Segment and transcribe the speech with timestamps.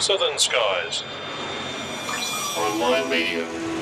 [0.00, 1.02] Southern Skies.
[2.56, 3.77] Online Media.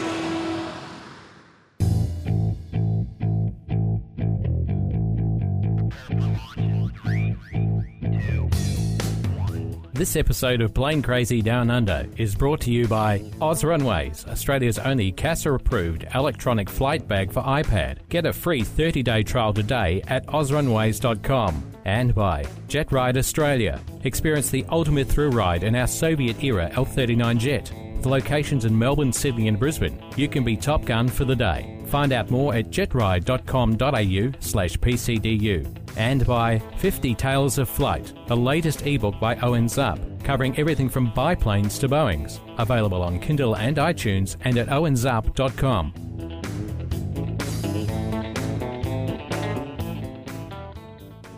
[9.96, 14.79] This episode of Plane Crazy Down Under is brought to you by Oz Runways, Australia's
[14.79, 18.06] only CASA approved electronic flight bag for iPad.
[18.11, 21.73] Get a free 30 day trial today at ozrunways.com.
[21.87, 23.80] And by Jet Ride Australia.
[24.05, 27.73] Experience the ultimate thrill ride in our Soviet era L 39 jet.
[27.97, 31.83] With locations in Melbourne, Sydney, and Brisbane, you can be Top Gun for the day.
[31.87, 35.85] Find out more at jetride.com.au slash PCDU.
[35.96, 41.12] And by 50 Tales of Flight, the latest ebook by Owen Zupp, covering everything from
[41.12, 42.38] biplanes to Boeings.
[42.59, 46.05] Available on Kindle and iTunes and at owenzupp.com.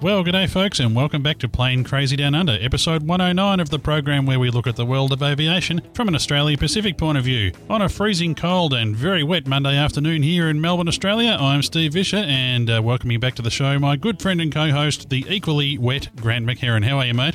[0.01, 3.69] Well, good day, folks, and welcome back to Plane Crazy Down Under, episode 109 of
[3.69, 7.19] the program where we look at the world of aviation from an Australia Pacific point
[7.19, 7.51] of view.
[7.69, 11.95] On a freezing cold and very wet Monday afternoon here in Melbourne, Australia, I'm Steve
[11.95, 15.27] Visscher, and uh, welcoming back to the show my good friend and co host, the
[15.29, 16.85] equally wet Grant McHerron.
[16.85, 17.35] How are you, mate?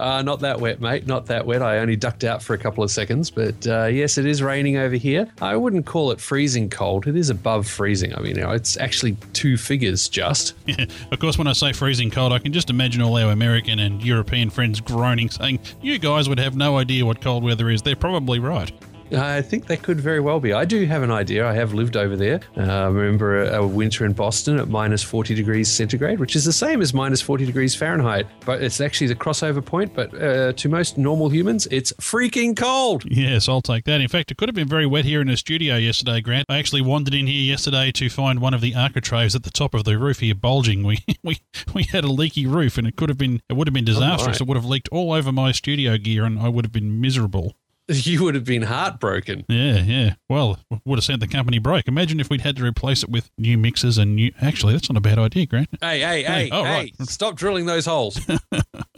[0.00, 1.06] Uh, not that wet, mate.
[1.06, 1.62] Not that wet.
[1.62, 3.30] I only ducked out for a couple of seconds.
[3.30, 5.30] But uh, yes, it is raining over here.
[5.40, 7.06] I wouldn't call it freezing cold.
[7.06, 8.14] It is above freezing.
[8.14, 10.54] I mean, it's actually two figures just.
[10.66, 10.86] Yeah.
[11.10, 14.02] Of course, when I say freezing cold, I can just imagine all our American and
[14.04, 17.82] European friends groaning, saying, You guys would have no idea what cold weather is.
[17.82, 18.70] They're probably right.
[19.12, 20.52] I think they could very well be.
[20.52, 21.46] I do have an idea.
[21.46, 22.40] I have lived over there.
[22.56, 26.44] Uh, I remember a, a, winter in Boston at minus 40 degrees centigrade, which is
[26.44, 29.94] the same as minus 40 degrees Fahrenheit, but it's actually the crossover point.
[29.94, 33.04] But uh, to most normal humans, it's freaking cold.
[33.06, 34.00] Yes, I'll take that.
[34.00, 36.46] In fact, it could have been very wet here in the studio yesterday, Grant.
[36.48, 39.74] I actually wandered in here yesterday to find one of the architraves at the top
[39.74, 40.84] of the roof here bulging.
[40.84, 41.38] We we,
[41.74, 44.22] we had a leaky roof, and it could have been it would have been disastrous.
[44.22, 44.40] Oh, right.
[44.40, 47.54] It would have leaked all over my studio gear, and I would have been miserable.
[48.06, 49.44] you would have been heartbroken.
[49.48, 50.14] Yeah, yeah.
[50.28, 51.88] Well, would have sent the company broke.
[51.88, 54.32] Imagine if we'd had to replace it with new mixers and new.
[54.40, 55.68] Actually, that's not a bad idea, Grant.
[55.80, 56.70] Hey, hey, hey, oh, hey!
[56.70, 57.08] Right.
[57.08, 58.20] Stop drilling those holes.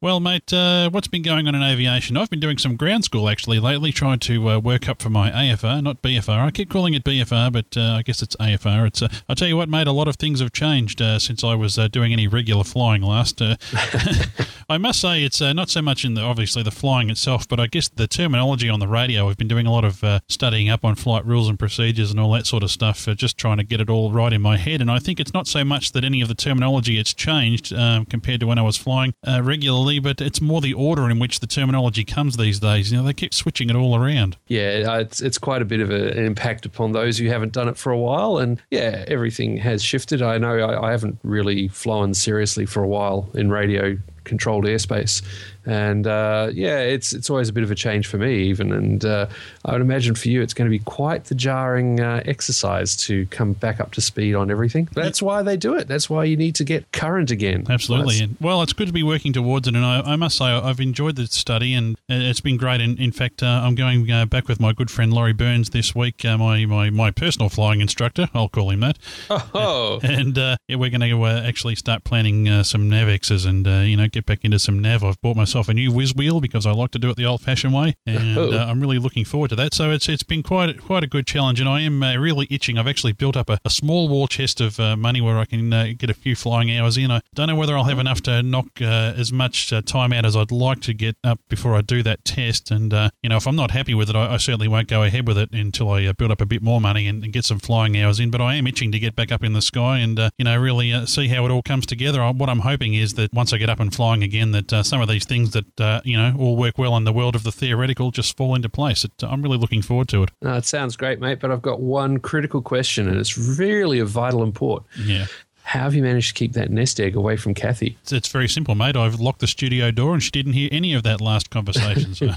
[0.00, 2.16] well, mate, uh, what's been going on in aviation?
[2.16, 5.28] I've been doing some ground school actually lately, trying to uh, work up for my
[5.32, 6.46] AFR, not BFR.
[6.46, 8.86] I keep calling it BFR, but uh, I guess it's AFR.
[8.86, 9.02] It's.
[9.02, 9.88] Uh, I'll tell you what, mate.
[9.88, 13.02] A lot of things have changed uh, since I was uh, doing any regular flying
[13.02, 13.42] last.
[14.68, 17.66] I must say, it's not so much in the obviously the flying itself, but I
[17.66, 19.26] guess the terminology on the radio.
[19.26, 22.30] We've been doing a lot of studying up on flight rules and procedures and all
[22.32, 24.80] that sort of stuff, just trying to get it all right in my head.
[24.80, 28.04] And I think it's not so much that any of the terminology has changed um,
[28.04, 31.46] compared to when I was flying regularly, but it's more the order in which the
[31.46, 32.92] terminology comes these days.
[32.92, 34.36] You know, they keep switching it all around.
[34.48, 37.52] Yeah, uh, it's it's quite a bit of a, an impact upon those who haven't
[37.54, 40.20] done it for a while, and yeah, everything has shifted.
[40.20, 45.22] I know I, I haven't really flown seriously for a while in radio controlled airspace.
[45.68, 48.72] And uh, yeah, it's it's always a bit of a change for me, even.
[48.72, 49.28] And uh,
[49.66, 53.26] I would imagine for you, it's going to be quite the jarring uh, exercise to
[53.26, 54.88] come back up to speed on everything.
[54.94, 55.86] That's why they do it.
[55.86, 57.66] That's why you need to get current again.
[57.68, 58.18] Absolutely.
[58.20, 59.76] And, well, it's good to be working towards it.
[59.76, 62.80] And I, I, must say, I've enjoyed the study, and it's been great.
[62.80, 65.94] And in fact, uh, I'm going uh, back with my good friend Laurie Burns this
[65.94, 68.30] week, uh, my, my my personal flying instructor.
[68.32, 68.98] I'll call him that.
[69.54, 70.00] Oh.
[70.08, 74.44] And yeah, we're going to actually start planning some NavXs and you know get back
[74.44, 75.04] into some nav.
[75.04, 77.74] I've bought myself a new whiz wheel because I like to do it the old-fashioned
[77.74, 78.52] way, and oh.
[78.52, 79.74] uh, I'm really looking forward to that.
[79.74, 82.78] So it's it's been quite quite a good challenge, and I am uh, really itching.
[82.78, 85.72] I've actually built up a, a small war chest of uh, money where I can
[85.72, 87.10] uh, get a few flying hours in.
[87.10, 90.24] I don't know whether I'll have enough to knock uh, as much uh, time out
[90.24, 92.70] as I'd like to get up before I do that test.
[92.70, 92.92] And
[93.22, 95.38] you know, if I'm not happy with it, I, I, certainly won't go ahead with
[95.38, 98.20] it until I build up a bit more money and, and, get some flying hours
[98.20, 98.30] in.
[98.30, 101.06] But I am itching to get back up in the sky and you know really
[101.06, 102.26] see how it all comes together.
[102.32, 105.00] What I'm hoping is that once I get up and flying again, that uh, some
[105.00, 107.52] of these things that uh, you know all work well in the world of the
[107.52, 109.04] theoretical just fall into place.
[109.04, 110.30] It, I'm really looking forward to it.
[110.42, 111.40] No, it sounds great, mate.
[111.40, 114.84] But I've got one critical question, and it's really of vital import.
[114.98, 115.26] Yeah.
[115.68, 117.98] How have you managed to keep that nest egg away from Kathy?
[118.00, 118.96] It's, it's, very simple, mate.
[118.96, 122.14] I've locked the studio door and she didn't hear any of that last conversation.
[122.14, 122.30] So.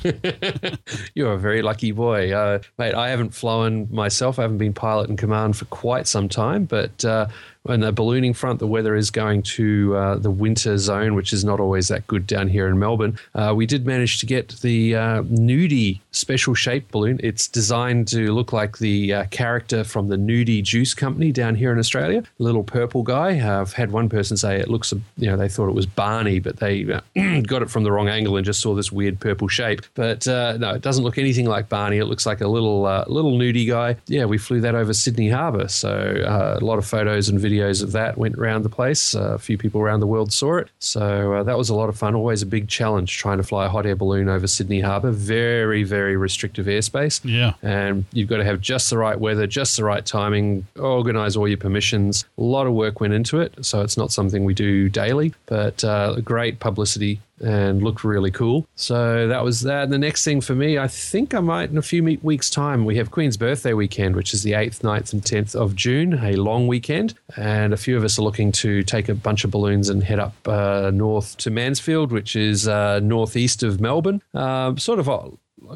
[1.16, 2.34] You're a very lucky boy.
[2.34, 4.38] Uh, mate, I haven't flown myself.
[4.38, 7.28] I haven't been pilot in command for quite some time, but uh,
[7.68, 11.46] on the ballooning front, the weather is going to uh, the winter zone, which is
[11.46, 13.20] not always that good down here in Melbourne.
[13.36, 17.20] Uh, we did manage to get the uh, Nudie special shape balloon.
[17.24, 21.72] It's designed to look like the uh, character from the Nudie Juice Company down here
[21.72, 23.60] in Australia, little purple guy.
[23.60, 26.58] I've had one person say it looks, you know, they thought it was Barney, but
[26.58, 27.02] they uh,
[27.42, 29.82] got it from the wrong angle and just saw this weird purple shape.
[29.94, 31.98] But uh, no, it doesn't look anything like Barney.
[32.00, 33.98] It looks like a little little Nudie guy.
[34.08, 37.84] Yeah, we flew that over Sydney Harbour, so a lot of photos and videos videos
[37.84, 39.16] of that went around the place.
[39.16, 40.70] Uh, a few people around the world saw it.
[40.80, 42.16] So uh, that was a lot of fun.
[42.16, 45.12] Always a big challenge trying to fly a hot air balloon over Sydney Harbour.
[45.12, 47.22] Very, very restrictive airspace.
[47.24, 47.54] Yeah.
[47.62, 51.48] And you've got to have just the right weather, just the right timing, organise all
[51.48, 52.26] your permissions.
[52.38, 53.54] A lot of work went into it.
[53.66, 58.68] So it's not something we do daily, but uh, great publicity and looked really cool.
[58.76, 59.84] So that was that.
[59.84, 62.86] And the next thing for me, I think I might in a few weeks' time,
[62.86, 66.36] we have Queen's Birthday weekend, which is the 8th, 9th, and 10th of June, a
[66.36, 67.14] long weekend.
[67.36, 70.20] And a few of us are looking to take a bunch of balloons and head
[70.20, 75.10] up uh, north to Mansfield, which is uh, northeast of Melbourne, um, sort of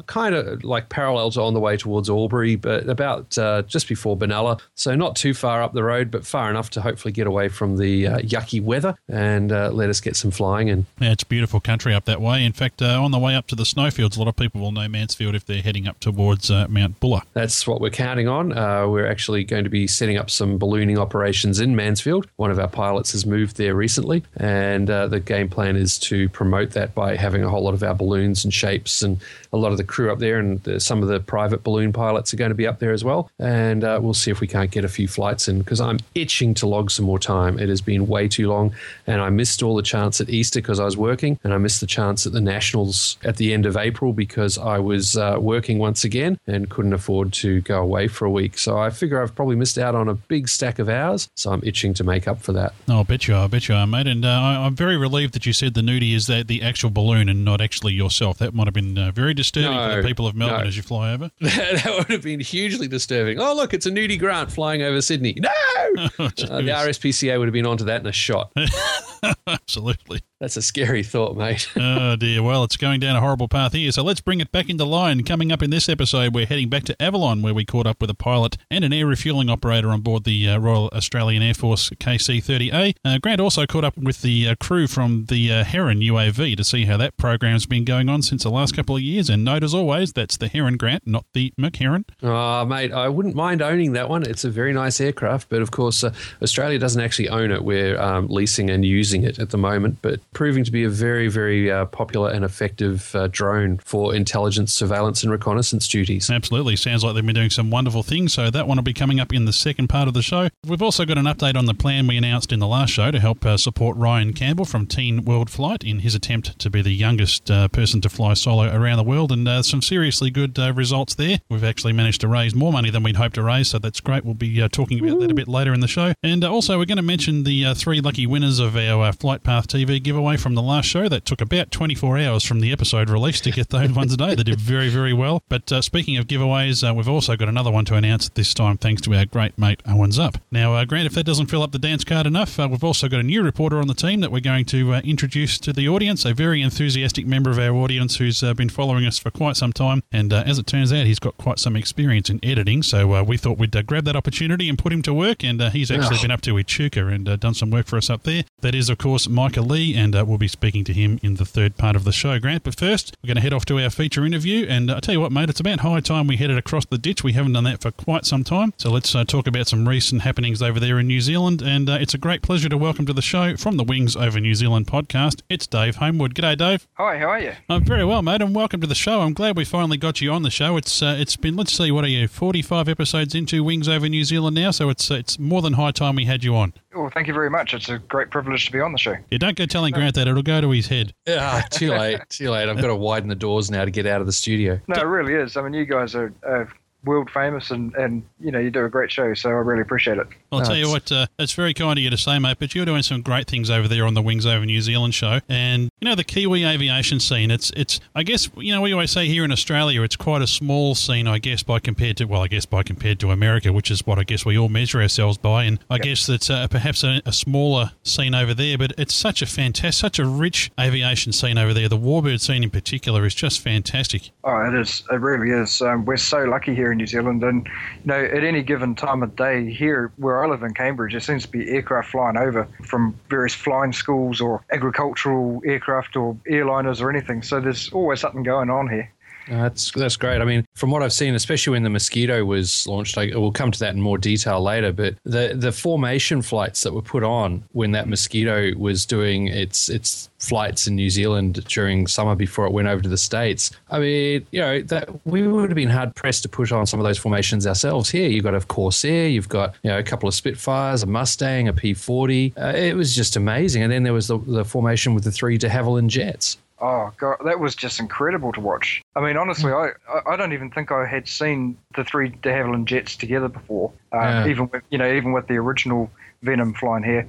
[0.06, 4.60] kind of like parallels on the way towards Albury, but about uh, just before Benalla.
[4.74, 7.76] So not too far up the road, but far enough to hopefully get away from
[7.76, 10.86] the uh, yucky weather and uh, let us get some flying in.
[11.00, 12.44] Yeah, it's beautiful country up that way.
[12.44, 14.72] In fact, uh, on the way up to the snowfields, a lot of people will
[14.72, 17.22] know Mansfield if they're heading up towards uh, Mount Buller.
[17.32, 18.56] That's what we're counting on.
[18.56, 22.28] Uh, we're actually going to be setting up some ballooning operations in Mansfield.
[22.36, 26.70] One of our pilots has moved there recently, and the game plan is to promote
[26.72, 29.20] that by having a whole lot of our balloons and shapes and
[29.52, 32.32] a lot of the crew up there, and the, some of the private balloon pilots
[32.32, 33.30] are going to be up there as well.
[33.38, 36.54] And uh, we'll see if we can't get a few flights in because I'm itching
[36.54, 37.58] to log some more time.
[37.58, 38.74] It has been way too long,
[39.06, 41.80] and I missed all the chance at Easter because I was working, and I missed
[41.80, 45.78] the chance at the Nationals at the end of April because I was uh, working
[45.78, 48.58] once again and couldn't afford to go away for a week.
[48.58, 51.28] So I figure I've probably missed out on a big stack of hours.
[51.34, 52.74] So I'm itching to make up for that.
[52.88, 53.44] Oh, I bet you are.
[53.44, 54.06] I bet you are, mate.
[54.06, 56.90] And uh, I, am very relieved that you said the nudie is that the actual
[56.90, 58.38] balloon and not actually yourself.
[58.38, 60.66] That might have been uh, very disturbing no, for the people of Melbourne no.
[60.66, 61.30] as you fly over.
[61.40, 63.40] that would have been hugely disturbing.
[63.40, 65.36] Oh, look, it's a nudie Grant flying over Sydney.
[65.38, 65.50] No!
[65.96, 68.52] oh, uh, the RSPCA would have been onto that in a shot.
[69.46, 70.22] Absolutely.
[70.38, 71.66] That's a scary thought, mate.
[71.76, 72.42] oh, dear.
[72.42, 73.90] Well, it's going down a horrible path here.
[73.90, 75.24] So let's bring it back into line.
[75.24, 78.10] Coming up in this episode, we're heading back to Avalon, where we caught up with
[78.10, 81.88] a pilot and an air refueling operator on board the uh, Royal Australian Air Force
[81.88, 82.94] KC 30A.
[83.02, 86.64] Uh, Grant also caught up with the uh, crew from the uh, Heron UAV to
[86.64, 89.30] see how that program's been going on since the last couple of years.
[89.30, 92.04] And note, as always, that's the Heron Grant, not the McHeron.
[92.22, 94.22] Oh, mate, I wouldn't mind owning that one.
[94.24, 96.12] It's a very nice aircraft, but of course, uh,
[96.42, 97.64] Australia doesn't actually own it.
[97.64, 101.16] We're um, leasing and using it at the moment, but proving to be a very
[101.16, 106.28] very, very uh, popular and effective uh, drone for intelligence, surveillance, and reconnaissance duties.
[106.28, 106.76] Absolutely.
[106.76, 108.34] Sounds like they've been doing some wonderful things.
[108.34, 110.48] So that one will be coming up in the second part of the show.
[110.66, 113.20] We've also got an update on the plan we announced in the last show to
[113.20, 116.90] help uh, support Ryan Campbell from Teen World Flight in his attempt to be the
[116.90, 119.32] youngest uh, person to fly solo around the world.
[119.32, 121.38] And uh, some seriously good uh, results there.
[121.48, 123.68] We've actually managed to raise more money than we'd hoped to raise.
[123.68, 124.24] So that's great.
[124.24, 126.12] We'll be talking about that a bit later in the show.
[126.22, 130.02] And also, we're going to mention the three lucky winners of our Flight Path TV
[130.02, 131.08] giveaway from the last show.
[131.08, 134.34] That took about 24 hours from the episode release to get those ones a day.
[134.34, 135.42] They did very, very well.
[135.48, 138.76] But uh, speaking of giveaways, uh, we've also got another one to announce this time,
[138.76, 140.40] thanks to our great mate Owen Zupp.
[140.50, 143.08] Now, uh, Grant, if that doesn't fill up the dance card enough, uh, we've also
[143.08, 145.88] got a new reporter on the team that we're going to uh, introduce to the
[145.88, 149.56] audience, a very enthusiastic member of our audience who's uh, been following us for quite
[149.56, 150.02] some time.
[150.10, 152.82] And as it turns out, he's got quite some experience in editing.
[152.82, 155.44] So we thought we'd grab that opportunity and put him to work.
[155.44, 156.22] And he's actually oh.
[156.22, 158.44] been up to Echuca and done some work for us up there.
[158.60, 161.76] That is, of course, Micah Lee, and we'll be speaking to him in the third
[161.76, 162.62] part of the show, Grant.
[162.62, 164.66] But first, we're going to head off to our feature interview.
[164.68, 166.98] And uh, I tell you what, mate, it's about high time we headed across the
[166.98, 167.24] ditch.
[167.24, 168.72] We haven't done that for quite some time.
[168.76, 171.62] So let's uh, talk about some recent happenings over there in New Zealand.
[171.62, 174.40] And uh, it's a great pleasure to welcome to the show from the Wings Over
[174.40, 175.42] New Zealand podcast.
[175.48, 176.34] It's Dave Homewood.
[176.34, 176.86] G'day, Dave.
[176.94, 177.52] Hi, how are you?
[177.68, 179.20] I'm very well, mate, and welcome to the show.
[179.20, 180.76] I'm glad we finally got you on the show.
[180.76, 184.24] It's uh, it's been let's see, what are you, 45 episodes into Wings Over New
[184.24, 184.70] Zealand now?
[184.70, 186.72] So it's it's more than high time we had you on.
[186.94, 187.74] Well, thank you very much.
[187.74, 189.16] It's a great privilege to be on the show.
[189.30, 191.12] Yeah, don't go telling Grant that; it'll go to his head.
[191.26, 192.20] Yeah, too late.
[192.28, 192.68] Too late.
[192.68, 194.80] I've got to widen the doors now to get out of the studio.
[194.88, 195.56] No, it really is.
[195.56, 196.68] I mean, you guys are, are
[197.06, 200.18] world famous, and, and you know you do a great show, so I really appreciate
[200.18, 200.26] it.
[200.52, 202.58] I'll tell you what, uh, it's very kind of you to say, mate.
[202.58, 205.40] But you're doing some great things over there on the Wings Over New Zealand show,
[205.48, 207.50] and you know the Kiwi aviation scene.
[207.50, 210.46] It's it's I guess you know we always say here in Australia, it's quite a
[210.46, 213.90] small scene, I guess, by compared to well, I guess by compared to America, which
[213.90, 216.02] is what I guess we all measure ourselves by, and I yep.
[216.02, 220.00] guess it's uh, perhaps a, a, smaller scene over there, but it's such a fantastic,
[220.00, 221.88] such a rich aviation scene over there.
[221.88, 224.30] The warbird scene in particular is just fantastic.
[224.42, 225.04] Oh, it is.
[225.10, 225.80] It really is.
[225.82, 227.66] Um, we're so lucky here in New Zealand, and
[228.04, 231.20] you know at any given time of day here where I live in Cambridge, there
[231.20, 237.00] seems to be aircraft flying over from various flying schools or agricultural aircraft or airliners
[237.00, 237.42] or anything.
[237.42, 239.12] So there's always something going on here.
[239.48, 240.40] That's that's great.
[240.40, 243.70] I mean, from what I've seen, especially when the Mosquito was launched, I, we'll come
[243.70, 244.92] to that in more detail later.
[244.92, 249.88] But the the formation flights that were put on when that Mosquito was doing its
[249.88, 253.70] its flights in New Zealand during summer before it went over to the states.
[253.90, 257.00] I mean, you know, that we would have been hard pressed to put on some
[257.00, 258.10] of those formations ourselves.
[258.10, 261.68] Here, you've got a Corsair, you've got you know a couple of Spitfires, a Mustang,
[261.68, 262.52] a P40.
[262.58, 263.82] Uh, it was just amazing.
[263.82, 266.58] And then there was the, the formation with the three De Havilland jets.
[266.78, 269.02] Oh god, that was just incredible to watch.
[269.14, 269.92] I mean, honestly, I
[270.26, 273.92] I don't even think I had seen the three De Havilland jets together before.
[274.12, 274.48] Uh, Yeah.
[274.48, 276.10] Even with you know, even with the original
[276.42, 277.26] Venom flying here,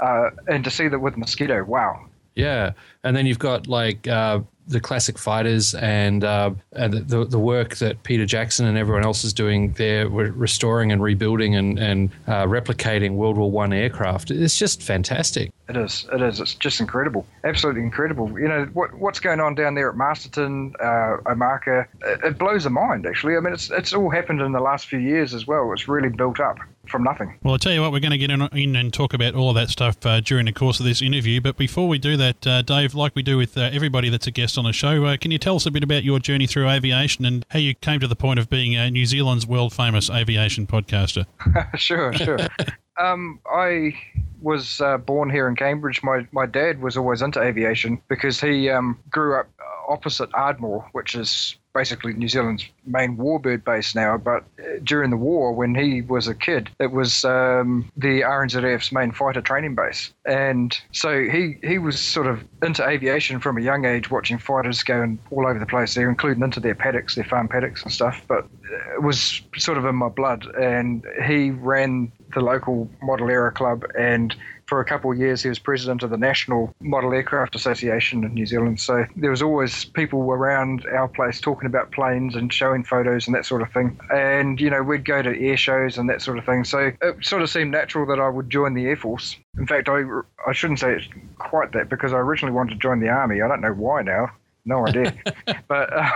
[0.00, 2.06] uh, and to see that with Mosquito, wow.
[2.34, 2.72] Yeah,
[3.04, 7.76] and then you've got like uh, the classic fighters and uh, and the the work
[7.76, 12.44] that Peter Jackson and everyone else is doing there, restoring and rebuilding and and uh,
[12.44, 14.30] replicating World War One aircraft.
[14.30, 15.50] It's just fantastic.
[15.68, 16.06] It is.
[16.12, 16.40] It is.
[16.40, 17.26] It's just incredible.
[17.44, 18.38] Absolutely incredible.
[18.38, 21.86] You know what what's going on down there at Masterton, uh, Omaka.
[22.04, 23.06] It, it blows the mind.
[23.06, 25.72] Actually, I mean, it's it's all happened in the last few years as well.
[25.72, 26.58] It's really built up
[26.88, 27.38] from nothing.
[27.42, 29.50] Well, I tell you what, we're going to get in, in and talk about all
[29.50, 31.40] of that stuff uh, during the course of this interview.
[31.40, 34.30] But before we do that, uh, Dave, like we do with uh, everybody that's a
[34.30, 36.68] guest on the show, uh, can you tell us a bit about your journey through
[36.68, 40.66] aviation and how you came to the point of being New Zealand's world famous aviation
[40.66, 41.26] podcaster?
[41.76, 42.38] sure, sure.
[43.00, 43.94] um, I
[44.40, 46.02] was uh, born here in Cambridge.
[46.02, 49.48] My my dad was always into aviation because he um, grew up
[49.88, 54.16] opposite Ardmore, which is basically New Zealand's main warbird base now.
[54.16, 58.92] But uh, during the war, when he was a kid, it was um, the RNZAF's
[58.92, 63.60] main fighter training base, and so he he was sort of into aviation from a
[63.60, 67.24] young age, watching fighters going all over the place there, including into their paddocks, their
[67.24, 68.22] farm paddocks and stuff.
[68.28, 68.46] But
[68.94, 73.84] it was sort of in my blood, and he ran the local model aero club
[73.98, 74.34] and
[74.68, 78.34] for a couple of years he was president of the National Model Aircraft Association in
[78.34, 78.78] New Zealand.
[78.80, 83.34] So there was always people around our place talking about planes and showing photos and
[83.34, 83.98] that sort of thing.
[84.12, 86.64] And you know we'd go to air shows and that sort of thing.
[86.64, 89.36] So it sort of seemed natural that I would join the Air Force.
[89.56, 90.04] In fact, I
[90.46, 91.08] I shouldn't say it's
[91.38, 93.40] quite that because I originally wanted to join the army.
[93.40, 94.30] I don't know why now.
[94.68, 95.14] No idea.
[95.68, 96.10] but uh,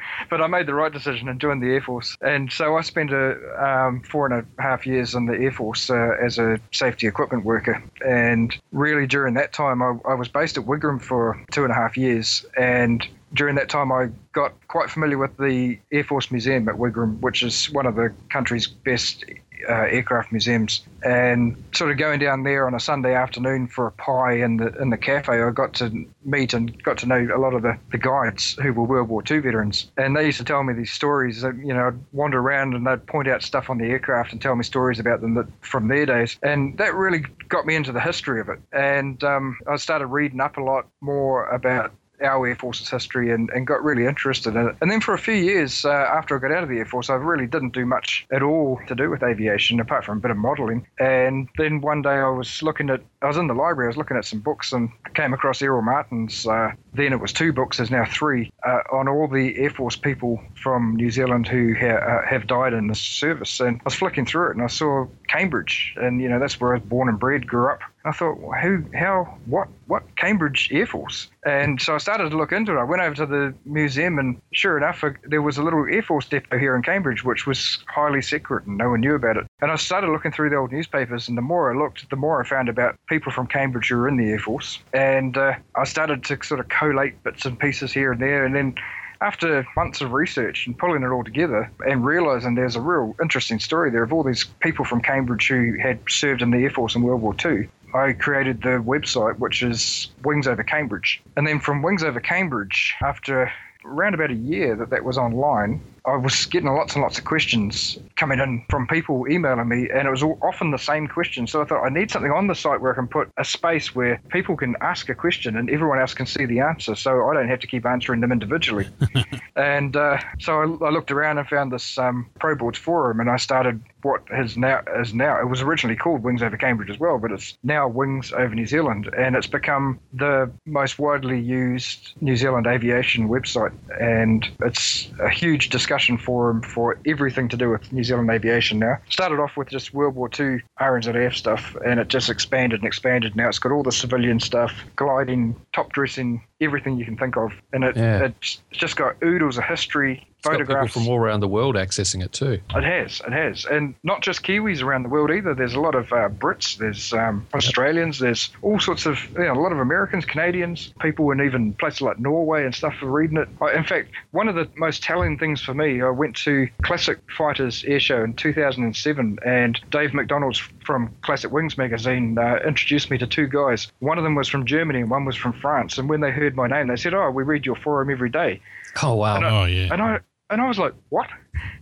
[0.30, 2.16] but I made the right decision and joined the Air Force.
[2.20, 5.90] And so I spent a, um, four and a half years in the Air Force
[5.90, 7.82] uh, as a safety equipment worker.
[8.06, 11.74] And really, during that time, I, I was based at Wigram for two and a
[11.74, 12.46] half years.
[12.56, 17.18] And during that time, I got quite familiar with the Air Force Museum at Wigram,
[17.20, 19.24] which is one of the country's best
[19.68, 20.86] uh, aircraft museums.
[21.02, 24.74] And sort of going down there on a Sunday afternoon for a pie in the
[24.80, 27.78] in the cafe, I got to meet and got to know a lot of the,
[27.92, 29.90] the guides who were World War II veterans.
[29.96, 31.42] And they used to tell me these stories.
[31.42, 34.42] That, you know, I'd wander around and they'd point out stuff on the aircraft and
[34.42, 36.38] tell me stories about them that, from their days.
[36.42, 38.58] And that really got me into the history of it.
[38.72, 43.50] And um, I started reading up a lot more about our Air Force's history and,
[43.50, 44.76] and got really interested in it.
[44.80, 47.10] And then for a few years uh, after I got out of the Air Force,
[47.10, 50.30] I really didn't do much at all to do with aviation apart from a bit
[50.30, 50.86] of modelling.
[50.98, 53.96] And then one day I was looking at, I was in the library, I was
[53.96, 57.52] looking at some books and I came across Errol Martyn's, uh, then it was two
[57.52, 61.74] books, there's now three, uh, on all the Air Force people from New Zealand who
[61.74, 63.60] ha- uh, have died in the service.
[63.60, 66.74] And I was flicking through it and I saw Cambridge, and you know, that's where
[66.74, 67.80] I was born and bred, grew up.
[68.04, 71.28] I thought, well, who, how, what, what Cambridge Air Force?
[71.44, 72.80] And so I started to look into it.
[72.80, 76.02] I went over to the museum, and sure enough, uh, there was a little Air
[76.02, 79.46] Force depot here in Cambridge, which was highly secret and no one knew about it.
[79.60, 82.42] And I started looking through the old newspapers, and the more I looked, the more
[82.42, 84.78] I found about people from Cambridge who were in the Air Force.
[84.92, 88.54] And uh, I started to sort of collate bits and pieces here and there, and
[88.54, 88.74] then
[89.20, 93.58] after months of research and pulling it all together and realizing there's a real interesting
[93.58, 96.94] story there of all these people from Cambridge who had served in the Air Force
[96.94, 101.22] in World War II, I created the website, which is Wings Over Cambridge.
[101.36, 103.50] And then from Wings Over Cambridge, after
[103.84, 107.24] around about a year that that was online, I was getting lots and lots of
[107.24, 111.46] questions coming in from people emailing me, and it was all often the same question.
[111.46, 113.94] So I thought I need something on the site where I can put a space
[113.94, 117.34] where people can ask a question and everyone else can see the answer, so I
[117.34, 118.88] don't have to keep answering them individually.
[119.56, 123.36] and uh, so I, I, looked around and found this um, ProBoards forum, and I
[123.36, 127.18] started what has now is now it was originally called Wings Over Cambridge as well,
[127.18, 132.36] but it's now Wings Over New Zealand, and it's become the most widely used New
[132.36, 138.04] Zealand aviation website, and it's a huge discussion forum for everything to do with New
[138.04, 138.98] Zealand aviation now.
[139.10, 143.34] Started off with just World War II RNZAF stuff, and it just expanded and expanded.
[143.34, 147.52] Now it's got all the civilian stuff, gliding, top dressing, everything you can think of,
[147.72, 148.24] and it, Yeah.
[148.24, 152.32] it's just got oodles of history photographs people from all around the world accessing it
[152.32, 152.60] too.
[152.74, 155.54] It has, it has, and not just Kiwis around the world either.
[155.54, 159.52] There's a lot of uh, Brits, there's um, Australians, there's all sorts of, you know,
[159.52, 163.36] a lot of Americans, Canadians, people in even places like Norway and stuff are reading
[163.38, 163.48] it.
[163.60, 167.18] I, in fact, one of the most telling things for me, I went to Classic
[167.36, 173.18] Fighters Air Show in 2007, and Dave McDonald's from Classic Wings magazine uh, introduced me
[173.18, 173.90] to two guys.
[173.98, 176.56] One of them was from Germany and one was from France, and when they heard
[176.56, 178.60] my name, they said, "Oh, we read your forum every day."
[179.02, 179.40] Oh wow!
[179.42, 179.88] Oh yeah.
[179.92, 181.28] And I and I was like, "What?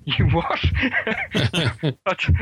[0.08, 0.61] You what?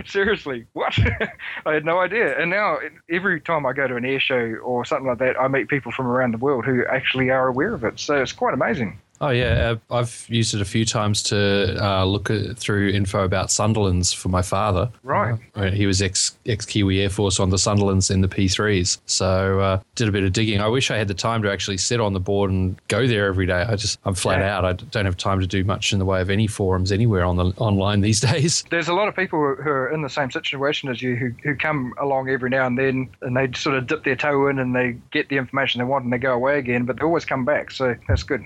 [0.06, 0.94] Seriously, what?"
[1.66, 2.38] I had no idea.
[2.38, 2.76] And now,
[3.10, 5.90] every time I go to an air show or something like that, I meet people
[5.90, 7.98] from around the world who actually are aware of it.
[7.98, 9.00] So it's quite amazing.
[9.24, 13.24] Oh yeah, uh, I've used it a few times to uh, look at, through info
[13.24, 14.90] about Sunderlands for my father.
[15.02, 15.38] Right.
[15.54, 19.60] Uh, he was ex ex Kiwi Air Force on the Sunderlands in the P3s, so
[19.60, 20.60] uh, did a bit of digging.
[20.60, 23.24] I wish I had the time to actually sit on the board and go there
[23.24, 23.62] every day.
[23.62, 24.58] I just I'm flat Yeah.
[24.58, 24.66] out.
[24.66, 27.36] I don't have time to do much in the way of any forums anywhere on
[27.36, 28.62] the online these days.
[28.68, 31.56] There's a lot of people who are in the same situation as you who, who
[31.56, 34.76] come along every now and then and they sort of dip their toe in and
[34.76, 37.46] they get the information they want and they go away again, but they always come
[37.46, 37.70] back.
[37.70, 38.44] So that's good.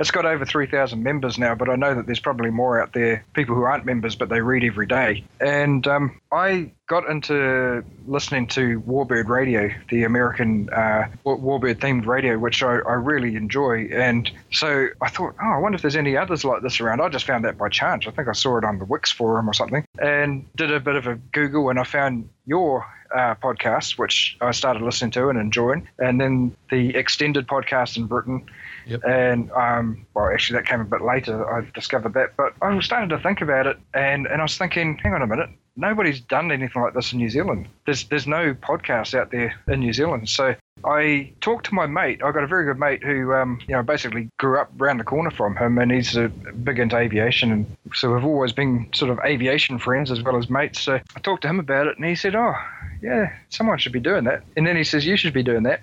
[0.00, 3.24] It's got over 3,000 members now, but I know that there's probably more out there,
[3.34, 5.24] people who aren't members, but they read every day.
[5.40, 12.38] And um, I got into listening to Warbird Radio, the American uh, Warbird themed radio,
[12.38, 13.88] which I, I really enjoy.
[13.92, 17.00] And so I thought, oh, I wonder if there's any others like this around.
[17.00, 18.06] I just found that by chance.
[18.06, 20.96] I think I saw it on the Wix forum or something and did a bit
[20.96, 25.38] of a Google and I found your uh, podcast, which I started listening to and
[25.38, 25.88] enjoying.
[25.98, 28.48] And then the extended podcast in Britain.
[28.88, 29.04] Yep.
[29.04, 31.48] And um, well, actually, that came a bit later.
[31.48, 34.56] I discovered that, but I was starting to think about it, and, and I was
[34.56, 37.68] thinking, hang on a minute, nobody's done anything like this in New Zealand.
[37.86, 40.28] There's there's no podcasts out there in New Zealand.
[40.28, 40.54] So
[40.84, 42.22] I talked to my mate.
[42.22, 45.04] I got a very good mate who, um, you know, basically grew up round the
[45.04, 46.28] corner from him, and he's uh,
[46.62, 50.50] big into aviation, and so we've always been sort of aviation friends as well as
[50.50, 50.80] mates.
[50.80, 52.54] So I talked to him about it, and he said, "Oh,
[53.00, 55.80] yeah, someone should be doing that." And then he says, "You should be doing that."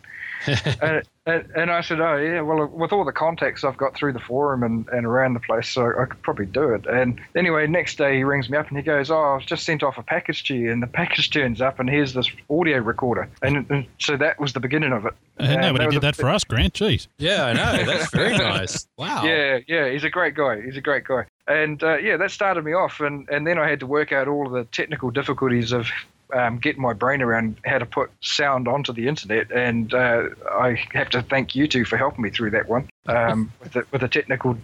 [0.81, 4.13] and, and, and I said, oh yeah, well with all the contacts I've got through
[4.13, 6.85] the forum and, and around the place, so I could probably do it.
[6.85, 9.81] And anyway, next day he rings me up and he goes, oh, I've just sent
[9.83, 13.29] off a package to you, and the package turns up and here's this audio recorder,
[13.41, 15.13] and, and so that was the beginning of it.
[15.37, 16.73] And nobody was did a- that for us, Grant.
[16.73, 17.07] Jeez.
[17.17, 17.85] Yeah, I know.
[17.85, 18.87] That's very nice.
[18.97, 19.23] Wow.
[19.25, 20.61] Yeah, yeah, he's a great guy.
[20.61, 21.25] He's a great guy.
[21.47, 24.27] And uh, yeah, that started me off, and, and then I had to work out
[24.27, 25.87] all of the technical difficulties of
[26.35, 29.51] um, getting my brain around how to put sound onto the internet.
[29.51, 33.51] And uh, I have to thank you two for helping me through that one um,
[33.61, 34.57] with, the, with the technical.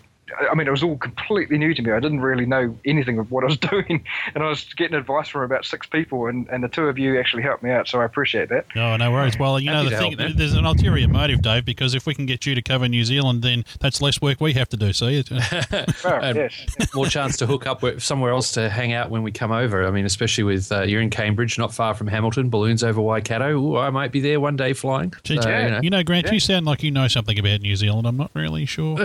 [0.51, 1.91] I mean, it was all completely new to me.
[1.91, 4.03] I didn't really know anything of what I was doing,
[4.35, 7.19] and I was getting advice from about six people, and, and the two of you
[7.19, 8.65] actually helped me out, so I appreciate that.
[8.75, 9.37] Oh, no worries.
[9.37, 12.13] Well, you know, Happy the thing, help, there's an ulterior motive, Dave, because if we
[12.13, 14.93] can get you to cover New Zealand, then that's less work we have to do.
[14.93, 15.19] See?
[15.31, 16.65] It's- Oh, yes.
[16.95, 19.85] more chance to hook up with somewhere else to hang out when we come over.
[19.85, 23.51] I mean, especially with uh, you're in Cambridge, not far from Hamilton, balloons over Waikato.
[23.57, 25.13] Ooh, I might be there one day flying.
[25.25, 25.65] So, Yeah.
[25.65, 25.79] you know.
[25.83, 26.33] You know, Grant, Yeah.
[26.33, 28.07] you sound like you know something about New Zealand.
[28.07, 28.97] I'm not really sure.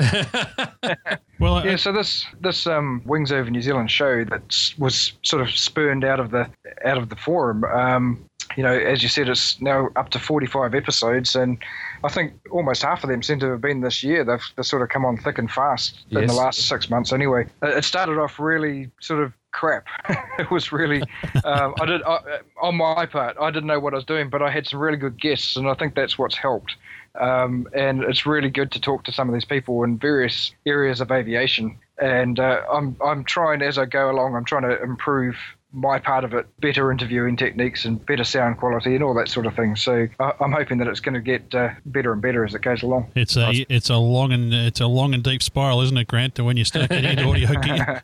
[1.38, 5.42] Well, I, Yeah, so this this um, Wings Over New Zealand show that was sort
[5.42, 6.48] of spurned out of the
[6.84, 7.64] out of the forum.
[7.64, 8.24] Um,
[8.56, 11.58] you know, as you said, it's now up to 45 episodes, and
[12.04, 14.24] I think almost half of them seem to have been this year.
[14.24, 17.12] They've, they've sort of come on thick and fast in the last six months.
[17.12, 19.86] Anyway, Uh, it started off really sort of crap.
[20.38, 21.02] it was really,
[21.44, 24.42] um, I did I, on my part, I didn't know what I was doing, but
[24.42, 26.76] I had some really good guests, and I think that's what's helped.
[27.18, 31.00] Um, and it's really good to talk to some of these people in various areas
[31.00, 31.78] of aviation.
[31.98, 34.36] And uh, I'm I'm trying as I go along.
[34.36, 35.34] I'm trying to improve
[35.72, 39.46] my part of it, better interviewing techniques and better sound quality and all that sort
[39.46, 39.76] of thing.
[39.76, 42.62] So I, I'm hoping that it's going to get uh, better and better as it
[42.62, 43.10] goes along.
[43.14, 46.36] it's a it's a long and it's a long and deep spiral, isn't it, Grant?
[46.36, 48.02] To when you start getting into audio gear.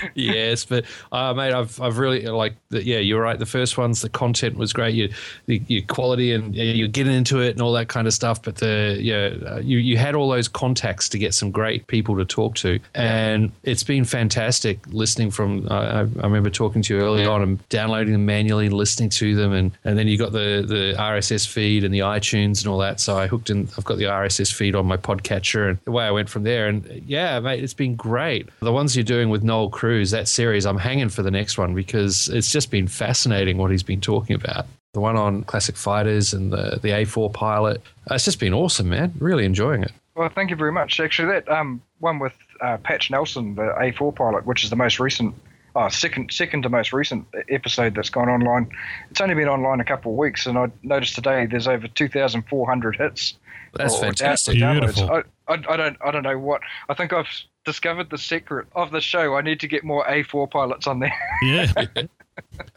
[0.14, 3.38] yes, but uh, mate, I've I've really like the, yeah, you're right.
[3.38, 4.94] The first ones, the content was great.
[4.94, 5.12] You,
[5.46, 8.42] the, your quality and you're getting into it and all that kind of stuff.
[8.42, 12.16] But the yeah, uh, you you had all those contacts to get some great people
[12.18, 15.66] to talk to, and it's been fantastic listening from.
[15.70, 19.08] I I I remember talking to you early on and downloading them manually, and listening
[19.10, 22.66] to them, and and then you got the the RSS feed and the iTunes and
[22.66, 23.00] all that.
[23.00, 23.68] So I hooked in.
[23.78, 26.68] I've got the RSS feed on my podcatcher, and the way I went from there.
[26.68, 28.48] And yeah, mate, it's been great.
[28.60, 31.74] The ones you're doing with Noel Cruz, that series, I'm hanging for the next one
[31.74, 34.66] because it's just been fascinating what he's been talking about.
[34.92, 37.80] The one on classic fighters and the the A4 pilot.
[38.10, 39.12] Uh, It's just been awesome, man.
[39.20, 39.92] Really enjoying it.
[40.16, 40.98] Well, thank you very much.
[40.98, 44.98] Actually, that um, one with uh, Patch Nelson, the A4 pilot, which is the most
[44.98, 45.34] recent,
[45.74, 48.70] oh, second second to most recent episode that's gone online.
[49.10, 52.96] It's only been online a couple of weeks, and I noticed today there's over 2,400
[52.96, 53.34] hits.
[53.74, 54.56] That's or- or fantastic.
[54.58, 54.94] downloads.
[54.96, 55.10] Beautiful.
[55.10, 57.28] I, I, I don't I don't know what I think I've
[57.64, 59.36] discovered the secret of the show.
[59.36, 61.14] I need to get more A4 pilots on there.
[61.42, 61.72] Yeah.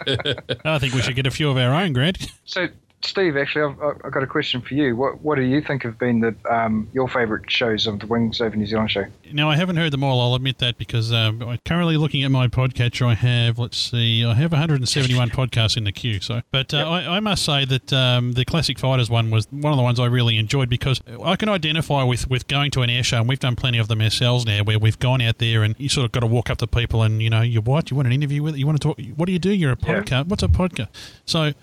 [0.65, 2.17] I think we should get a few of our own, Grant.
[2.45, 2.67] So,
[3.06, 4.96] Steve, actually, I've, I've got a question for you.
[4.96, 8.42] What What do you think have been the um, your favourite shows of the Wings
[8.42, 9.06] Over New Zealand show?
[9.32, 10.22] Now, I haven't heard them all.
[10.22, 13.08] I'll admit that because um, I'm currently looking at my podcatcher.
[13.08, 16.20] I have, let's see, I have 171 podcasts in the queue.
[16.20, 16.88] So, but uh, yep.
[16.88, 20.00] I, I, must say that um, the Classic Fighters one was one of the ones
[20.00, 23.28] I really enjoyed because I can identify with with going to an air show, and
[23.28, 26.06] we've done plenty of them ourselves now, where we've gone out there and you sort
[26.06, 28.13] of got to walk up to people and you know, you what you want an
[28.13, 29.00] interview with, you want to talk.
[29.16, 29.52] What do you do?
[29.52, 30.12] You're a podcast.
[30.12, 30.24] Yeah.
[30.24, 30.89] What's a podcast?
[31.26, 31.54] So,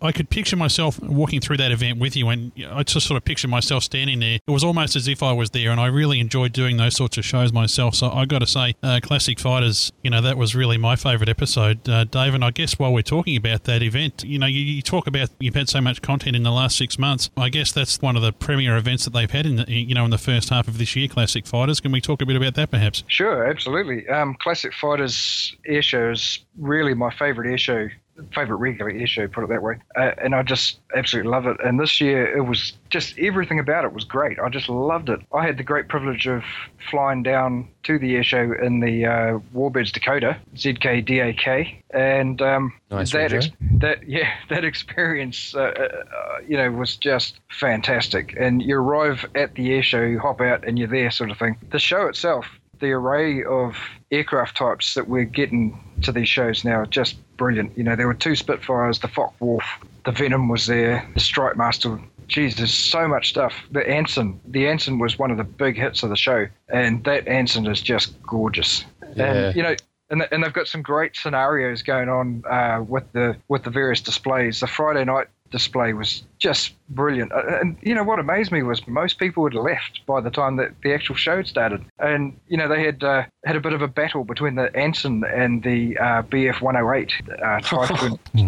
[0.00, 3.24] I could picture myself walking through that event with you, and I just sort of
[3.24, 4.38] picture myself standing there.
[4.46, 7.18] It was almost as if I was there, and I really enjoyed doing those sorts
[7.18, 7.94] of shows myself.
[7.94, 11.28] So I got to say, uh, Classic Fighters, you know, that was really my favourite
[11.28, 12.34] episode, uh, Dave.
[12.34, 15.30] And I guess while we're talking about that event, you know, you, you, talk about
[15.38, 17.30] you've had so much content in the last six months.
[17.36, 20.04] I guess that's one of the premier events that they've had in the, you know
[20.04, 21.08] in the first half of this year.
[21.08, 21.80] Classic Fighters.
[21.80, 23.04] Can we talk a bit about that, perhaps?
[23.08, 24.08] Sure, absolutely.
[24.08, 27.88] Um, Classic Fighters air show is really my favourite air show
[28.34, 29.78] favorite regular issue, put it that way.
[29.96, 31.56] Uh, and I just absolutely love it.
[31.64, 34.38] And this year, it was just everything about it was great.
[34.38, 35.20] I just loved it.
[35.32, 36.44] I had the great privilege of
[36.90, 43.12] flying down to the air show in the uh, Warbirds Dakota, ZKDAK, and um, nice
[43.12, 48.34] that ex- that yeah that experience, uh, uh, you know, was just fantastic.
[48.38, 51.38] And you arrive at the air show, you hop out, and you're there, sort of
[51.38, 51.56] thing.
[51.70, 52.46] The show itself
[52.82, 53.76] the array of
[54.10, 57.76] aircraft types that we're getting to these shows now just brilliant.
[57.76, 59.64] You know, there were two Spitfires, the Focke-Wulf,
[60.04, 62.00] the Venom was there, the Strike Master.
[62.28, 63.52] Geez, there's so much stuff.
[63.72, 67.26] The Anson, the Anson was one of the big hits of the show, and that
[67.26, 68.84] Anson is just gorgeous.
[69.16, 69.24] Yeah.
[69.24, 69.74] And you know,
[70.10, 74.00] and, and they've got some great scenarios going on uh, with the with the various
[74.00, 74.60] displays.
[74.60, 77.30] The Friday night display was just brilliant.
[77.32, 80.56] Uh, and you know what amazed me was most people had left by the time
[80.56, 83.82] that the actual show started, and you know they had uh, had a bit of
[83.82, 87.12] a battle between the Anson and the uh, BF 108
[87.42, 88.40] uh, Typhoon, oh,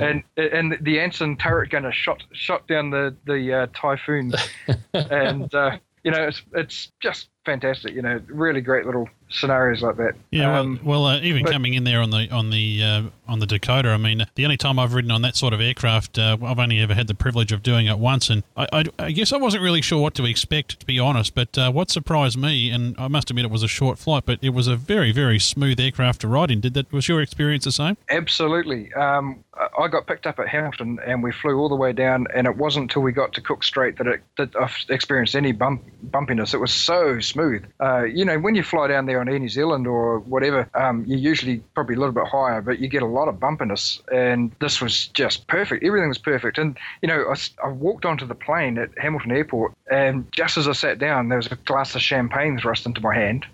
[0.00, 4.32] and and the Anson turret gunner shot shot down the the uh, Typhoon,
[4.94, 7.94] and uh, you know it's it's just fantastic.
[7.94, 10.12] You know, really great little scenarios like that.
[10.30, 13.02] Yeah, um, well, well uh, even but, coming in there on the on the uh,
[13.26, 16.18] on the Dakota, I mean, the only time I've ridden on that sort of aircraft,
[16.18, 19.10] uh, I've only ever had the privilege of doing it once, and I, I, I
[19.12, 21.34] guess I wasn't really sure what to expect, to be honest.
[21.34, 24.38] But uh, what surprised me, and I must admit it was a short flight, but
[24.42, 26.60] it was a very very smooth aircraft to ride in.
[26.60, 27.96] Did that was your experience the same?
[28.08, 28.92] Absolutely.
[28.94, 29.44] Um,
[29.78, 32.56] I got picked up at Hamilton, and we flew all the way down, and it
[32.56, 36.54] wasn't until we got to Cook Strait that, it, that I've experienced any bump bumpiness.
[36.54, 37.64] It was so smooth.
[37.80, 41.04] Uh, you know, when you fly down there on Air New Zealand or whatever, um,
[41.06, 44.00] you're usually probably a little bit higher, but you get a lot of bumpiness.
[44.12, 45.84] And this was just perfect.
[45.84, 46.58] Everything was perfect.
[46.58, 50.68] And, you know, I, I walked onto the plane at Hamilton Airport, and just as
[50.68, 53.46] I sat down, there was a glass of champagne thrust into my hand.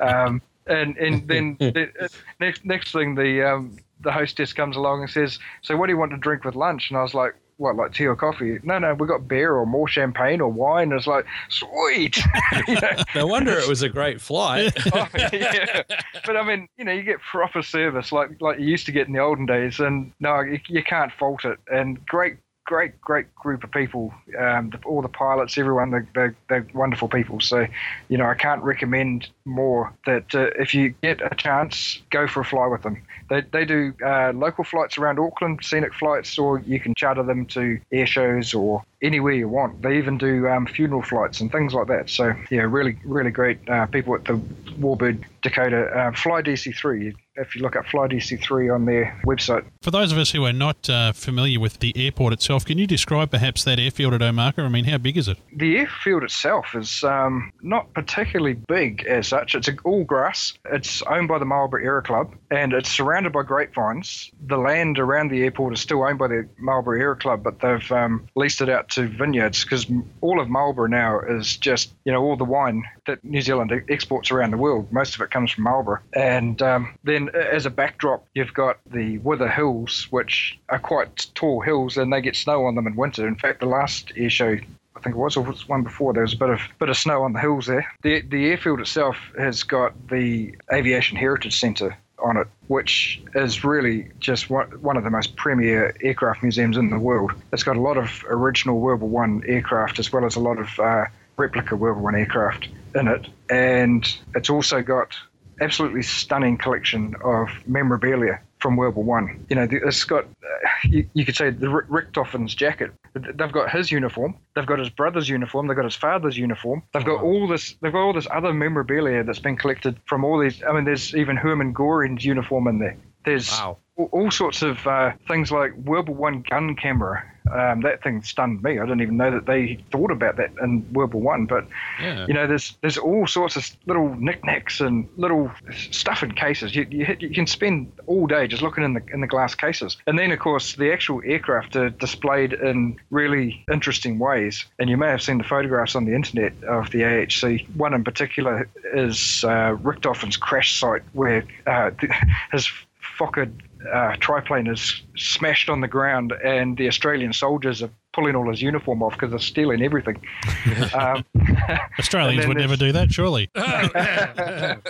[0.00, 2.08] Um, and and then the, uh,
[2.40, 5.98] next next thing the um, the hostess comes along and says, "So what do you
[5.98, 8.58] want to drink with lunch?" And I was like, what, like tea or coffee?
[8.62, 10.92] No, no, we got beer or more champagne or wine.
[10.92, 12.18] It's like, sweet.
[13.14, 14.72] no wonder it was a great flight.
[14.92, 15.82] oh, yeah.
[16.24, 19.06] But I mean, you know, you get proper service like like you used to get
[19.06, 21.58] in the olden days, and no, you, you can't fault it.
[21.70, 24.12] And great great, great group of people.
[24.38, 27.40] Um, the, all the pilots, everyone, they're, they're, they're, wonderful people.
[27.40, 27.66] So,
[28.08, 32.40] you know, I can't recommend more that uh, if you get a chance, go for
[32.40, 33.02] a fly with them.
[33.28, 37.46] They, they do uh, local flights around Auckland, scenic flights, or you can charter them
[37.46, 39.82] to air shows or anywhere you want.
[39.82, 42.08] They even do um, funeral flights and things like that.
[42.10, 44.34] So, yeah, really, really great uh, people at the
[44.78, 45.86] Warbird Dakota.
[45.86, 49.64] Uh, Fly DC3, if you look up Fly DC3 on their website.
[49.82, 52.86] For those of us who are not uh, familiar with the airport itself, can you
[52.86, 54.60] describe perhaps that airfield at Omaka?
[54.60, 55.38] I mean, how big is it?
[55.54, 59.54] The airfield itself is um, not particularly big as such.
[59.54, 60.54] It's all grass.
[60.72, 64.30] It's owned by the Marlborough Aero Club and it's surrounded by grapevines.
[64.46, 67.92] The land around the airport is still owned by the Marlborough Aero Club, but they've
[67.92, 69.86] um, leased it out to vineyards because
[70.20, 74.30] all of Marlborough now is just, you know, all the wine that New Zealand exports
[74.30, 74.90] around the world.
[74.92, 76.00] Most of it comes from Marlborough.
[76.12, 81.60] And um, then as a backdrop, you've got the Wither Hills, which are quite tall
[81.60, 83.26] hills and they get snow on them in winter.
[83.26, 84.56] In fact, the last air show
[84.96, 86.14] I think it was, or was one before.
[86.14, 87.86] There was a bit of bit of snow on the hills there.
[88.02, 94.08] The the airfield itself has got the Aviation Heritage Centre on it, which is really
[94.20, 97.32] just one, of the most premier aircraft museums in the world.
[97.52, 100.58] It's got a lot of original World War One aircraft as well as a lot
[100.58, 105.14] of uh, replica World War One aircraft in it, and it's also got
[105.60, 109.44] absolutely stunning collection of memorabilia from World War One.
[109.48, 113.90] You know, it's got uh, you, you, could say the Richthofen's jacket they've got his
[113.90, 117.74] uniform, they've got his brother's uniform, they've got his father's uniform, they've got all this,
[117.80, 120.62] they've got all this other memorabilia that's been collected from all these.
[120.68, 122.96] I mean, there's even Hermann Goring's uniform in there.
[123.24, 123.78] There's Wow.
[123.96, 127.22] all, all sorts of uh, things like World War One gun camera.
[127.52, 128.78] Um, that thing stunned me.
[128.78, 131.46] I didn't even know that they thought about that in World War One.
[131.46, 131.66] But
[132.00, 132.26] Yeah.
[132.26, 135.50] you know, there's there's all sorts of little knickknacks and little
[135.90, 136.74] stuff in cases.
[136.74, 139.96] You, you, you can spend all day just looking in the in the glass cases.
[140.06, 144.64] And then, of course, the actual aircraft are displayed in really interesting ways.
[144.78, 147.68] And you may have seen the photographs on the internet of the AHC.
[147.76, 151.90] One in particular is uh, Richthofen's crash site, where uh,
[152.52, 152.70] his
[153.18, 153.50] Fokker
[153.92, 158.62] uh, triplane is smashed on the ground, and the Australian soldiers are pulling all his
[158.62, 160.16] uniform off because they're stealing everything.
[160.94, 161.24] um,
[161.98, 163.50] Australians would never do that, surely.
[163.54, 164.80] I'm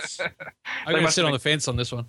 [0.85, 2.05] going to must sit on be- the fence on this one.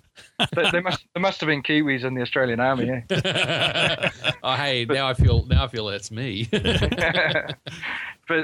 [0.53, 3.03] there, there must there must have been Kiwis in the Australian Army.
[3.09, 4.11] Yeah.
[4.43, 6.47] oh, hey, now I feel now I feel that's me.
[6.51, 7.57] but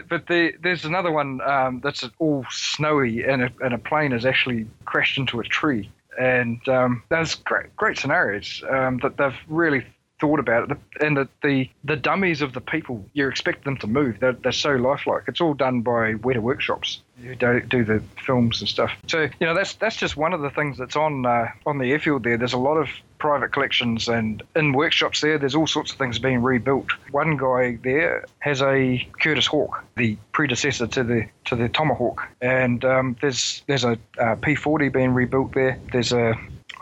[0.09, 4.25] but the, there's another one um, that's all snowy, and a, and a plane has
[4.25, 5.89] actually crashed into a tree.
[6.19, 9.85] And um, there's great great scenarios um, that they've really
[10.19, 10.77] thought about it.
[11.01, 14.19] And the, the the dummies of the people, you expect them to move.
[14.19, 15.23] They're, they're so lifelike.
[15.27, 18.91] It's all done by Weta Workshops who do, do the films and stuff.
[19.07, 21.91] So you know that's that's just one of the things that's on uh, on the
[21.91, 22.37] airfield there.
[22.37, 25.37] There's a lot of private collections and in workshops there.
[25.37, 26.87] There's all sorts of things being rebuilt.
[27.11, 32.83] One guy there has a Curtiss Hawk, the predecessor to the to the Tomahawk, and
[32.83, 35.79] um, there's there's a uh, P40 being rebuilt there.
[35.91, 36.35] There's a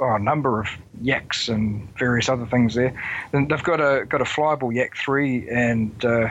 [0.03, 0.67] oh, a number of
[1.01, 2.93] yaks and various other things there.
[3.31, 6.29] And they've got a got a flyable yak three, and uh,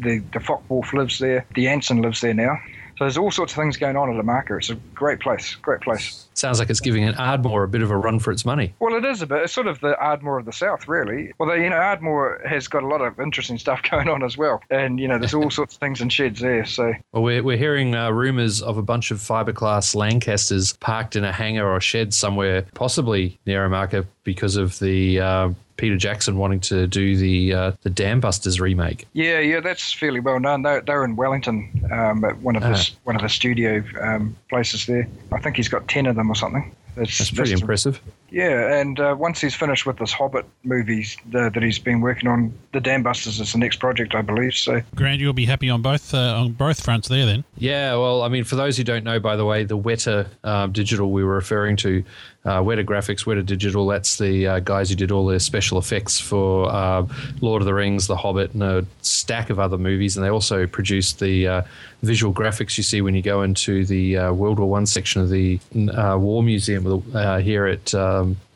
[0.00, 1.46] the the Focke-Wulf lives there.
[1.54, 2.58] The Anson lives there now.
[2.98, 4.58] So there's all sorts of things going on at Omaka.
[4.58, 6.26] It's a great place, great place.
[6.34, 8.74] Sounds like it's giving an Ardmore a bit of a run for its money.
[8.80, 9.42] Well, it is a bit.
[9.44, 11.32] It's sort of the Ardmore of the South, really.
[11.38, 14.60] Although, you know, Ardmore has got a lot of interesting stuff going on as well,
[14.68, 16.64] and you know, there's all sorts of things in sheds there.
[16.64, 21.22] So Well, we're, we're hearing uh, rumours of a bunch of fiberglass Lancasters parked in
[21.22, 26.60] a hangar or shed somewhere, possibly near Omaka, because of the uh, Peter Jackson wanting
[26.60, 29.06] to do the uh, the Dam Busters remake.
[29.14, 30.62] Yeah, yeah, that's fairly well known.
[30.62, 34.84] They're, they're in Wellington um, at one of his one of the studio um, places
[34.86, 35.08] there.
[35.32, 36.74] I think he's got ten of them or something.
[36.96, 38.02] It's, That's pretty impressive.
[38.30, 42.28] Yeah, and uh, once he's finished with this Hobbit movies the, that he's been working
[42.28, 44.54] on, the Dam Busters is the next project, I believe.
[44.54, 47.44] So Grant, you'll be happy on both uh, on both fronts there then.
[47.56, 50.72] Yeah, well, I mean, for those who don't know, by the way, the Weta um,
[50.72, 52.04] Digital we were referring to,
[52.44, 56.20] uh, Weta Graphics, Weta Digital, that's the uh, guys who did all the special effects
[56.20, 57.06] for uh,
[57.40, 60.16] Lord of the Rings, The Hobbit, and a stack of other movies.
[60.16, 61.62] And they also produced the uh,
[62.02, 65.28] visual graphics you see when you go into the uh, World War One section of
[65.28, 65.58] the
[65.92, 67.94] uh, War Museum uh, here at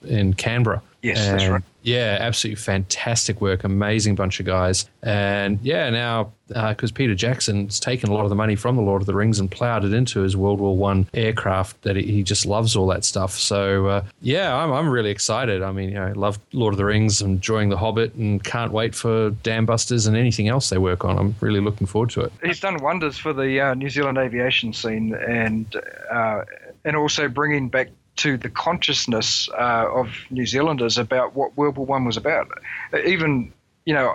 [0.05, 0.83] in Canberra.
[1.03, 1.63] Yes, that's right.
[1.83, 3.65] Yeah, absolutely fantastic work.
[3.65, 4.89] Amazing bunch of guys.
[5.03, 9.03] And yeah, now because Peter Jackson's taken a lot of the money from the Lord
[9.03, 12.23] of the Rings and plowed it into his World War One aircraft, that he, he
[12.23, 13.33] just loves all that stuff.
[13.33, 15.61] So uh, yeah, I'm, I'm really excited.
[15.61, 18.43] I mean, you know, I love Lord of the Rings, and enjoying The Hobbit, and
[18.45, 21.19] can't wait for Dam Busters and anything else they work on.
[21.19, 22.33] I'm really looking forward to it.
[22.45, 25.75] he's done wonders for the uh, New Zealand aviation scene, and
[26.11, 26.45] uh,
[26.85, 31.87] and also bringing back to the consciousness uh, of New Zealanders about what World War
[31.87, 32.49] One was about.
[33.05, 33.53] Even
[33.85, 34.15] you know.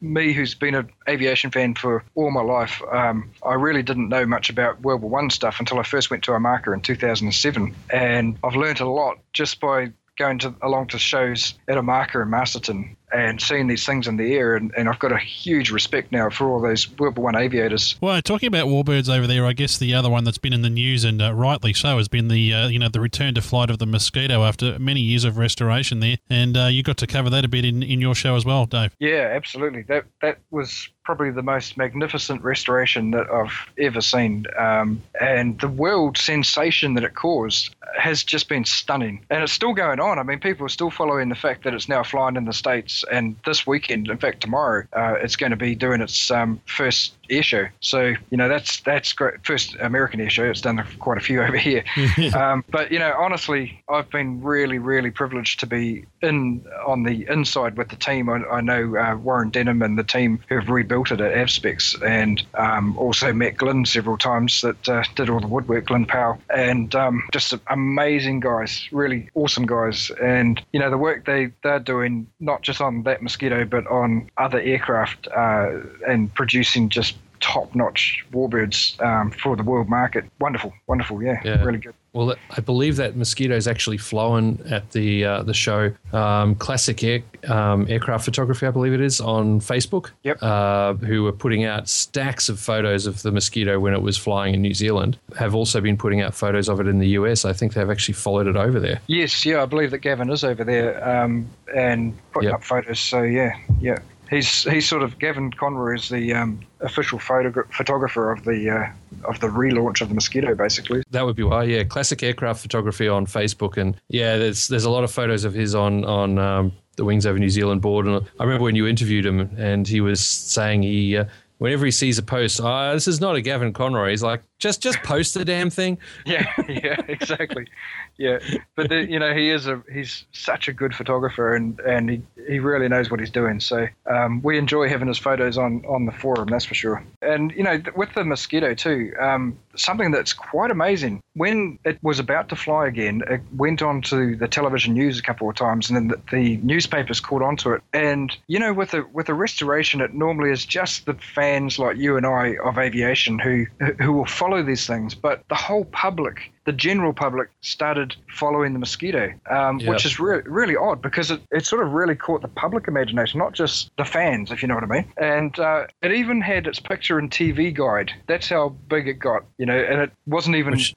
[0.00, 4.26] Me, who's been an aviation fan for all my life, um, I really didn't know
[4.26, 8.36] much about World War One stuff until I first went to Omaka in 2007, and
[8.44, 12.96] I've learnt a lot just by going to along to shows at Omaka and Masterton
[13.14, 16.30] and seeing these things in the air, and, and I've got a huge respect now
[16.30, 17.96] for all those World War One aviators.
[18.00, 20.70] Well, talking about warbirds over there, I guess the other one that's been in the
[20.70, 23.70] news and uh, rightly so has been the uh, you know the return to flight
[23.70, 27.30] of the Mosquito after many years of restoration there, and uh, you got to cover
[27.30, 28.94] that a bit in, in your show as well, Dave.
[28.98, 29.82] Yeah, absolutely.
[29.82, 35.68] That that was probably the most magnificent restoration that I've ever seen, um, and the
[35.68, 40.18] world sensation that it caused has just been stunning, and it's still going on.
[40.18, 43.03] I mean, people are still following the fact that it's now flying in the states,
[43.10, 47.14] and this weekend, in fact, tomorrow, uh, it's going to be doing its um, first
[47.30, 47.66] air show.
[47.80, 49.44] So you know that's that's great.
[49.44, 50.44] First American air show.
[50.44, 51.84] It's done quite a few over here.
[52.36, 57.26] um, but you know, honestly, I've been really, really privileged to be in on the
[57.28, 58.28] inside with the team.
[58.28, 62.00] I, I know uh, Warren Denholm and the team who have rebuilt it at Avspecs,
[62.02, 66.40] and um, also met Glyn several times that uh, did all the woodwork, Glyn Powell,
[66.54, 70.10] and um, just amazing guys, really awesome guys.
[70.22, 74.30] And you know, the work they they're doing not just on that mosquito, but on
[74.36, 77.13] other aircraft uh, and producing just
[77.44, 80.24] top-notch warbirds um, for the world market.
[80.40, 81.62] Wonderful, wonderful, yeah, Yeah.
[81.62, 81.94] really good.
[82.14, 87.22] Well, I believe that mosquito's actually flown at the uh, the show um, Classic Air,
[87.48, 90.10] um, Aircraft Photography, I believe it is, on Facebook.
[90.22, 90.38] Yep.
[90.40, 94.54] Uh, who were putting out stacks of photos of the mosquito when it was flying
[94.54, 95.18] in New Zealand.
[95.36, 97.44] Have also been putting out photos of it in the US.
[97.44, 99.00] I think they've actually followed it over there.
[99.08, 102.54] Yes, yeah, I believe that Gavin is over there um, and putting Yep.
[102.60, 103.00] up photos.
[103.00, 103.98] So yeah, yeah,
[104.30, 109.28] he's he's sort of Gavin Conroy is the um, official photogra- photographer of the uh,
[109.28, 111.02] of the relaunch of the mosquito, basically.
[111.10, 111.84] That would be why, yeah.
[111.84, 115.74] Classic aircraft photography on Facebook, and yeah, there's there's a lot of photos of his
[115.74, 118.06] on on um, the Wings Over New Zealand board.
[118.06, 121.16] And I remember when you interviewed him, and he was saying he.
[121.18, 121.24] Uh,
[121.58, 124.10] Whenever he sees a post, oh, this is not a Gavin Conroy.
[124.10, 125.98] He's like, just just post the damn thing.
[126.26, 127.68] Yeah, yeah, exactly.
[128.16, 128.38] Yeah,
[128.76, 132.22] but the, you know he is a he's such a good photographer and and he,
[132.46, 133.58] he really knows what he's doing.
[133.58, 137.04] So um, we enjoy having his photos on on the forum, that's for sure.
[137.22, 141.20] And you know with the mosquito too, um, something that's quite amazing.
[141.34, 145.22] When it was about to fly again, it went on to the television news a
[145.22, 147.82] couple of times, and then the, the newspapers caught onto it.
[147.92, 151.96] And you know with a with a restoration, it normally is just the fans like
[151.96, 153.66] you and I of aviation who
[154.00, 158.78] who will follow these things, but the whole public the general public started following the
[158.78, 159.88] mosquito, um, Yep.
[159.88, 163.38] which is re- really odd because it, it sort of really caught the public imagination,
[163.38, 165.04] not just the fans, if you know what I mean.
[165.18, 168.12] And uh, it even had its picture in TV Guide.
[168.26, 169.78] That's how big it got, you know.
[169.78, 170.72] And it wasn't even.
[170.72, 170.94] Which-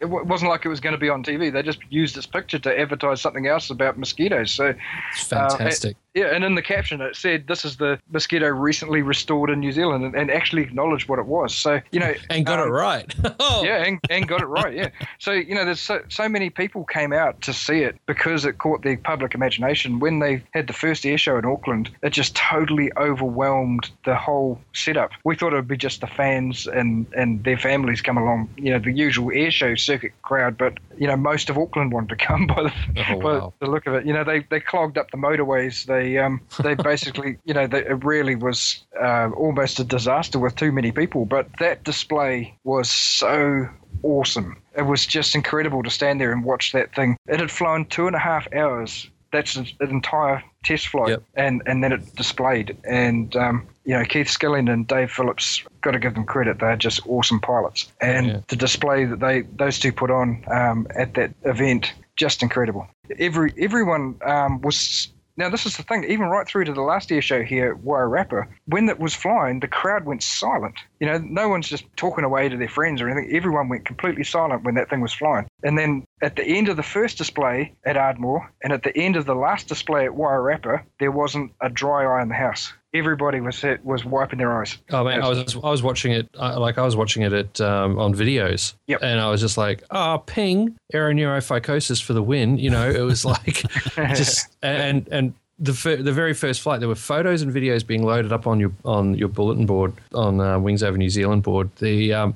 [0.00, 1.52] it wasn't like it was going to be on TV.
[1.52, 4.50] They just used this picture to advertise something else about mosquitoes.
[4.50, 4.74] So
[5.12, 5.96] It's Uh, fantastic.
[6.14, 9.72] yeah, and in the caption it said, "This is the mosquito recently restored in New
[9.72, 11.54] Zealand," and, and actually acknowledged what it was.
[11.54, 13.14] So you know, and got um, it right.
[13.40, 14.74] oh, yeah, and, and got it right.
[14.74, 14.88] Yeah.
[15.18, 18.58] So you know, there's so, so many people came out to see it because it
[18.58, 19.98] caught the public imagination.
[19.98, 24.60] When they had the first air show in Auckland, it just totally overwhelmed the whole
[24.72, 25.10] setup.
[25.24, 28.70] We thought it would be just the fans and and their families come along, you
[28.72, 30.56] know, the usual air show circuit crowd.
[30.58, 32.72] But you know, most of Auckland wanted to come by the
[33.10, 33.52] Oh, by wow.
[33.60, 34.06] the look of it.
[34.06, 35.84] You know, they they clogged up the motorways.
[35.86, 40.56] They um they basically you know they, it really was uh, almost a disaster with
[40.56, 41.24] too many people.
[41.26, 43.68] But that display was so
[44.02, 44.56] awesome.
[44.76, 47.16] It was just incredible to stand there and watch that thing.
[47.26, 49.08] It had flown two and a half hours.
[49.32, 51.22] That's an an entire test flight, Yep.
[51.34, 52.76] and and then it displayed.
[52.84, 56.58] And um, you know, Keith Skilling and Dave Phillips, got to give them credit.
[56.58, 58.40] They're just awesome pilots, and Yeah.
[58.48, 62.86] the display that they those two put on um, at that event, just incredible.
[63.18, 65.08] Every everyone um, was.
[65.38, 66.04] Now this is the thing.
[66.04, 69.60] Even right through to the last air show here at Wairarapa, when it was flying,
[69.60, 70.76] the crowd went silent.
[70.98, 73.36] You know, no one's just talking away to their friends or anything.
[73.36, 75.46] Everyone went completely silent when that thing was flying.
[75.62, 79.14] And then at the end of the first display at Ardmore and at the end
[79.16, 82.72] of the last display at Wairarapa, there wasn't a dry eye in the house.
[82.94, 84.78] Everybody was was wiping their eyes.
[84.90, 87.60] Oh man, I was I was watching it uh, like I was watching it at
[87.60, 89.00] um, on videos, Yep.
[89.02, 93.24] and I was just like, "Oh, ping, aeroneurophycosis for the win." You know, it was
[93.24, 93.62] like
[93.96, 98.04] just and and the fir- the very first flight, there were photos and videos being
[98.04, 101.70] loaded up on your on your bulletin board on uh, Wings Over New Zealand board.
[101.76, 102.34] The um,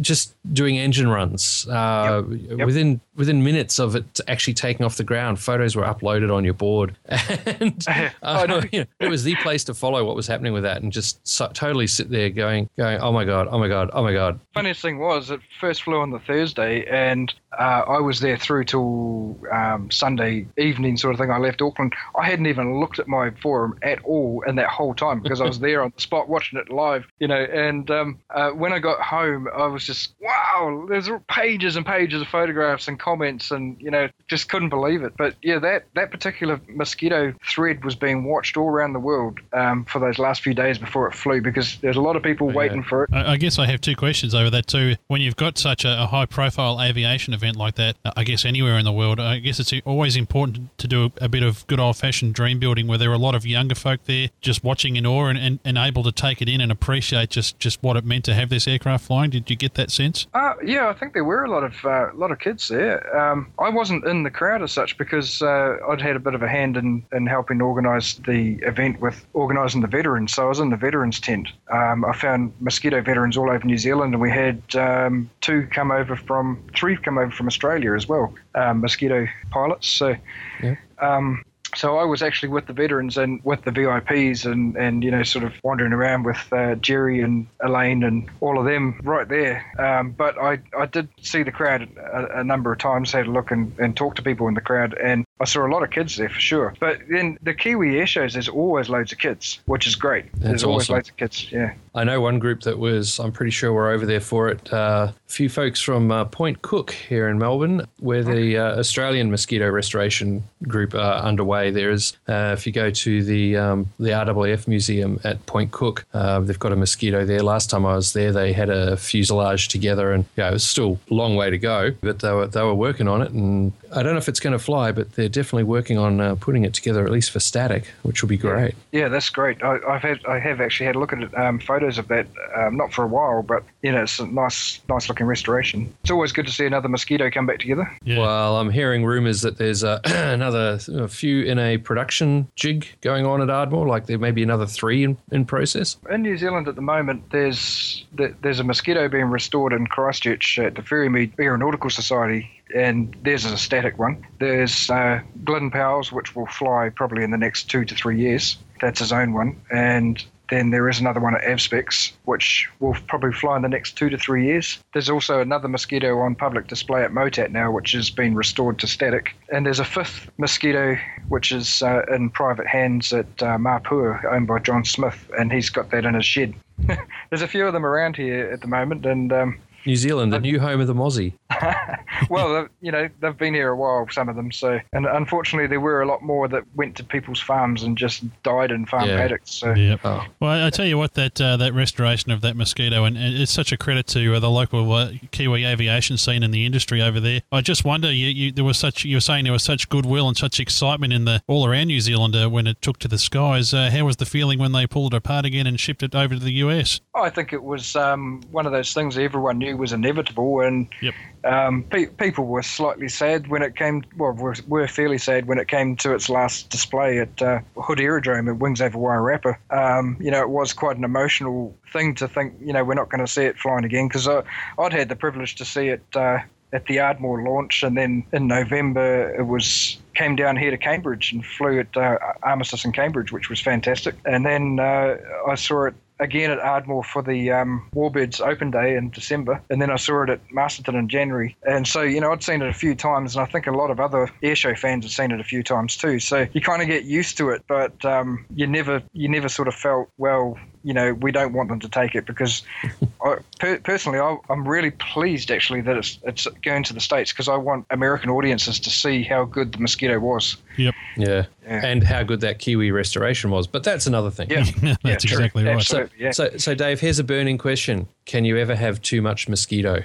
[0.00, 2.66] just doing engine runs uh, Yep.
[2.66, 5.38] within within minutes of it actually taking off the ground.
[5.38, 8.62] Photos were uploaded on your board, and uh, I know.
[8.72, 11.26] you know, it was the place to follow what was happening with that, and just
[11.26, 14.40] so, totally sit there going, going, oh my god, oh my god, oh my god.
[14.54, 18.64] Funniest thing was, it first flew on the Thursday, and uh, I was there through
[18.64, 21.30] till um, Sunday evening, sort of thing.
[21.30, 21.94] I left Auckland.
[22.18, 25.44] I hadn't even looked at my forum at all in that whole time because I
[25.44, 27.42] was there on the spot watching it live, you know.
[27.42, 30.86] And um, uh, when I got home, I was just wow.
[30.88, 35.14] There's pages and pages of photographs and comments, and you know, just couldn't believe it.
[35.16, 39.84] But yeah, that that particular mosquito thread was being watched all around the world um,
[39.84, 42.82] for those last few days before it flew because there's a lot of people waiting
[42.82, 43.10] for it.
[43.12, 44.96] I guess I have two questions over that too.
[45.08, 48.84] When you've got such a, a high-profile aviation event like that, I guess anywhere in
[48.84, 52.60] the world, I guess it's always important to do a bit of good old-fashioned dream
[52.60, 55.38] building, where there were a lot of younger folk there just watching in awe and,
[55.38, 58.34] and, and able to take it in and appreciate just, just what it meant to
[58.34, 59.30] have this aircraft flying.
[59.30, 60.26] Did you get that sense?
[60.34, 63.16] Uh, yeah, I think there were a lot of uh, a lot of kids there.
[63.16, 66.42] Um, I wasn't in the crowd as such because uh, I'd had a bit of
[66.42, 70.34] a hand in, in helping organise the event with organising the veterans.
[70.34, 71.48] So I was in the veterans tent.
[71.72, 75.90] Um, I found mosquito veterans all over New Zealand, and we had um, two come
[75.90, 79.88] over from three come over from Australia as well, um, mosquito pilots.
[79.88, 80.14] So.
[80.62, 80.76] Yeah.
[80.98, 85.10] Um, so I was actually with the veterans and with the VIPs and, and you
[85.10, 89.28] know sort of wandering around with uh, Jerry and Elaine and all of them right
[89.28, 89.64] there.
[89.78, 93.30] Um, but I, I did see the crowd a, a number of times, had a
[93.30, 95.90] look and, and talk to people in the crowd, and I saw a lot of
[95.90, 96.74] kids there for sure.
[96.80, 100.26] But then the Kiwi air shows, there's always loads of kids, which is great.
[100.34, 101.50] there's always loads of kids.
[101.52, 101.74] Yeah.
[101.94, 104.72] I know one group that was, I'm pretty sure we're over there for it.
[104.72, 109.30] Uh, a few folks from uh, Point Cook here in Melbourne, where the uh, Australian
[109.30, 111.70] mosquito restoration group are underway.
[111.70, 116.40] There's, uh, if you go to the um, the RAAF museum at Point Cook, uh,
[116.40, 117.42] they've got a mosquito there.
[117.42, 120.98] Last time I was there, they had a fuselage together, and yeah, it was still
[121.10, 124.02] a long way to go, but they were they were working on it, and I
[124.02, 126.74] don't know if it's going to fly, but they're definitely working on uh, putting it
[126.74, 128.74] together at least for static, which will be great.
[128.92, 129.62] Yeah, that's great.
[129.62, 132.26] I, I've had, I have actually had a look at it, um, photos of that,
[132.56, 135.92] um, not for a while, but you know, it's a nice, nice looking restoration.
[136.02, 137.90] It's always good to see another mosquito come back together.
[138.04, 138.18] Yeah.
[138.18, 143.26] Well, I'm hearing rumours that there's uh, another a few in a production jig going
[143.26, 143.86] on at Ardmore.
[143.86, 145.96] Like there may be another three in, in process.
[146.10, 150.58] In New Zealand at the moment, there's th- there's a mosquito being restored in Christchurch
[150.58, 154.24] at the Ferrymead Aeronautical Society, and theirs is a static one.
[154.38, 158.58] There's uh, Glyn Powell's, which will fly probably in the next two to three years.
[158.80, 163.32] That's his own one, and then there is another one at Avspecs, which will probably
[163.32, 164.78] fly in the next two to three years.
[164.92, 168.86] There's also another mosquito on public display at Motat now, which has been restored to
[168.86, 169.34] static.
[169.52, 170.96] And there's a fifth mosquito,
[171.28, 175.90] which is uh, in private hands at uh, owned by John Smith, and he's got
[175.90, 176.54] that in his shed.
[177.30, 180.40] there's a few of them around here at the moment, and um, New Zealand, the
[180.40, 181.32] new home of the Mozzie.
[182.30, 184.50] well, you know, they've been here a while, some of them.
[184.52, 188.24] So, and unfortunately, there were a lot more that went to people's farms and just
[188.42, 189.16] died in farm Yeah.
[189.18, 189.52] paddocks.
[189.52, 190.00] So, Yep.
[190.04, 190.24] Oh.
[190.40, 193.34] Well, I I tell you what, that uh, that restoration of that mosquito, and and
[193.36, 197.00] it's such a credit to uh, the local uh, Kiwi aviation scene and the industry
[197.00, 197.42] over there.
[197.52, 200.26] I just wonder, you, you there was such you were saying there was such goodwill
[200.28, 203.18] and such excitement in the all around New Zealand uh, when it took to the
[203.18, 203.72] skies.
[203.72, 206.34] Uh, how was the feeling when they pulled it apart again and shipped it over
[206.34, 207.00] to the US?
[207.14, 211.14] I think it was um, one of those things everyone knew was inevitable, and Yep.
[211.44, 214.02] um, pe- people were slightly sad when it came.
[214.16, 218.00] Well, were, were fairly sad when it came to its last display at uh, Hood
[218.00, 219.56] Aerodrome at Wings Over Wairarapa.
[219.70, 222.54] Um, you know, it was quite an emotional thing to think.
[222.60, 225.54] You know, we're not going to see it flying again because I'd had the privilege
[225.56, 226.02] to see it.
[226.14, 226.40] Uh,
[226.72, 231.32] at the Ardmore launch, and then in November it was came down here to Cambridge
[231.32, 234.14] and flew at uh, Armistice in Cambridge, which was fantastic.
[234.24, 235.16] And then uh,
[235.48, 239.80] I saw it again at Ardmore for the um, Warbirds Open Day in December, and
[239.80, 241.56] then I saw it at Masterton in January.
[241.66, 243.90] And so, you know, I'd seen it a few times, and I think a lot
[243.90, 246.18] of other airshow fans have seen it a few times too.
[246.18, 249.68] So you kind of get used to it, but um, you never, you never sort
[249.68, 250.58] of felt well.
[250.86, 252.62] You know, we don't want them to take it because,
[253.24, 257.32] I, per, personally, I, I'm really pleased actually that it's it's going to the states
[257.32, 260.56] because I want American audiences to see how good the mosquito was.
[260.76, 261.46] Yep, Yeah.
[261.66, 261.84] Yeah.
[261.84, 263.66] And how good that Kiwi restoration was.
[263.66, 264.48] But that's another thing.
[264.48, 264.62] Yeah,
[265.02, 265.38] that's yeah, true.
[265.38, 265.74] exactly right.
[265.74, 266.30] Absolutely, yeah.
[266.30, 270.04] So, so Dave, here's a burning question: Can you ever have too much mosquito?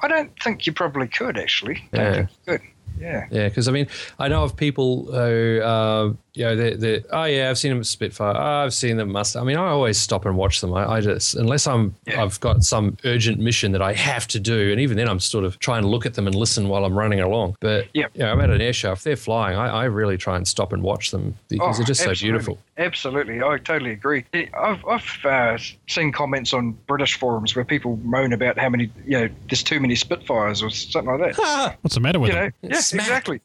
[0.00, 1.82] I don't think you probably could actually.
[1.92, 2.14] Don't Yeah.
[2.14, 2.60] think you could.
[3.00, 3.26] Yeah.
[3.32, 3.88] Yeah, because I mean,
[4.20, 7.78] I know of people who, uh, you know, they they oh yeah, I've seen them
[7.80, 8.34] at Spitfire.
[8.36, 9.42] Oh, I've seen them Mustang.
[9.42, 10.74] I mean, I always stop and watch them.
[10.74, 12.22] I, I just unless I'm Yeah.
[12.22, 15.44] I've got some urgent mission that I have to do, and even then, I'm sort
[15.44, 17.56] of trying to look at them and listen while I'm running along.
[17.60, 18.06] But Yeah.
[18.14, 18.92] you know, I'm at an air show.
[18.92, 21.86] If they're flying, I, I really try and stop and watch them because Oh, they're
[21.86, 22.58] just so beautiful.
[22.78, 24.24] Absolutely, I totally agree.
[24.34, 25.56] I've, I've uh,
[25.86, 29.78] seen comments on British forums where people moan about how many, you know, there's too
[29.78, 31.76] many Spitfires or something like that.
[31.82, 33.06] What's the matter with you know, yeah, Smack.
[33.06, 33.40] exactly.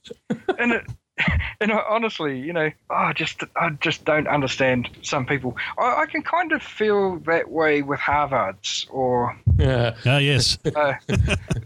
[0.57, 0.85] and it,
[1.61, 5.57] and I, honestly, you know, I just I just don't understand some people.
[5.77, 9.95] I, I can kind of feel that way with Harvards or Yeah.
[10.05, 10.57] Ah, yes.
[10.75, 10.93] uh,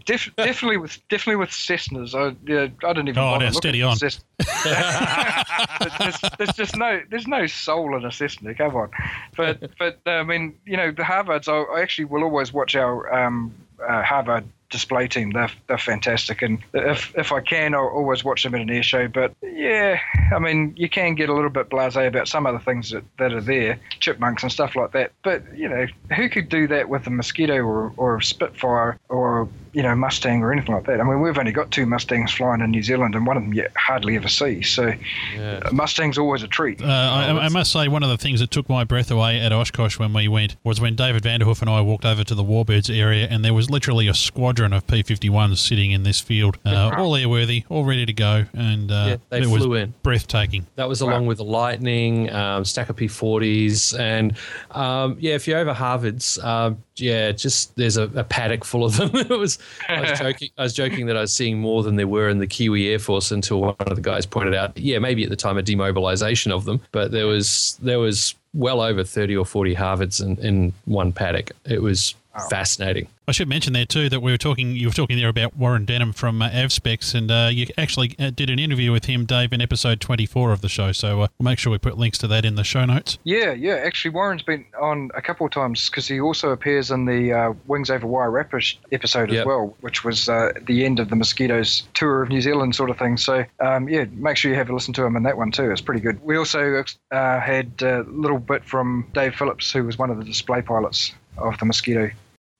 [0.04, 2.14] def, definitely with definitely with Cessnas.
[2.14, 3.18] I yeah, I don't even.
[3.18, 3.96] Oh, bother now, looking steady at on.
[3.96, 4.24] Cessna.
[5.98, 8.54] there's, there's just no there's no soul in a Cessna.
[8.54, 8.90] Come on,
[9.36, 11.48] but but uh, I mean you know the Harvards.
[11.48, 13.54] I, I actually will always watch our um,
[13.86, 14.44] uh, Harvard
[14.74, 15.30] display team.
[15.30, 18.82] They're they're fantastic, and if if I can, I'll always watch them at an air
[18.82, 19.06] show.
[19.06, 20.00] But yeah,
[20.34, 23.32] I mean you can get a little bit blasé about some other things that, that
[23.32, 25.12] are there, chipmunks and stuff like that.
[25.22, 29.48] But you know who could do that with a mosquito or or a Spitfire or
[29.74, 31.00] you know Mustang or anything like that?
[31.00, 33.52] I mean we've only got two Mustangs flying in New Zealand, and one of them
[33.52, 34.62] you hardly ever see.
[34.62, 34.92] So
[35.36, 35.60] Yeah.
[35.64, 36.80] a Mustang's always a treat.
[36.82, 39.52] Uh, I, I must say, one of the things that took my breath away at
[39.52, 42.88] Oshkosh when we went was when David Vanderhoof and I walked over to the Warbirds
[42.96, 47.12] area, and there was literally a squadron of P-51s sitting in this field, uh, all
[47.12, 49.94] airworthy, all ready to go, and uh, Yeah, they it was flew in.
[50.04, 50.66] breathtaking.
[50.76, 54.36] That was along with the Lightning, um, stack of P40s, and
[54.70, 58.96] um, yeah, if you're over Harvard's, um, yeah, just there's a, a paddock full of
[58.96, 59.10] them.
[59.14, 60.50] it was I was joking.
[60.58, 62.98] I was joking that I was seeing more than there were in the Kiwi Air
[62.98, 66.52] Force until one of the guys pointed out, yeah, maybe at the time a demobilization
[66.52, 70.72] of them, but there was there was well over thirty or forty Harvards in, in
[70.84, 71.52] one paddock.
[71.64, 72.14] It was
[72.50, 73.08] fascinating.
[73.26, 74.76] I should mention there too that we were talking.
[74.76, 78.30] You were talking there about Warren Denholm from uh, Avspecs, and uh, you actually uh,
[78.30, 80.92] did an interview with him, Dave, in episode twenty-four of the show.
[80.92, 83.16] So uh, we'll make sure we put links to that in the show notes.
[83.24, 83.76] Yeah, yeah.
[83.76, 87.54] Actually, Warren's been on a couple of times because he also appears in the uh,
[87.66, 89.40] Wings Over Wairarapa episode Yep.
[89.40, 92.90] as well, which was uh, the end of the Mosquitoes tour of New Zealand sort
[92.90, 93.16] of thing.
[93.16, 95.70] So, um, yeah, make sure you have a listen to him in that one too.
[95.70, 96.22] It's pretty good.
[96.22, 100.24] We also uh, had a little bit from Dave Phillips, who was one of the
[100.24, 102.10] display pilots of the Mosquito.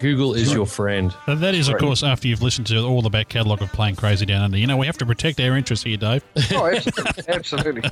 [0.00, 1.14] Google is your friend.
[1.26, 1.80] And that is, of Right.
[1.82, 4.56] course, after you've listened to all the back catalogue of Plane Crazy Down Under.
[4.58, 6.24] You know, we have to protect our interests here, Dave.
[6.52, 7.24] Oh, absolutely.
[7.28, 7.90] absolutely.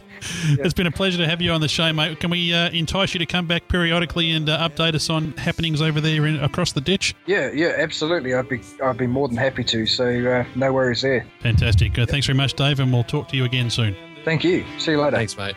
[0.65, 2.19] It's been a pleasure to have you on the show, mate.
[2.21, 5.81] Can we uh, entice you to come back periodically and uh, update us on happenings
[5.83, 7.15] over there in, across the ditch?
[7.27, 8.35] Yeah, yeah, absolutely.
[8.35, 9.87] I'd be I'd be more than happy to.
[9.87, 11.27] So uh, no worries there.
[11.41, 11.99] Fantastic.
[11.99, 13.95] Uh, thanks very much, Dave, and we'll talk to you again soon.
[14.25, 14.65] Thank you.
[14.79, 15.17] See you later.
[15.17, 15.55] Thanks, mate.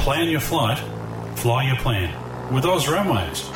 [0.00, 0.78] Plan your flight,
[1.36, 2.10] fly your plan
[2.54, 3.46] with Oz Runways.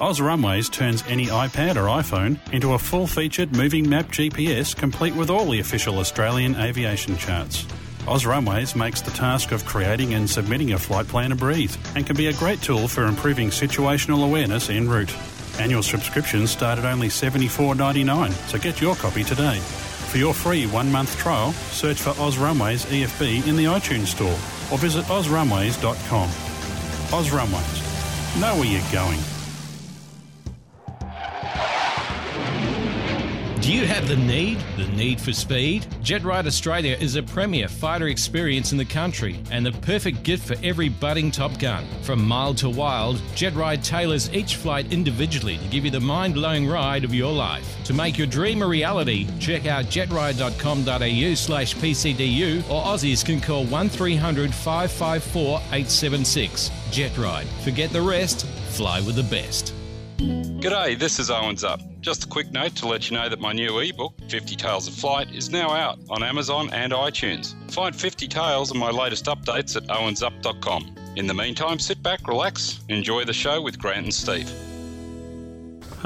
[0.00, 5.14] Oz Runways turns any iPad or iPhone into a full featured moving map GPS complete
[5.14, 7.64] with all the official Australian aviation charts.
[8.08, 12.04] Oz Runways makes the task of creating and submitting a flight plan a breeze and
[12.04, 15.14] can be a great tool for improving situational awareness en route.
[15.60, 19.60] Annual subscriptions start at only $74.99, so get your copy today.
[20.10, 24.36] For your free one month trial, search for Oz Runways EFB in the iTunes Store
[24.72, 26.28] or visit ozrunways.com.
[27.12, 28.40] Oz Runways.
[28.40, 29.20] Know where you're going.
[33.66, 34.64] Do you have the need?
[34.76, 35.86] The need for speed?
[36.00, 40.54] JetRide Australia is a premier fighter experience in the country and the perfect gift for
[40.62, 41.84] every budding Top Gun.
[42.02, 46.68] From mild to wild, JetRide tailors each flight individually to give you the mind blowing
[46.68, 47.82] ride of your life.
[47.86, 53.64] To make your dream a reality, check out jetride.com.au slash PCDU or Aussies can call
[53.64, 56.70] 1300 554 876.
[56.92, 57.46] JetRide.
[57.64, 59.74] Forget the rest, fly with the best.
[60.16, 62.00] G'day, this is Owen Zupp.
[62.00, 64.94] Just a quick note to let you know that my new ebook, 50 Tales of
[64.94, 67.54] Flight, is now out on Amazon and iTunes.
[67.70, 70.94] Find 50 Tales and my latest updates at owenzupp.com.
[71.16, 74.50] In the meantime, sit back, relax, enjoy the show with Grant and Steve.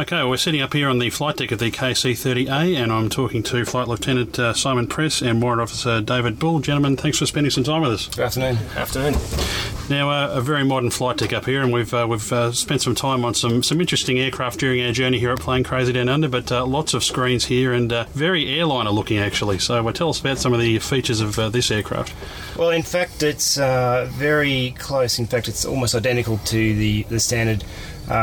[0.00, 3.10] Okay, well, we're sitting up here on the flight deck of the KC-30A, and I'm
[3.10, 6.60] talking to Flight Lieutenant uh, Simon Press and Warrant Officer David Bull.
[6.60, 8.08] Gentlemen, thanks for spending some time with us.
[8.08, 8.56] Good afternoon.
[8.76, 9.14] Afternoon.
[9.90, 12.80] Now, uh, a very modern flight deck up here, and we've uh, we've uh, spent
[12.80, 16.08] some time on some, some interesting aircraft during our journey here at Plane Crazy Down
[16.08, 19.58] Under, but uh, lots of screens here and uh, very airliner looking actually.
[19.58, 22.14] So, uh, tell us about some of the features of uh, this aircraft.
[22.56, 25.18] Well, in fact, it's uh, very close.
[25.18, 27.64] In fact, it's almost identical to the, the standard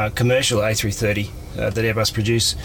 [0.10, 2.56] commercial A330 uh, that Airbus produce.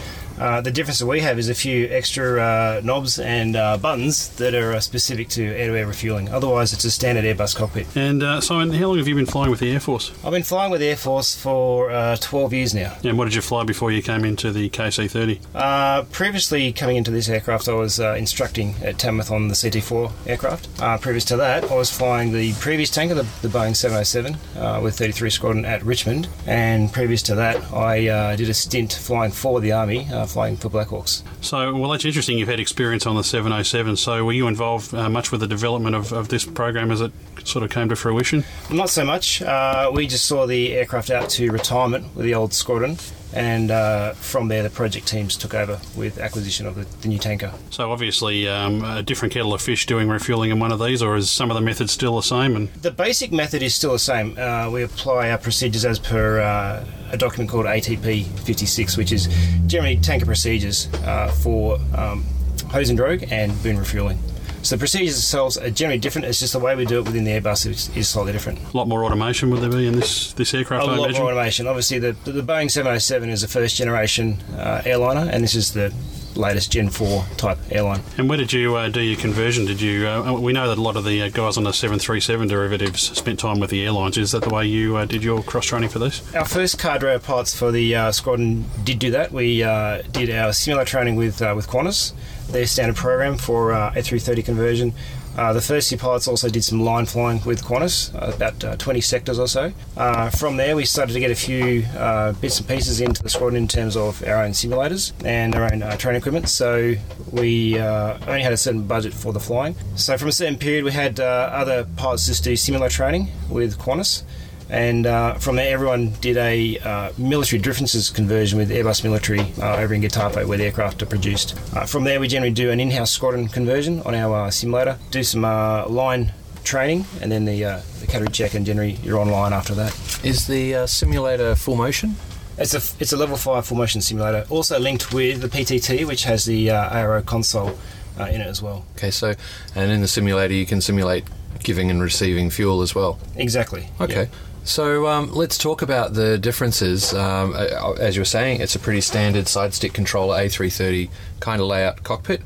[0.43, 4.29] Uh, the difference that we have is a few extra uh, knobs and uh, buttons
[4.39, 6.29] that are uh, specific to air-to-air refueling.
[6.31, 7.87] Otherwise, it's a standard Airbus cockpit.
[7.97, 10.11] And uh, Simon, how long have you been flying with the Air Force?
[10.25, 12.97] I've been flying with the Air Force for uh, 12 years now.
[13.05, 15.39] And what did you fly before you came into the KC-30?
[15.55, 20.11] Uh, previously, coming into this aircraft, I was uh, instructing at Tamworth on the CT4
[20.27, 20.69] aircraft.
[20.83, 24.81] Uh, previous to that, I was flying the previous tanker, the, the Boeing 707, uh,
[24.83, 26.29] with 33 Squadron at Richmond.
[26.49, 30.57] And previous to that, I uh, did a stint flying for the Army uh, flying
[30.57, 31.23] for Blackhawks.
[31.43, 32.39] So, well, that's interesting.
[32.39, 33.97] You've had experience on the 707.
[33.97, 37.13] So, were you involved uh, much with the development of, of this program as it
[37.45, 38.45] sort of came to fruition?
[38.71, 39.43] Not so much.
[39.43, 42.97] Uh, we just saw the aircraft out to retirement with the old squadron,
[43.35, 47.19] and uh, from there the project teams took over with acquisition of the, the new
[47.19, 47.53] tanker.
[47.71, 51.17] So, obviously, um, a different kettle of fish doing refueling in one of these, or
[51.17, 52.57] is some of the methods still the same?
[52.57, 54.39] And The basic method is still the same.
[54.39, 59.29] Uh, we apply our procedures as per uh, a document called ATP 56, which is
[59.67, 62.25] generally tanker procedures uh, for um,
[62.71, 64.19] hose and drogue and boom refueling.
[64.63, 66.27] So the procedures themselves are generally different.
[66.29, 68.61] It's just the way we do it within the Airbus is, is slightly different.
[68.73, 70.87] a lot more automation would there be in this this aircraft?
[70.87, 71.23] A I lot imagine?
[71.23, 71.67] more automation.
[71.67, 75.93] Obviously, the, the Boeing 707 is a first generation uh, airliner, and this is the
[76.37, 78.03] latest Gen 4 type airline.
[78.17, 79.65] And where did you uh, do your conversion?
[79.65, 80.07] Did you?
[80.07, 83.39] Uh, we know that a lot of the uh, guys on the 737 derivatives spent
[83.39, 84.17] time with the airlines.
[84.19, 86.35] Is that the way you uh, did your cross training for this?
[86.35, 89.33] Our first cadre of pilots for the uh, squadron did do that.
[89.33, 92.13] We uh, did our similar training with uh, with Qantas,
[92.49, 94.95] their standard program for uh, A330 conversion.
[95.37, 98.77] Uh, the first few pilots also did some line flying with Qantas, uh, about uh,
[98.77, 99.73] 20 sectors or so.
[99.97, 103.31] Uh, from there, we started to get a few uh, bits and pieces into the
[103.31, 106.49] squadron in terms of our own simulators and our own uh, training equipment.
[106.49, 106.95] So
[107.31, 109.75] we only had a certain budget for the flying.
[109.97, 114.25] So from a certain period, we had other pilots just do simulator training with Qantas.
[114.73, 119.77] And uh, from there, everyone did a uh, military differences conversion with Airbus Military uh,
[119.77, 121.55] over in Getafe, where the aircraft are produced.
[121.77, 125.23] Uh, from there, we generally do an in-house squadron conversion on our uh, simulator, do
[125.23, 126.33] some uh, line
[126.65, 129.93] training, and then the, uh, the category check, and generally you're online after that.
[130.25, 132.17] Is the uh, simulator full motion?
[132.57, 136.25] It's a it's a level five full motion simulator, also linked with the PTT, which
[136.25, 137.77] has the uh, ARO console
[138.19, 138.87] uh, in it as well.
[138.97, 139.35] Okay, so
[139.75, 141.25] and in the simulator you can simulate
[141.63, 143.19] giving and receiving fuel as well.
[143.37, 143.89] Exactly.
[144.01, 144.29] Okay.
[144.65, 147.13] So um, let's talk about the differences.
[147.13, 151.11] Um, as you were saying, it's a pretty standard side stick controller A330
[151.41, 152.43] kind of layout cockpit.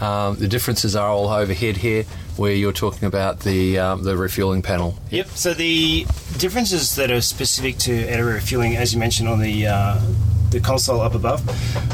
[0.00, 2.04] Um, the differences are all overhead here,
[2.36, 4.98] where you're talking about the um, the refueling panel.
[5.10, 5.28] Yep.
[5.28, 6.06] So the
[6.38, 10.00] differences that are specific to air refueling, as you mentioned on the uh,
[10.50, 11.40] the console up above,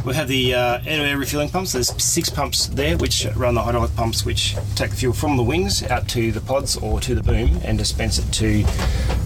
[0.07, 1.73] we have the uh, air-to-air refueling pumps.
[1.73, 5.43] There's six pumps there, which run the hydraulic pumps, which take the fuel from the
[5.43, 8.65] wings out to the pods or to the boom and dispense it to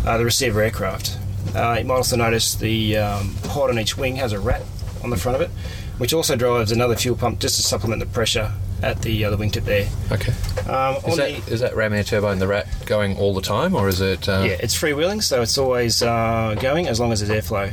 [0.07, 1.19] uh, the receiver aircraft.
[1.55, 4.63] Uh, you might also notice the um, pod on each wing has a rat
[5.03, 5.51] on the front of it,
[5.99, 8.53] which also drives another fuel pump just to supplement the pressure
[8.83, 9.89] at the uh, the wingtip there.
[10.11, 10.33] Okay.
[10.71, 13.75] Um, Is that the- is that ram air turbine the rat going all the time,
[13.75, 14.29] or is it?
[14.29, 17.73] Uh, Yeah, it's freewheeling, so it's always uh, going as long as there's airflow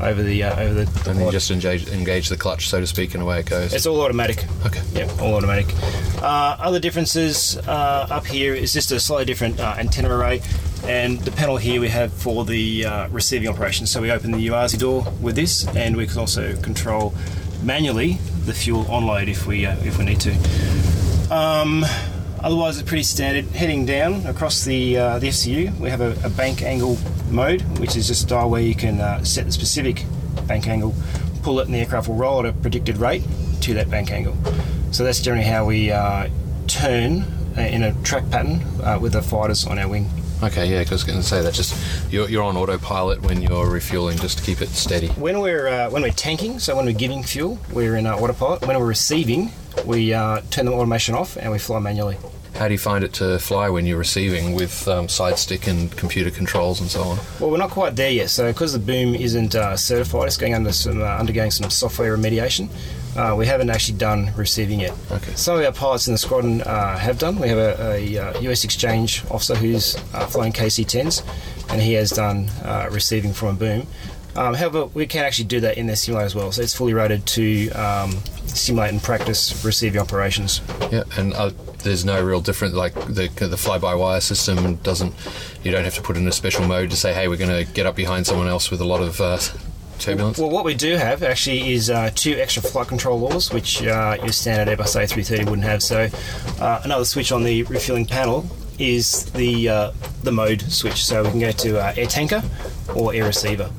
[0.00, 0.80] over the uh, over the.
[1.10, 3.72] And then you just engage engage the clutch, so to speak, and away it goes.
[3.72, 4.44] It's all automatic.
[4.66, 4.82] okay.
[4.92, 5.74] Yeah, all automatic.
[6.22, 10.42] Uh, other differences uh, up here is just a slightly different uh, antenna array,
[10.84, 13.86] and the panel here we have for the uh, receiving operation.
[13.86, 17.14] So we open the UASI door with this, and we can also control
[17.62, 20.32] manually the fuel onload if we uh, if we need to.
[21.30, 21.84] Um,
[22.42, 23.44] otherwise, it's pretty standard.
[23.46, 26.98] Heading down across the uh, the FCU, we have a, a bank angle
[27.30, 30.04] mode, which is just a dial where you can uh, set the specific
[30.46, 30.94] bank angle,
[31.42, 33.22] pull it, and the aircraft will roll at a predicted rate
[33.62, 34.36] to that bank angle.
[34.92, 36.28] So that's generally how we uh,
[36.66, 37.22] turn
[37.56, 40.08] uh, in a track pattern uh, with the fighters on our wing.
[40.42, 41.76] Okay, yeah, because I was going to say that just
[42.10, 45.08] you're, you're on autopilot when you're refueling, just to keep it steady.
[45.08, 48.66] When we're uh, when we're tanking, so when we're giving fuel, we're in uh, autopilot.
[48.66, 49.50] When we're receiving,
[49.84, 52.16] we uh, turn the automation off and we fly manually.
[52.54, 55.90] How do you find it to fly when you're receiving with um, side stick and
[55.96, 57.18] computer controls and so on?
[57.38, 58.28] Well, we're not quite there yet.
[58.28, 62.16] So because the boom isn't uh, certified, it's going under some uh, undergoing some software
[62.16, 62.68] remediation.
[63.16, 64.94] Uh, we haven't actually done receiving yet.
[65.10, 65.34] Okay.
[65.34, 67.38] Some of our pilots in the squadron uh, have done.
[67.38, 71.24] We have a, a, uh US exchange officer who's uh, flying KC-10s,
[71.70, 73.86] and he has done uh, receiving from a boom.
[74.36, 76.52] Um, however, we can actually do that in the simulator as well.
[76.52, 78.10] So it's fully rated to um,
[78.46, 80.60] simulate and practice receiving operations.
[80.92, 81.50] Yeah, and uh,
[81.82, 82.74] there's no real difference.
[82.74, 85.14] Like the the fly-by-wire system doesn't.
[85.62, 87.70] You don't have to put in a special mode to say, "Hey, we're going to
[87.72, 89.38] get up behind someone else with a lot of uh,
[89.98, 93.82] turbulence." Well, what we do have actually is uh, two extra flight control laws, which
[93.82, 95.82] uh, your standard Airbus A330 wouldn't have.
[95.82, 96.08] So,
[96.60, 98.46] uh, another switch on the refueling panel
[98.78, 101.04] is the uh, the mode switch.
[101.04, 102.42] So we can go to uh, air tanker
[102.94, 103.70] or air receiver.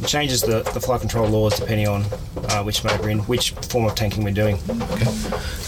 [0.00, 2.02] It changes the, the flight control laws depending on
[2.50, 4.58] uh, which mode we're in, which form of tanking we're doing.
[4.92, 5.10] Okay.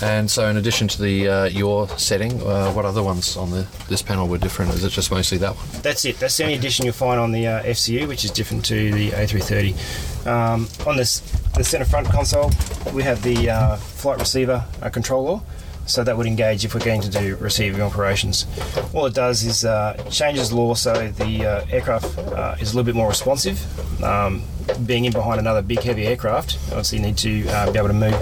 [0.02, 3.66] And so, in addition to the uh, your setting, uh, what other ones on the
[3.88, 4.72] this panel were different?
[4.74, 5.66] Is it just mostly that one?
[5.82, 6.18] That's it.
[6.18, 9.10] That's the only addition you'll find on the uh, FCU, which is different to the
[9.10, 10.26] A330.
[10.26, 11.20] Um, on this,
[11.56, 12.50] the centre front console,
[12.92, 15.42] we have the uh, flight receiver uh, control law,
[15.86, 18.46] So that would engage if we're going to do receiving operations.
[18.94, 22.84] All it does is uh, changes law so the uh, aircraft uh, is a little
[22.84, 23.58] bit more responsive.
[24.02, 24.42] Um,
[24.86, 27.94] being in behind another big heavy aircraft, obviously you need to uh, be able to
[27.94, 28.12] move,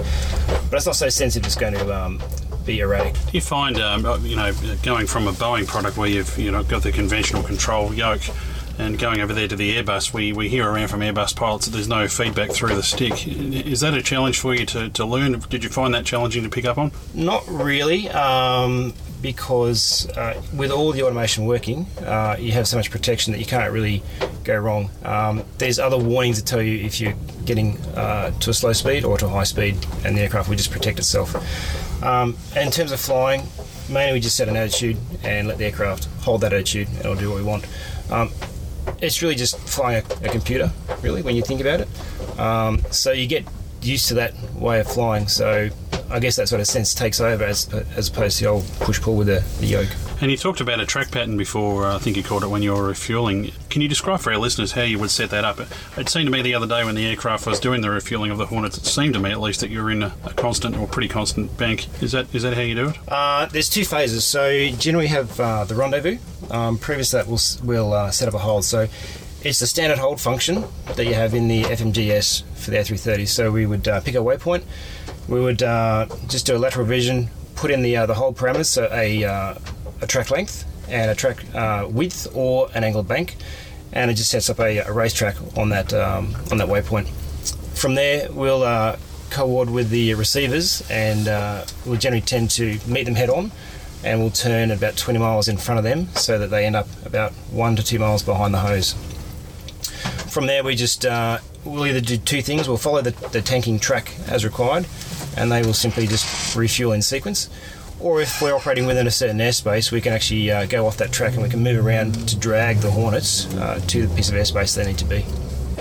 [0.69, 2.19] but it's not so sensitive it's going to um,
[2.65, 3.13] be erratic.
[3.13, 4.51] Do you find, um, uh, you know,
[4.83, 8.21] going from a Boeing product where you've you know got the conventional control yoke,
[8.79, 11.71] and going over there to the Airbus, we, we hear around from Airbus pilots that
[11.71, 13.27] there's no feedback through the stick.
[13.27, 15.37] Is that a challenge for you to, to learn?
[15.49, 16.91] Did you find that challenging to pick up on?
[17.13, 22.89] Not really, um, because uh, with all the automation working, uh, you have so much
[22.89, 24.01] protection that you can't really
[24.45, 24.89] go wrong.
[25.03, 29.03] Um, there's other warnings that tell you if you're getting uh, to a slow speed
[29.03, 29.75] or to a high speed,
[30.05, 31.35] and the aircraft will just protect itself.
[32.01, 33.43] Um, in terms of flying,
[33.89, 37.15] mainly we just set an attitude and let the aircraft hold that attitude, and it'll
[37.15, 37.65] do what we want.
[39.01, 40.71] It's really just flying a, a computer,
[41.01, 42.39] really, when you think about it.
[42.39, 43.45] Um, so you get
[43.81, 45.27] used to that way of flying.
[45.27, 45.69] So
[46.09, 48.99] I guess that sort of sense takes over as as opposed to the old push
[49.01, 49.89] pull with the, the yoke.
[50.21, 52.61] And you talked about a track pattern before, uh, I think you called it when
[52.61, 53.51] you were refueling.
[53.69, 55.61] Can you describe for our listeners how you would set that up?
[55.97, 58.37] It seemed to me the other day when the aircraft was doing the refueling of
[58.37, 60.75] the Hornets, it seemed to me at least that you were in a, a constant
[60.77, 61.87] or pretty constant bank.
[62.03, 62.97] Is that is that how you do it?
[63.07, 64.25] Uh, there's two phases.
[64.25, 66.17] So generally we have uh, the rendezvous.
[66.51, 68.65] Um, previous to that, we'll, we'll uh, set up a hold.
[68.65, 68.87] So
[69.41, 70.65] it's the standard hold function
[70.95, 73.25] that you have in the FMGS for the A330.
[73.25, 74.63] So we would uh, pick a waypoint.
[75.29, 78.65] We would uh, just do a lateral revision, put in the uh, the hold parameters,
[78.65, 79.55] so a, uh,
[80.01, 83.35] a track length and a track uh, width or an angled bank,
[83.91, 87.07] and it just sets up a, a racetrack on that um, on that waypoint.
[87.77, 88.97] From there, we'll uh,
[89.29, 93.51] co-ord with the receivers, and uh, we'll generally tend to meet them head on,
[94.03, 96.87] and we'll turn about 20 miles in front of them, so that they end up
[97.05, 98.95] about one to two miles behind the hose.
[100.29, 103.79] From there, we just uh, we'll either do two things: we'll follow the, the tanking
[103.79, 104.85] track as required,
[105.35, 107.49] and they will simply just refuel in sequence.
[107.99, 111.11] Or if we're operating within a certain airspace, we can actually uh, go off that
[111.11, 114.35] track and we can move around to drag the Hornets uh, to the piece of
[114.35, 115.25] airspace they need to be.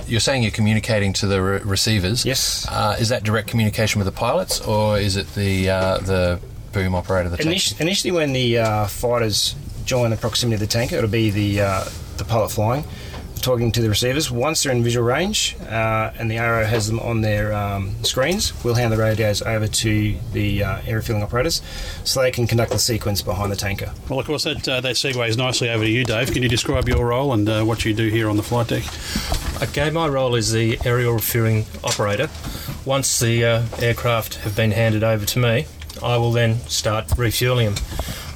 [0.08, 2.24] You're saying you're communicating to the re- receivers.
[2.24, 2.66] Yes.
[2.68, 6.40] Uh, is that direct communication with the pilots, or is it the uh, the
[6.72, 7.28] boom operator?
[7.28, 7.54] The tank?
[7.56, 9.54] Init- initially, when the uh, fighters
[9.84, 11.84] join the proximity of the tanker, it'll be the uh,
[12.16, 12.84] the pilot flying,
[13.38, 14.30] talking to the receivers.
[14.30, 18.52] Once they're in visual range uh, and the RO has them on their um, screens,
[18.64, 21.62] we'll hand the radios over to the uh, air refueling operators
[22.04, 23.92] so they can conduct the sequence behind the tanker.
[24.08, 26.32] Well, of course, that uh, that segues nicely over to you, Dave.
[26.32, 28.84] Can you describe your role and uh, what you do here on the flight deck?
[29.62, 32.28] Okay, my role is the aerial refueling operator.
[32.84, 35.66] Once the uh, aircraft have been handed over to me,
[36.02, 37.84] I will then start refueling them.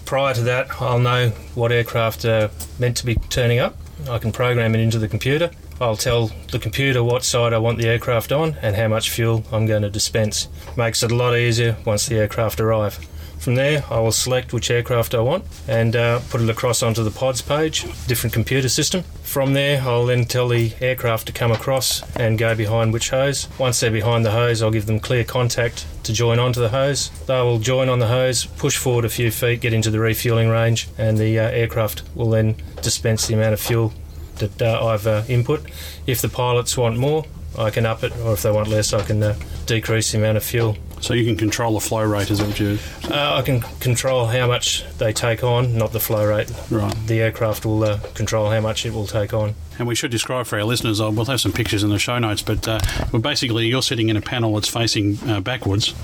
[0.04, 3.76] Prior to that, I'll know what aircraft are meant to be turning up.
[4.08, 5.50] I can program it into the computer.
[5.80, 9.44] I'll tell the computer what side I want the aircraft on and how much fuel
[9.52, 10.48] I'm going to dispense.
[10.76, 12.98] Makes it a lot easier once the aircraft arrive.
[13.42, 17.02] From there, I will select which aircraft I want and uh, put it across onto
[17.02, 19.02] the pods page, different computer system.
[19.24, 23.48] From there, I'll then tell the aircraft to come across and go behind which hose.
[23.58, 27.10] Once they're behind the hose, I'll give them clear contact to join onto the hose.
[27.26, 30.48] They will join on the hose, push forward a few feet, get into the refueling
[30.48, 33.92] range, and the uh, aircraft will then dispense the amount of fuel
[34.36, 35.68] that uh, I've uh, input.
[36.06, 37.24] If the pilots want more,
[37.58, 39.36] I can up it, or if they want less, I can uh,
[39.66, 40.76] decrease the amount of fuel.
[41.02, 42.78] So you can control the flow rate, is what you?
[43.10, 46.50] Uh, I can control how much they take on, not the flow rate.
[46.70, 46.94] Right.
[47.06, 49.54] The aircraft will uh, control how much it will take on.
[49.78, 52.18] And we should describe for our listeners, uh, we'll have some pictures in the show
[52.18, 52.80] notes, but uh,
[53.12, 55.94] well, basically you're sitting in a panel that's facing uh, backwards,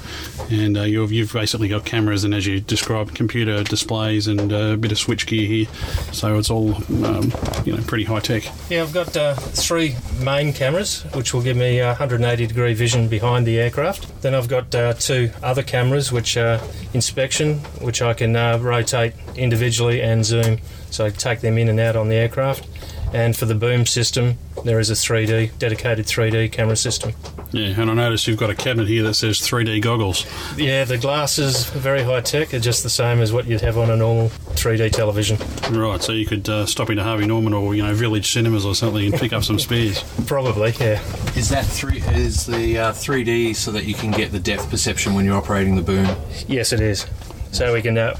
[0.50, 4.72] and uh, you've, you've basically got cameras and, as you described, computer displays and uh,
[4.72, 5.66] a bit of switch gear here.
[6.12, 7.32] So it's all, um,
[7.64, 8.44] you know, pretty high tech.
[8.70, 13.08] Yeah, I've got uh, three main cameras, which will give me uh, 180 degree vision
[13.08, 14.22] behind the aircraft.
[14.22, 16.60] Then I've got two other cameras, which are
[16.94, 20.58] inspection, which I can rotate individually and zoom,
[20.90, 22.66] so take them in and out on the aircraft.
[23.12, 27.12] And for the boom system, there is a 3D, dedicated 3D camera system.
[27.52, 30.26] Yeah, and I notice you've got a cabinet here that says 3D goggles.
[30.56, 33.90] Yeah, the glasses very high tech, are just the same as what you'd have on
[33.90, 35.38] a normal 3D television.
[35.70, 38.74] Right, so you could uh, stop into Harvey Norman or you know Village Cinemas or
[38.74, 40.02] something and pick up some spares.
[40.26, 41.02] Probably, yeah.
[41.36, 42.02] Is that three?
[42.08, 45.76] Is the uh, 3D so that you can get the depth perception when you're operating
[45.76, 46.06] the boom?
[46.46, 47.06] Yes, it is.
[47.52, 47.96] So we can.
[47.96, 48.18] Uh,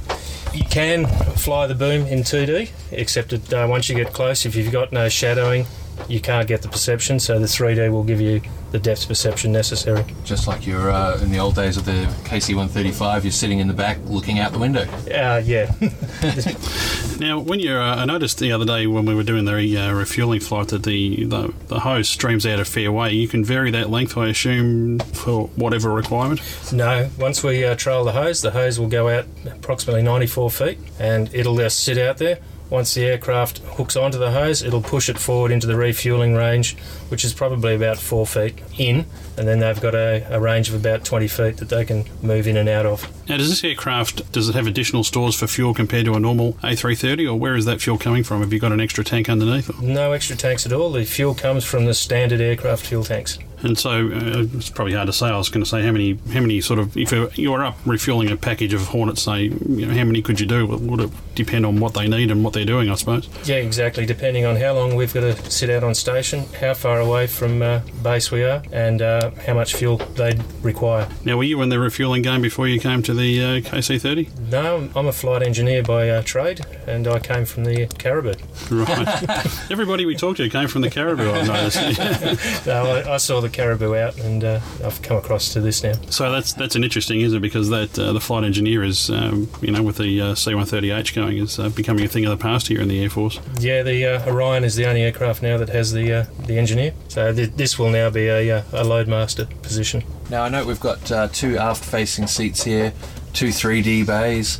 [0.54, 4.54] you can fly the boom in 2D, except that uh, once you get close, if
[4.54, 5.66] you've got no shadowing,
[6.08, 7.18] you can't get the perception.
[7.20, 8.40] So the 3D will give you
[8.70, 10.04] the depth perception necessary.
[10.24, 13.74] Just like you're uh, in the old days of the KC-135, you're sitting in the
[13.74, 14.86] back looking out the window.
[15.10, 15.72] Uh, yeah.
[17.18, 19.92] Now, when you're, uh, I noticed the other day when we were doing the uh,
[19.92, 23.12] refueling flight that the, the the hose streams out a fair way.
[23.12, 26.40] You can vary that length, I assume, for whatever requirement.
[26.72, 30.78] No, once we uh, trail the hose, the hose will go out approximately 94 feet
[30.98, 32.38] and it'll just sit out there.
[32.70, 36.76] Once the aircraft hooks onto the hose, it'll push it forward into the refueling range,
[37.08, 39.06] which is probably about four feet in,
[39.36, 42.46] and then they've got a, a range of about 20 feet that they can move
[42.46, 43.10] in and out of.
[43.28, 46.54] Now, does this aircraft does it have additional stores for fuel compared to a normal
[46.54, 48.40] A330, or where is that fuel coming from?
[48.40, 49.70] Have you got an extra tank underneath?
[49.70, 49.82] Or?
[49.82, 50.90] No extra tanks at all.
[50.92, 53.38] The fuel comes from the standard aircraft fuel tanks.
[53.62, 55.26] And so uh, it's probably hard to say.
[55.26, 57.76] I was going to say how many, how many sort of, if you- were up
[57.86, 60.66] refueling a package of Hornets, say, you know, how many could you do?
[60.66, 63.28] Would it depend on what they need and what they're doing, I suppose?
[63.44, 64.04] Yeah, exactly.
[64.06, 67.62] Depending on how long we've got to sit out on station, how far away from
[67.62, 71.08] uh, base we are, and uh, how much fuel they require.
[71.24, 74.50] Now, were you in the refueling game before you came to the uh, KC30?
[74.50, 78.34] No, I'm- I'm a flight engineer by uh, trade, and I came from the Caribou.
[78.70, 79.46] Right.
[79.70, 81.98] Everybody we talked to came from the Caribou, I've noticed.
[82.66, 85.94] no, I, I saw the Caribou out, and uh, I've come across to this now.
[86.10, 87.40] So that's that's an interesting, isn't it?
[87.40, 91.38] Because that uh, the flight engineer is, um, you know, with the uh, C-130H going,
[91.38, 93.40] is uh, becoming a thing of the past here in the Air Force.
[93.58, 96.94] Yeah, the uh, Orion is the only aircraft now that has the uh, the engineer.
[97.08, 100.04] So th- this will now be a, uh, a loadmaster position.
[100.30, 102.92] Now I know we've got uh, two aft-facing seats here,
[103.32, 104.58] two 3D bays.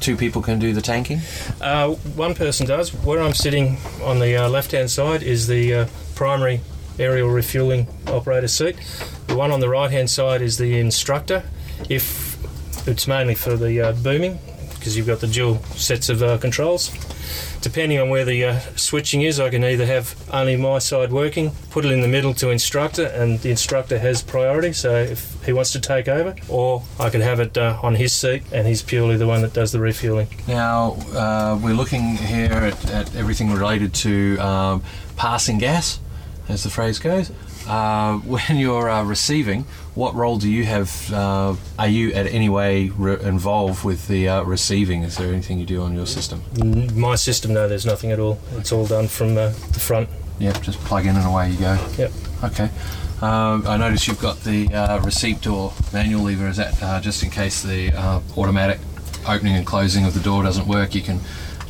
[0.00, 1.20] Two people can do the tanking.
[1.62, 2.90] Uh, one person does.
[2.92, 6.60] Where I'm sitting on the uh, left hand side is the uh, primary
[6.98, 8.76] aerial refueling operator seat.
[9.26, 11.42] The one on the right hand side is the instructor.
[11.88, 12.34] If
[12.86, 14.38] it's mainly for the uh, booming,
[14.84, 16.92] because you've got the dual sets of uh, controls.
[17.62, 21.52] Depending on where the uh, switching is, I can either have only my side working,
[21.70, 24.74] put it in the middle to instructor, and the instructor has priority.
[24.74, 28.12] So if he wants to take over, or I could have it uh, on his
[28.12, 30.28] seat, and he's purely the one that does the refueling.
[30.46, 34.82] Now uh, we're looking here at, at everything related to um,
[35.16, 35.98] passing gas,
[36.48, 37.30] as the phrase goes.
[37.66, 39.64] Uh, when you're uh, receiving,
[39.94, 41.12] what role do you have?
[41.12, 45.02] Uh, are you at any way re- involved with the uh, receiving?
[45.02, 46.42] Is there anything you do on your system?
[46.94, 48.38] My system, no, there's nothing at all.
[48.56, 50.08] It's all done from uh, the front.
[50.38, 51.78] Yep, just plug in and away you go.
[51.96, 52.12] Yep.
[52.44, 52.70] Okay.
[53.22, 56.48] Um, I notice you've got the uh, receipt door manual lever.
[56.48, 58.80] Is that uh, just in case the uh, automatic
[59.26, 60.94] opening and closing of the door doesn't work?
[60.94, 61.20] You can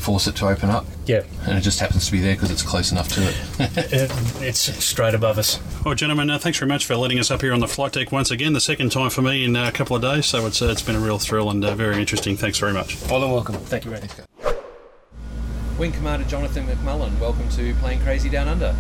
[0.05, 2.63] force it to open up, Yeah, and it just happens to be there because it's
[2.63, 3.37] close enough to it.
[3.93, 5.59] it, it's straight above us.
[5.85, 8.13] Well, gentlemen, uh, thanks very much for letting us up here on the flight deck
[8.13, 8.53] once again.
[8.53, 10.83] The second time for me in uh, a couple of days, so it's uh, it's
[10.83, 12.37] been a real thrill and uh, very interesting.
[12.37, 13.11] Thanks very much.
[13.11, 13.55] All and welcome.
[13.55, 14.09] Thank you, Randy.
[15.79, 18.77] Wing Commander Jonathan McMullen, welcome to Plane Crazy Down Under.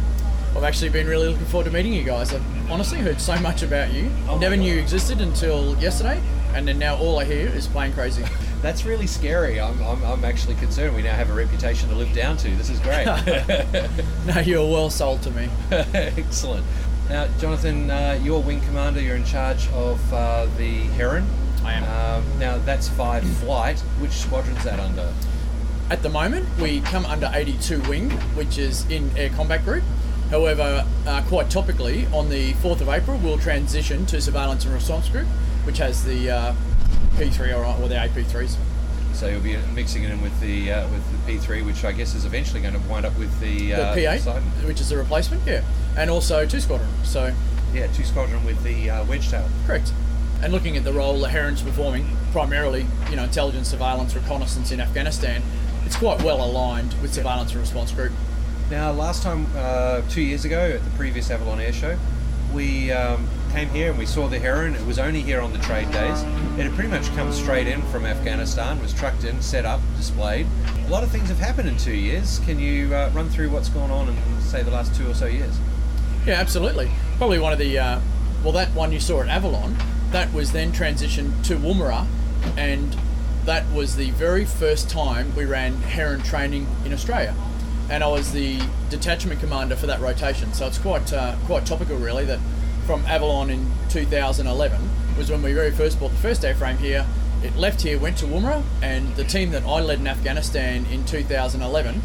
[0.56, 2.32] I've actually been really looking forward to meeting you guys.
[2.32, 4.08] I've honestly heard so much about you.
[4.28, 6.22] I never knew you existed until yesterday,
[6.54, 8.24] and then now all I hear is plane crazy.
[8.62, 9.60] That's really scary.
[9.60, 10.94] I'm, I'm, I'm actually concerned.
[10.94, 12.50] We now have a reputation to live down to.
[12.50, 13.04] This is great.
[14.26, 15.48] no, you're well sold to me.
[15.70, 16.64] Excellent.
[17.08, 19.02] Now, Jonathan, uh, you're Wing Commander.
[19.02, 21.26] You're in charge of uh, the Heron.
[21.62, 22.22] I am.
[22.24, 23.80] Um, now, that's five flight.
[23.98, 25.12] Which squadron's that under?
[25.90, 29.82] At the moment, we come under 82 Wing, which is in Air Combat Group.
[30.30, 35.08] However, uh, quite topically, on the 4th of April, we'll transition to Surveillance and Response
[35.08, 35.26] Group,
[35.64, 36.54] which has the uh,
[37.16, 38.56] P3 or, or the AP3s.
[39.12, 42.14] So you'll be mixing it in with the uh, with the P3, which I guess
[42.16, 44.42] is eventually going to wind up with the, The uh, P8, Poseidon.
[44.66, 45.62] which is the replacement, yeah.
[45.96, 47.32] And also two squadron, so
[47.72, 49.48] Yeah, two squadron with the uh, Wedgetail.
[49.66, 49.92] Correct.
[50.42, 54.80] And looking at the role the Heron's performing, primarily, you know, intelligence, surveillance, reconnaissance in
[54.80, 55.42] Afghanistan,
[55.86, 58.12] it's quite well aligned with surveillance and response group.
[58.74, 61.96] Now, last time, uh, two years ago, at the previous Avalon Air Show,
[62.52, 64.74] we um, came here and we saw the Heron.
[64.74, 66.22] It was only here on the trade days.
[66.58, 70.48] It had pretty much come straight in from Afghanistan, was trucked in, set up, displayed.
[70.86, 72.40] A lot of things have happened in two years.
[72.40, 75.26] Can you uh, run through what's gone on in, say, the last two or so
[75.26, 75.56] years?
[76.26, 76.90] Yeah, absolutely.
[77.18, 78.00] Probably one of the, uh,
[78.42, 79.76] well, that one you saw at Avalon,
[80.10, 82.08] that was then transitioned to Woomera,
[82.56, 82.96] and
[83.44, 87.36] that was the very first time we ran Heron training in Australia.
[87.90, 91.96] And I was the detachment commander for that rotation, so it's quite uh, quite topical,
[91.96, 92.24] really.
[92.24, 92.40] That
[92.86, 94.80] from Avalon in 2011
[95.16, 97.06] was when we very first bought the first airframe here.
[97.42, 101.04] It left here, went to Woomera, and the team that I led in Afghanistan in
[101.04, 102.02] 2011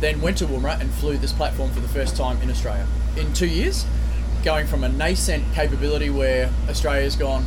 [0.00, 2.86] then went to Woomera and flew this platform for the first time in Australia.
[3.16, 3.84] In two years,
[4.42, 7.46] going from a nascent capability where Australia's gone,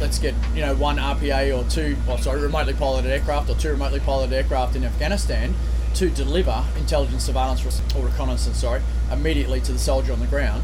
[0.00, 3.70] let's get you know one RPA or two, well, sorry, remotely piloted aircraft or two
[3.70, 5.54] remotely piloted aircraft in Afghanistan
[5.94, 7.64] to deliver intelligence, surveillance,
[7.94, 8.82] or reconnaissance, sorry,
[9.12, 10.62] immediately to the soldier on the ground.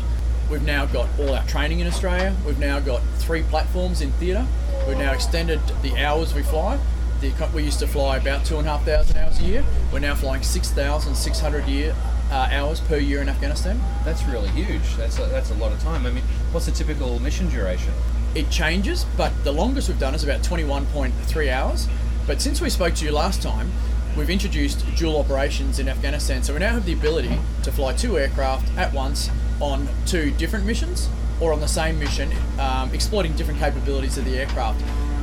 [0.50, 2.34] We've now got all our training in Australia.
[2.46, 4.46] We've now got three platforms in theatre.
[4.86, 6.78] We've now extended the hours we fly.
[7.20, 9.64] The, we used to fly about two and a half thousand hours a year.
[9.92, 11.96] We're now flying six thousand six hundred year
[12.30, 13.80] uh, hours per year in Afghanistan.
[14.04, 14.96] That's really huge.
[14.96, 16.06] That's a, that's a lot of time.
[16.06, 16.22] I mean,
[16.52, 17.92] what's the typical mission duration?
[18.34, 21.88] It changes, but the longest we've done is about 21.3 hours.
[22.26, 23.70] But since we spoke to you last time,
[24.16, 26.42] we've introduced dual operations in Afghanistan.
[26.42, 30.64] So we now have the ability to fly two aircraft at once on two different
[30.64, 31.08] missions
[31.40, 34.82] or on the same mission, um, exploiting different capabilities of the aircraft,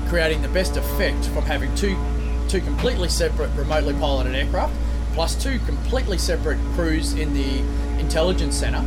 [0.09, 1.97] creating the best effect from having two,
[2.47, 4.73] two completely separate remotely piloted aircraft
[5.13, 7.59] plus two completely separate crews in the
[7.99, 8.83] intelligence center,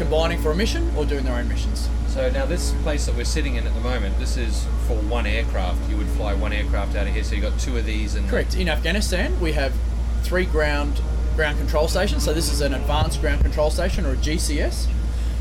[0.00, 1.86] combining for a mission or doing their own missions.
[2.08, 5.26] So now this place that we're sitting in at the moment, this is for one
[5.26, 5.90] aircraft.
[5.90, 8.26] You would fly one aircraft out of here, so you got two of these and
[8.26, 8.56] Correct.
[8.56, 9.74] In Afghanistan, we have
[10.22, 11.02] three ground
[11.36, 12.24] ground control stations.
[12.24, 14.88] So this is an advanced ground control station or a GCS.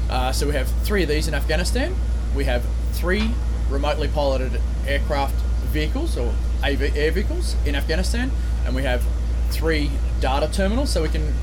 [0.10, 1.96] Uh, so we have three of these in Afghanistan.
[2.36, 3.32] We have three
[3.70, 5.36] remotely piloted aircraft
[5.72, 6.34] vehicles or
[6.66, 8.30] AV, air vehicles in Afghanistan,
[8.66, 9.06] and we have
[9.52, 9.90] three
[10.20, 10.90] data terminals.
[10.90, 11.34] So we can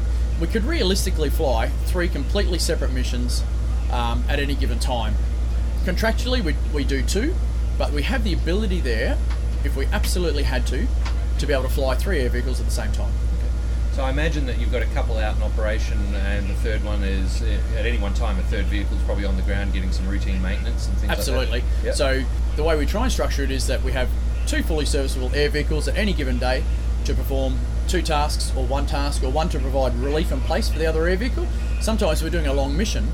[0.41, 3.43] we could realistically fly three completely separate missions
[3.91, 5.15] um, at any given time.
[5.85, 7.35] Contractually, we, we do two,
[7.79, 9.17] but we have the ability there,
[9.65, 10.87] if we absolutely had to,
[11.39, 13.13] to be able to fly three air vehicles at the same time.
[13.93, 17.03] So I imagine that you've got a couple out in operation, and the third one
[17.03, 18.39] is uh, at any one time.
[18.39, 21.61] A third vehicle is probably on the ground getting some routine maintenance and things Absolutely.
[21.61, 21.85] like that.
[21.87, 21.95] Yep.
[21.95, 22.25] So
[22.57, 24.11] the way we try and structure it is that we have
[24.47, 26.63] two fully serviceable air vehicles at any given day
[27.07, 30.79] to perform two tasks or one task or one to provide relief in place for
[30.79, 31.47] the other air vehicle.
[31.81, 33.09] Sometimes we're doing a long mission.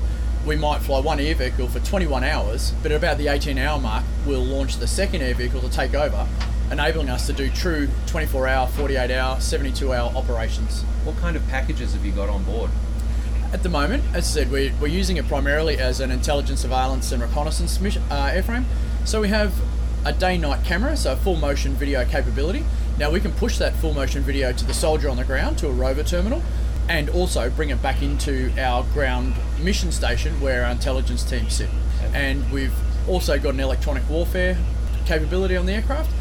[0.45, 3.79] We might fly one air vehicle for 21 hours, but at about the 18 hour
[3.79, 6.27] mark, we'll launch the second air vehicle to take over,
[6.71, 10.81] enabling us to do true 24 hour, 48 hour, 72 hour operations.
[11.03, 12.71] What kind of packages have you got on board?
[13.53, 17.11] At the moment, as I said, we're, we're using it primarily as an intelligence, surveillance,
[17.11, 18.65] and reconnaissance mission, uh, airframe.
[19.05, 19.53] So we have
[20.03, 22.65] a day-night camera, so full motion video capability.
[22.99, 25.67] Now we can push that full motion video to the soldier on the ground to
[25.67, 26.43] a rover terminal,
[26.87, 31.69] and also bring it back into our ground mission station where our intelligence team sit.
[32.13, 32.73] And we've
[33.07, 34.57] also got an electronic warfare
[35.05, 36.11] capability on the aircraft,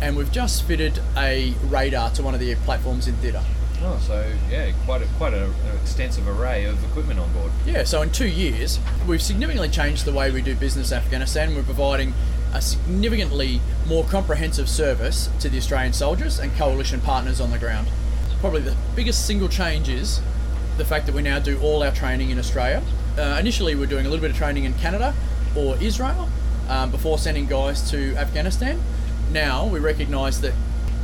[0.00, 3.42] and we've just fitted a radar to one of the platforms in theatre.
[3.84, 7.50] Oh, so yeah, quite a quite a, an extensive array of equipment on board.
[7.66, 8.78] Yeah, so in two years,
[9.08, 11.54] we've significantly changed the way we do business in Afghanistan.
[11.54, 12.14] We're providing
[12.54, 17.88] a significantly more comprehensive service to the Australian soldiers and coalition partners on the ground.
[18.40, 20.20] Probably the biggest single change is
[20.78, 22.82] the fact that we now do all our training in Australia.
[23.18, 25.14] Uh, initially, we we're doing a little bit of training in Canada
[25.56, 26.28] or Israel
[26.68, 28.80] um, before sending guys to Afghanistan.
[29.30, 30.54] Now we recognise that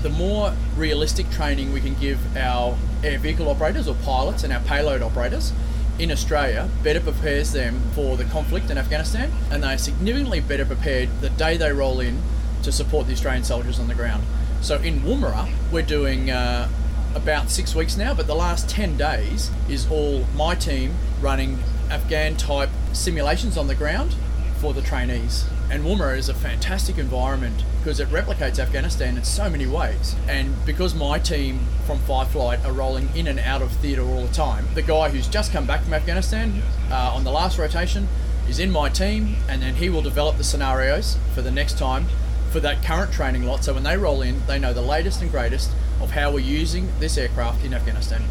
[0.03, 4.61] the more realistic training we can give our air vehicle operators or pilots and our
[4.61, 5.53] payload operators
[5.99, 10.65] in Australia better prepares them for the conflict in Afghanistan and they are significantly better
[10.65, 12.23] prepared the day they roll in
[12.63, 14.23] to support the Australian soldiers on the ground.
[14.61, 16.69] So in Woomera, we're doing uh,
[17.15, 21.59] about six weeks now, but the last 10 days is all my team running
[21.91, 24.15] Afghan type simulations on the ground
[24.61, 25.47] for the trainees.
[25.71, 30.17] And Woomera is a fantastic environment because it replicates Afghanistan in so many ways.
[30.29, 34.27] And because my team from Five Flight are rolling in and out of theatre all
[34.27, 38.09] the time, the guy who's just come back from Afghanistan uh, on the last rotation
[38.49, 42.07] is in my team, and then he will develop the scenarios for the next time
[42.51, 43.63] for that current training lot.
[43.63, 46.89] So when they roll in, they know the latest and greatest of how we're using
[46.99, 48.23] this aircraft in Afghanistan.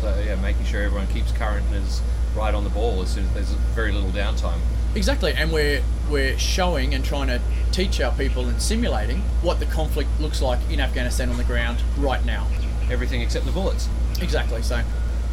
[0.00, 2.00] So yeah, making sure everyone keeps current and is
[2.34, 4.58] right on the ball as soon as there's very little downtime.
[4.94, 9.66] Exactly, and we're we're showing and trying to teach our people and simulating what the
[9.66, 12.46] conflict looks like in Afghanistan on the ground right now.
[12.90, 13.88] Everything except the bullets.
[14.20, 14.60] Exactly.
[14.62, 14.82] So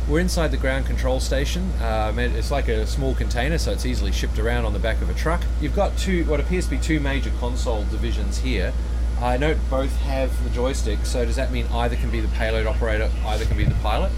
[0.08, 1.72] We're inside the ground control station.
[1.82, 5.10] Um, it's like a small container, so it's easily shipped around on the back of
[5.10, 5.41] a truck.
[5.60, 8.74] You've got two, what appears to be two major console divisions here.
[9.20, 12.68] I note both have the joystick, so does that mean either can be the payload
[12.68, 14.12] operator, either can be the pilot?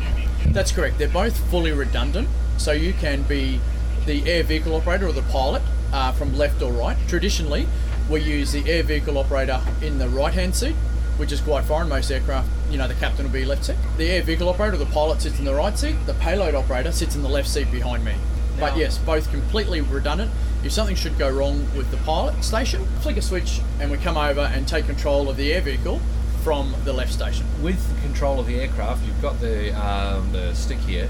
[0.47, 0.97] that's correct.
[0.97, 2.27] They're both fully redundant,
[2.57, 3.61] so you can be
[4.05, 5.61] the air vehicle operator or the pilot
[5.93, 6.97] uh, from left or right.
[7.07, 7.67] Traditionally,
[8.09, 10.75] we use the air vehicle operator in the right-hand seat,
[11.17, 11.89] which is quite foreign.
[11.89, 13.77] Most aircraft, you know, the captain will be left seat.
[13.97, 15.95] The air vehicle operator, the pilot, sits in the right seat.
[16.05, 18.15] The payload operator sits in the left seat behind me.
[18.59, 20.31] But yes, both completely redundant.
[20.63, 24.17] If something should go wrong with the pilot station, flick a switch and we come
[24.17, 26.01] over and take control of the air vehicle
[26.43, 27.45] from the left station.
[27.63, 31.09] With the control of the aircraft, you've got the um, the stick here.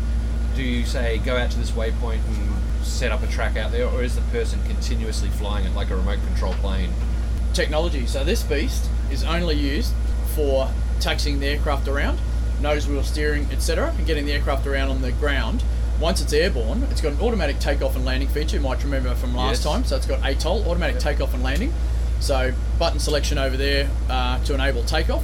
[0.55, 2.49] Do you say go out to this waypoint and
[2.89, 5.95] set up a track out there, or is the person continuously flying it like a
[5.95, 6.91] remote control plane?
[7.53, 8.05] technology.
[8.05, 9.91] So this beast is only used
[10.35, 10.69] for
[10.99, 12.19] taxiing the aircraft around,
[12.61, 15.63] nose wheel steering, etc., and getting the aircraft around on the ground
[15.99, 18.55] Once it's airborne, it's got an automatic takeoff and landing feature.
[18.55, 19.63] You might remember from last Yes.
[19.63, 19.83] time.
[19.83, 21.73] So it's got ATOL, automatic takeoff and landing.
[22.21, 25.23] So button selection over there uh, to enable takeoff.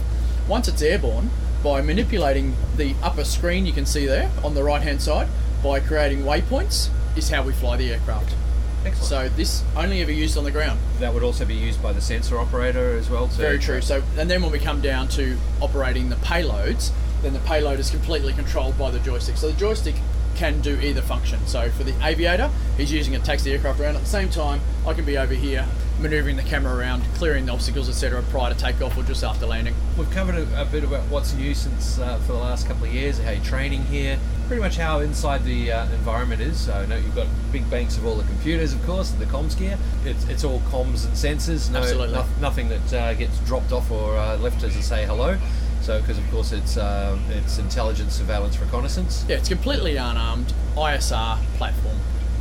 [0.49, 1.29] Once it's airborne,
[1.63, 5.29] by manipulating the upper screen you can see there on the right hand side,
[5.63, 8.35] by creating waypoints, is how we fly the aircraft.
[8.85, 9.07] Excellent.
[9.07, 10.79] So this only ever used on the ground.
[10.99, 13.27] That would also be used by the sensor operator as well.
[13.27, 13.81] To Very true.
[13.81, 16.91] So, and then when we come down to operating the payloads,
[17.21, 19.37] then the payload is completely controlled by the joystick.
[19.37, 19.95] So the joystick
[20.35, 21.39] can do either function.
[21.47, 23.95] So for the aviator, he's using it to taxi the aircraft around.
[23.95, 25.65] At the same time, I can be over here
[25.99, 29.73] maneuvering the camera around, clearing the obstacles, etc., prior to takeoff or just after landing.
[29.97, 32.93] We've covered a, a bit about what's new since uh, for the last couple of
[32.93, 36.59] years, how you're training here, pretty much how inside the uh, environment is.
[36.59, 39.77] So you've got big banks of all the computers, of course, and the comms gear.
[40.05, 41.69] It's, it's all comms and sensors.
[41.71, 41.81] No,
[42.11, 45.37] no- nothing that uh, gets dropped off or uh, left as a say hello.
[45.81, 51.37] So because of course it's um, it's intelligence, surveillance, reconnaissance, Yeah, it's completely unarmed ISR
[51.57, 51.97] platform.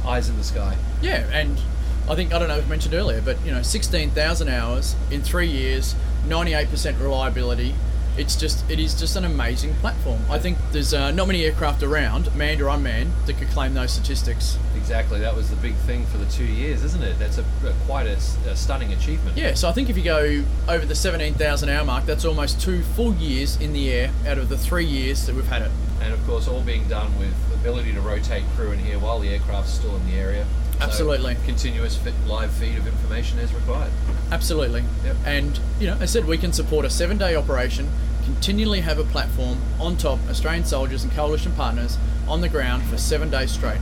[0.07, 0.76] eyes in the sky.
[1.02, 1.61] Yeah, and
[2.09, 4.96] I think I don't know if I mentioned earlier, but you know, sixteen thousand hours
[5.11, 5.94] in three years,
[6.26, 7.74] ninety-eight percent reliability.
[8.16, 10.20] It's just it is just an amazing platform.
[10.30, 13.92] I think there's uh, not many aircraft around, manned or unmanned, that could claim those
[13.92, 14.56] statistics.
[14.76, 17.18] Exactly, that was the big thing for the two years, isn't it?
[17.18, 18.16] That's a, a quite a,
[18.48, 19.36] a stunning achievement.
[19.36, 22.60] Yeah, so I think if you go over the seventeen thousand hour mark, that's almost
[22.60, 25.70] two full years in the air out of the three years that we've had it.
[26.00, 29.18] and of course all being done with the ability to rotate crew in here while
[29.18, 30.46] the aircraft's still in the area.
[30.78, 31.36] So Absolutely.
[31.46, 33.92] continuous fit, live feed of information as required.
[34.30, 34.84] Absolutely.
[35.04, 35.16] Yep.
[35.24, 37.88] And, you know, I said we can support a seven day operation,
[38.24, 41.96] continually have a platform on top, Australian soldiers and coalition partners
[42.28, 43.80] on the ground for seven days straight.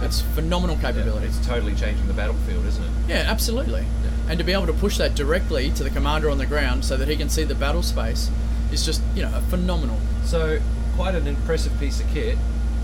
[0.00, 1.26] It's phenomenal capability.
[1.26, 2.90] It's totally changing the battlefield, isn't it?
[3.08, 3.84] Yeah, absolutely.
[4.28, 6.96] And to be able to push that directly to the commander on the ground so
[6.96, 8.30] that he can see the battle space
[8.72, 9.98] is just, you know, phenomenal.
[10.24, 10.60] So
[10.94, 12.38] quite an impressive piece of kit.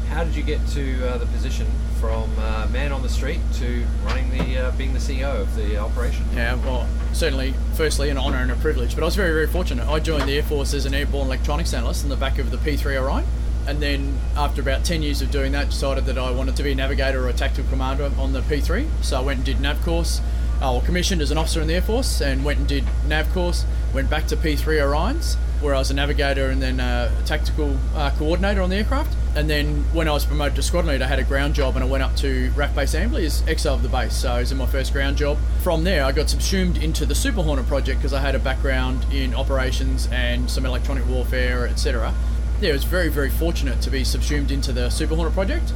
[0.09, 1.67] How did you get to uh, the position
[2.01, 5.77] from uh, man on the street to running the uh, being the CEO of the
[5.77, 6.25] operation?
[6.35, 9.87] Yeah, well, certainly, firstly, an honour and a privilege, but I was very, very fortunate.
[9.89, 12.57] I joined the Air Force as an airborne electronics analyst in the back of the
[12.59, 13.25] P3 Orion,
[13.67, 16.73] and then after about 10 years of doing that, decided that I wanted to be
[16.73, 18.87] a navigator or a tactical commander on the P3.
[19.03, 20.21] So I went and did NAV course,
[20.57, 23.33] uh, well, commissioned as an officer in the Air Force, and went and did NAV
[23.33, 27.77] course, went back to P3 Orions, where I was a navigator and then a tactical
[27.95, 29.17] uh, coordinator on the aircraft.
[29.35, 31.83] And then when I was promoted to squadron leader, I had a ground job and
[31.83, 34.15] I went up to RAF Base Amberley as XO of the base.
[34.15, 35.39] So I was in my first ground job.
[35.63, 39.07] From there, I got subsumed into the Super Hornet project because I had a background
[39.11, 42.15] in operations and some electronic warfare, etc.
[42.61, 45.73] Yeah, I was very, very fortunate to be subsumed into the Super Hornet project.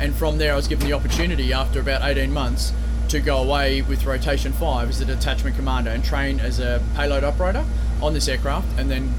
[0.00, 2.72] And from there, I was given the opportunity after about 18 months
[3.08, 7.22] to go away with Rotation 5 as a detachment commander and train as a payload
[7.22, 7.64] operator
[8.02, 9.14] on this aircraft and then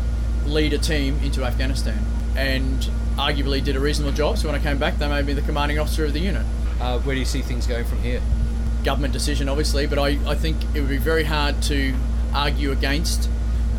[0.47, 2.03] lead a team into Afghanistan.
[2.35, 2.79] And
[3.15, 5.79] arguably did a reasonable job, so when I came back, they made me the commanding
[5.79, 6.45] officer of the unit.
[6.79, 8.21] Uh, where do you see things going from here?
[8.83, 11.95] Government decision, obviously, but I, I think it would be very hard to
[12.33, 13.29] argue against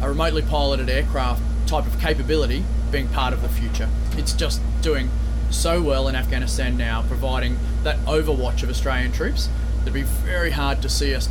[0.03, 3.89] a remotely piloted aircraft type of capability being part of the future.
[4.12, 5.11] It's just doing
[5.51, 9.49] so well in Afghanistan now, providing that overwatch of Australian troops.
[9.83, 11.29] It'd be very hard to see us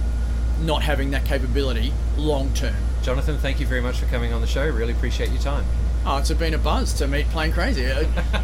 [0.62, 2.76] not having that capability long term.
[3.02, 4.68] Jonathan, thank you very much for coming on the show.
[4.70, 5.66] Really appreciate your time.
[6.10, 7.84] Oh, it's been a buzz to meet Plane Crazy.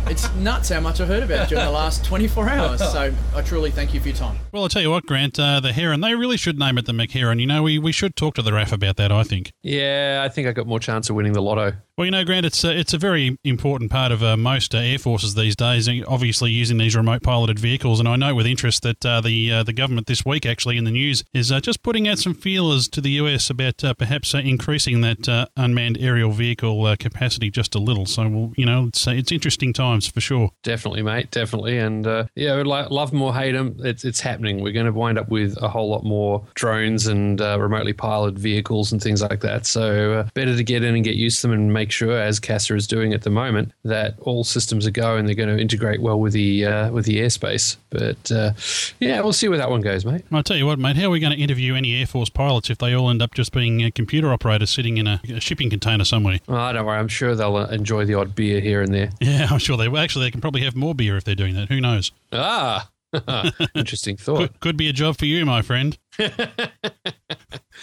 [0.07, 2.81] It's nuts how much I've heard about you in the last 24 hours.
[2.81, 4.37] So I truly thank you for your time.
[4.51, 6.91] Well, I'll tell you what, Grant, uh, the Heron, they really should name it the
[6.91, 7.39] McHeron.
[7.39, 9.53] You know, we, we should talk to the RAF about that, I think.
[9.61, 11.71] Yeah, I think I got more chance of winning the lotto.
[11.95, 14.79] Well, you know, Grant, it's a, it's a very important part of uh, most uh,
[14.79, 15.87] air forces these days.
[15.87, 19.51] uh, Obviously, using these remote piloted vehicles, and I know with interest that uh, the
[19.51, 22.33] uh, the government this week, actually in the news, is uh, just putting out some
[22.33, 26.95] feelers to the US about uh, perhaps uh, increasing that uh, unmanned aerial vehicle uh,
[26.95, 28.05] capacity just a little.
[28.05, 30.51] So, well, you know, it's it's interesting times for sure.
[30.63, 31.31] Definitely, mate.
[31.31, 33.77] Definitely, and uh, yeah, love them or hate them.
[33.79, 34.61] It's it's happening.
[34.61, 38.39] We're going to wind up with a whole lot more drones and uh, remotely piloted
[38.39, 39.65] vehicles and things like that.
[39.65, 42.39] So uh, better to get in and get used to them and make sure, as
[42.39, 45.61] CASA is doing at the moment, that all systems are go and they're going to
[45.61, 47.77] integrate well with the uh, with the airspace.
[47.93, 48.53] But uh,
[48.99, 50.23] yeah, we'll see where that one goes, mate.
[50.31, 52.71] I'll tell you what, mate, how are we going to interview any Air Force pilots
[52.71, 55.69] if they all end up just being uh, computer operators sitting in a, a shipping
[55.69, 56.39] container somewhere?
[56.47, 56.97] Oh, don't worry.
[56.97, 59.11] I'm sure they'll uh, enjoy the odd beer here and there.
[59.21, 59.99] Yeah, I'm sure they will.
[59.99, 61.69] Actually, they can probably have more beer if they're doing that.
[61.69, 62.11] Who knows?
[62.31, 62.89] Ah,
[63.75, 64.37] interesting thought.
[64.37, 65.95] Could, could be a job for you, my friend.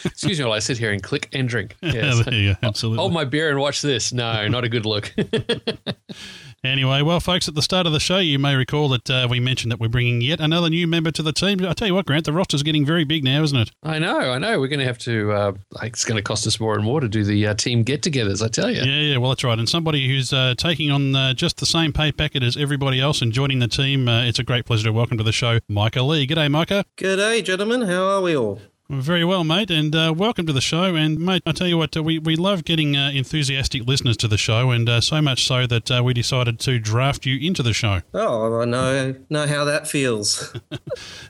[0.04, 1.76] Excuse me while I sit here and click and drink.
[1.82, 2.24] Yeah, Yes.
[2.24, 2.58] there you go.
[2.68, 2.98] Absolutely.
[2.98, 4.12] Hold my beer and watch this.
[4.12, 5.12] No, not a good look.
[6.62, 9.40] Anyway, well, folks, at the start of the show, you may recall that uh, we
[9.40, 11.64] mentioned that we're bringing yet another new member to the team.
[11.64, 13.70] I tell you what, Grant, the roster's getting very big now, isn't it?
[13.82, 14.60] I know, I know.
[14.60, 15.32] We're going to have to.
[15.32, 18.44] Uh, it's going to cost us more and more to do the uh, team get-togethers.
[18.44, 18.82] I tell you.
[18.82, 19.58] Yeah, yeah, well, that's right.
[19.58, 23.22] And somebody who's uh, taking on uh, just the same pay packet as everybody else
[23.22, 26.02] and joining the team, uh, it's a great pleasure to welcome to the show Micah
[26.02, 26.26] Lee.
[26.26, 26.84] G'day, Micah.
[26.98, 27.80] G'day, gentlemen.
[27.88, 28.60] How are we all?
[28.90, 30.96] Very well, mate, and uh, welcome to the show.
[30.96, 34.26] And mate, I tell you what, uh, we we love getting uh, enthusiastic listeners to
[34.26, 37.62] the show, and uh, so much so that uh, we decided to draft you into
[37.62, 38.00] the show.
[38.12, 40.52] Oh, I know know how that feels.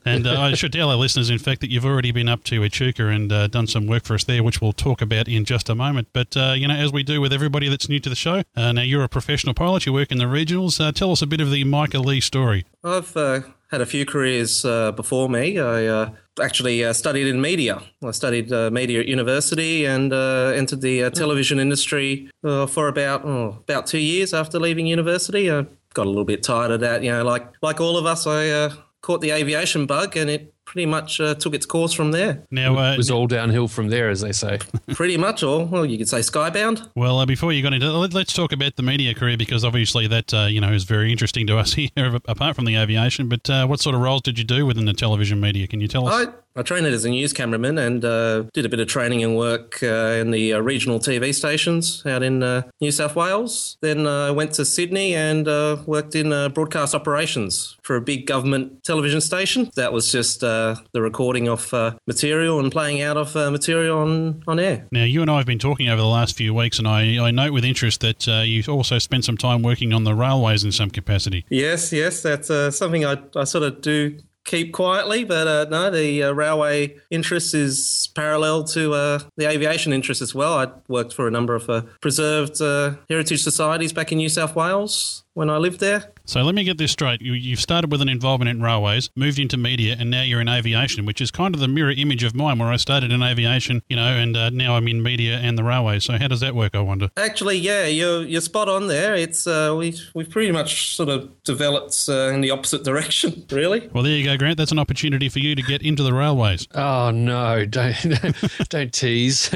[0.07, 2.65] And uh, I should tell our listeners, in fact, that you've already been up to
[2.65, 5.69] Echuca and uh, done some work for us there, which we'll talk about in just
[5.69, 6.09] a moment.
[6.15, 8.73] But uh, you know, as we do with everybody that's new to the show, uh,
[8.73, 9.85] now you're a professional pilot.
[9.85, 10.81] You work in the regionals.
[10.81, 12.65] Uh, tell us a bit of the Micah Lee story.
[12.83, 13.41] I've uh,
[13.71, 15.59] had a few careers uh, before me.
[15.59, 16.11] I uh,
[16.41, 17.83] actually uh, studied in media.
[18.03, 22.89] I studied uh, media at university and uh, entered the uh, television industry uh, for
[22.89, 25.51] about oh, about two years after leaving university.
[25.51, 27.03] I got a little bit tired of that.
[27.03, 28.73] You know, like like all of us, I uh,
[29.03, 32.45] caught the aviation bug, and it pretty much uh, took its course from there.
[32.53, 34.61] Now, uh, It was all downhill from there, as they say.
[34.95, 35.65] pretty much all.
[35.65, 36.89] Well, you could say skybound.
[36.95, 40.07] Well, uh, before you got into let, let's talk about the media career because obviously
[40.07, 43.29] that uh, you know is very interesting to us here, apart from the aviation.
[43.29, 45.67] But uh, what sort of roles did you do within the television media?
[45.67, 46.29] Can you tell us?
[46.29, 49.37] I, I trained as a news cameraman and uh, did a bit of training and
[49.37, 53.77] work uh, in the uh, regional TV stations out in uh, New South Wales.
[53.83, 58.01] Then uh, I went to Sydney and uh, worked in uh, broadcast operations for a
[58.01, 59.71] big government television station.
[59.77, 63.99] That was just uh, the recording of uh, material and playing out of uh, material
[63.99, 64.87] on, on air.
[64.91, 67.31] Now, you and I have been talking over the last few weeks, and I, I
[67.31, 70.73] note with interest that uh, you also spent some time working on the railways in
[70.73, 71.45] some capacity.
[71.49, 75.91] Yes, yes, that's uh, something I, I sort of do keep quietly, but uh, no,
[75.91, 80.55] the uh, railway interest is parallel to uh, the aviation interest as well.
[80.55, 84.57] I worked for a number of uh, preserved uh, heritage societies back in New South
[84.57, 86.13] Wales when I lived there.
[86.31, 87.21] So let me get this straight.
[87.21, 90.49] You, you've started with an involvement in railways, moved into media, and now you're in
[90.49, 93.83] aviation, which is kind of the mirror image of mine, where I started in aviation,
[93.89, 96.05] you know, and uh, now I'm in media and the railways.
[96.05, 97.11] So how does that work, I wonder?
[97.17, 99.17] Actually, yeah, you're you're spot on there.
[99.17, 103.91] It's uh, we we've pretty much sort of developed uh, in the opposite direction, really.
[103.93, 104.57] Well, there you go, Grant.
[104.57, 106.69] That's an opportunity for you to get into the railways.
[106.77, 107.67] Oh no!
[107.71, 107.97] Don't
[108.69, 109.51] don't tease.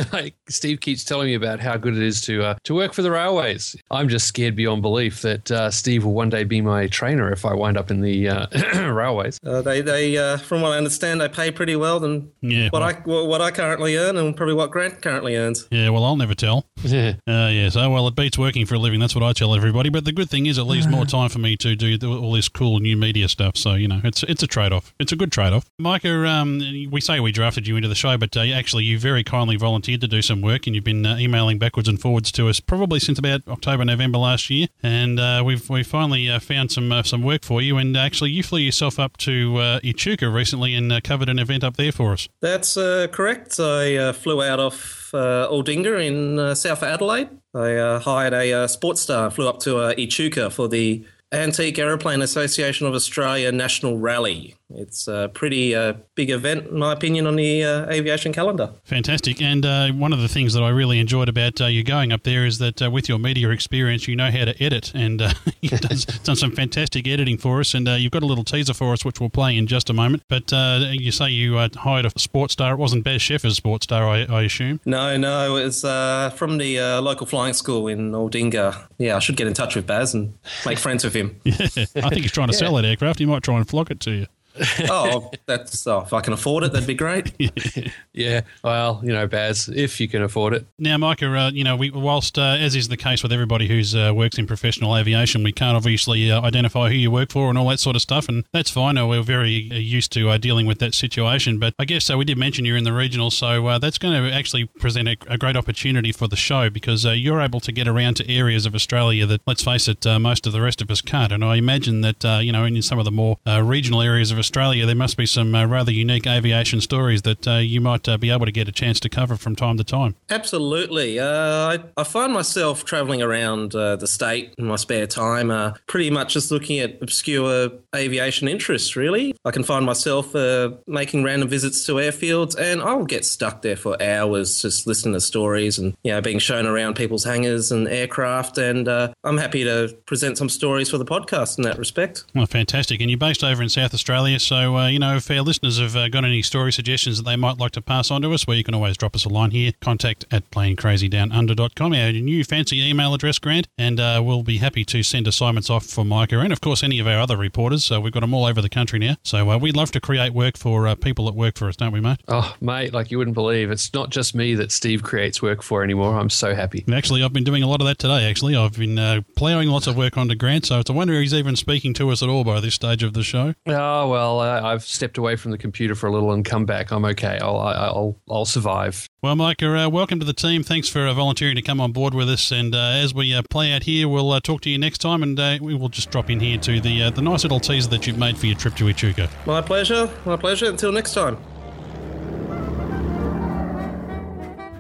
[0.48, 3.12] Steve keeps telling me about how good it is to uh, to work for the
[3.12, 3.76] railways.
[3.92, 7.44] I'm just scared beyond belief that uh, Steve will one day be my trainer if
[7.44, 8.46] I wind up in the uh,
[8.92, 9.38] railways.
[9.46, 12.80] Uh, they, they, uh, from what I understand, they pay pretty well than Yeah, what
[12.82, 15.66] well- I what what I currently earn, and probably what Grant currently earns.
[15.70, 16.66] Yeah, well, I'll never tell.
[16.84, 17.14] Yeah.
[17.26, 17.76] Uh, yes.
[17.76, 19.00] Oh, well, it beats working for a living.
[19.00, 19.88] That's what I tell everybody.
[19.88, 22.46] But the good thing is, it leaves more time for me to do all this
[22.50, 23.56] cool new media stuff.
[23.56, 24.92] So you know, it's it's a trade off.
[25.00, 25.64] It's a good trade off.
[25.78, 26.58] Micah, um,
[26.90, 30.02] we say we drafted you into the show, but uh, actually, you very kindly volunteered
[30.02, 33.00] to do some work, and you've been uh, emailing backwards and forwards to us probably
[33.00, 34.66] since about October, November last year.
[34.82, 37.78] And uh, we've we finally uh, found some uh, some work for you.
[37.78, 41.64] And actually, you flew yourself up to uh, Echuca recently and uh, covered an event
[41.64, 42.28] up there for us.
[42.40, 43.58] That's uh, correct.
[43.58, 44.74] I uh, flew out of
[45.12, 47.28] Aldinga in uh, South Adelaide.
[47.54, 53.52] I hired a SportStar, flew up to Echuca for the Antique Aeroplane Association of Australia
[53.52, 54.54] National Rally.
[54.76, 58.70] It's a pretty uh, big event, in my opinion, on the uh, aviation calendar.
[58.84, 59.40] Fantastic.
[59.40, 62.22] And uh, one of the things that I really enjoyed about uh, you going up
[62.22, 64.92] there is that uh, with your media experience, you know how to edit.
[64.94, 67.74] And uh, you've done, done some fantastic editing for us.
[67.74, 69.92] And uh, you've got a little teaser for us, which we'll play in just a
[69.92, 70.22] moment.
[70.28, 72.72] But uh, you say you uh, hired a SportStar.
[72.72, 74.80] It wasn't Baz Sheffer's SportStar, I, I assume.
[74.84, 78.88] No, no, it was uh, from the uh, local flying school in Aldinga.
[78.98, 80.34] Yeah, I should get in touch with Baz and
[80.66, 81.40] make friends with him.
[81.44, 83.18] Yeah, I think he's trying to sell that aircraft.
[83.18, 84.26] He might try and flock it to you.
[84.88, 87.32] oh, that's oh, if I can afford it, that'd be great.
[88.16, 88.42] Yeah.
[88.62, 90.64] Well, you know, Baz, if you can afford it.
[90.78, 93.92] Now, Micah, uh, you know, we, whilst uh, as is the case with everybody who's
[93.96, 97.58] uh, works in professional aviation, we can't obviously uh, identify who you work for and
[97.58, 98.96] all that sort of stuff, and that's fine.
[98.96, 101.58] Uh, we're very uh, used to uh, dealing with that situation.
[101.58, 104.14] But I guess uh, we did mention you're in the regional, so uh, that's going
[104.14, 107.72] to actually present a, a great opportunity for the show because uh, you're able to
[107.72, 110.80] get around to areas of Australia that, let's face it, uh, most of the rest
[110.80, 111.32] of us can't.
[111.32, 114.30] And I imagine that uh, you know, in some of the more uh, regional areas
[114.30, 118.06] of Australia, there must be some uh, rather unique aviation stories that uh, you might
[118.06, 120.16] uh, be able to get a chance to cover from time to time.
[120.28, 121.18] Absolutely.
[121.18, 125.72] Uh, I, I find myself traveling around uh, the state in my spare time, uh,
[125.86, 129.34] pretty much just looking at obscure aviation interests, really.
[129.46, 133.76] I can find myself uh, making random visits to airfields, and I'll get stuck there
[133.76, 137.88] for hours just listening to stories and, you know, being shown around people's hangars and
[137.88, 138.58] aircraft.
[138.58, 142.24] And uh, I'm happy to present some stories for the podcast in that respect.
[142.34, 143.00] Well, fantastic.
[143.00, 144.33] And you're based over in South Australia.
[144.34, 144.40] There.
[144.40, 147.36] So, uh, you know, if our listeners have uh, got any story suggestions that they
[147.36, 149.52] might like to pass on to us, well, you can always drop us a line
[149.52, 149.72] here.
[149.80, 155.02] Contact at planecrazydownunder.com, our new fancy email address, Grant, and uh, we'll be happy to
[155.02, 157.84] send assignments off for Micah and, of course, any of our other reporters.
[157.84, 159.16] So we've got them all over the country now.
[159.22, 161.92] So uh, we'd love to create work for uh, people that work for us, don't
[161.92, 162.18] we, mate?
[162.28, 163.70] Oh, mate, like you wouldn't believe.
[163.70, 166.18] It's not just me that Steve creates work for anymore.
[166.18, 166.82] I'm so happy.
[166.86, 168.28] And Actually, I've been doing a lot of that today.
[168.28, 171.34] Actually, I've been uh, ploughing lots of work onto Grant, so it's a wonder he's
[171.34, 173.54] even speaking to us at all by this stage of the show.
[173.66, 176.90] Oh well, uh, I've stepped away from the computer for a little and come back.
[176.92, 177.38] I'm okay.
[177.40, 179.08] I'll I- I'll I'll survive.
[179.22, 180.62] Well, Micah, uh, welcome to the team.
[180.62, 182.50] Thanks for uh, volunteering to come on board with us.
[182.52, 185.22] And uh, as we uh, play out here, we'll uh, talk to you next time,
[185.22, 187.88] and uh, we will just drop in here to the uh, the nice little teaser
[187.90, 189.28] that you've made for your trip to Echuca.
[189.46, 190.10] My pleasure.
[190.24, 190.66] My pleasure.
[190.68, 191.38] Until next time.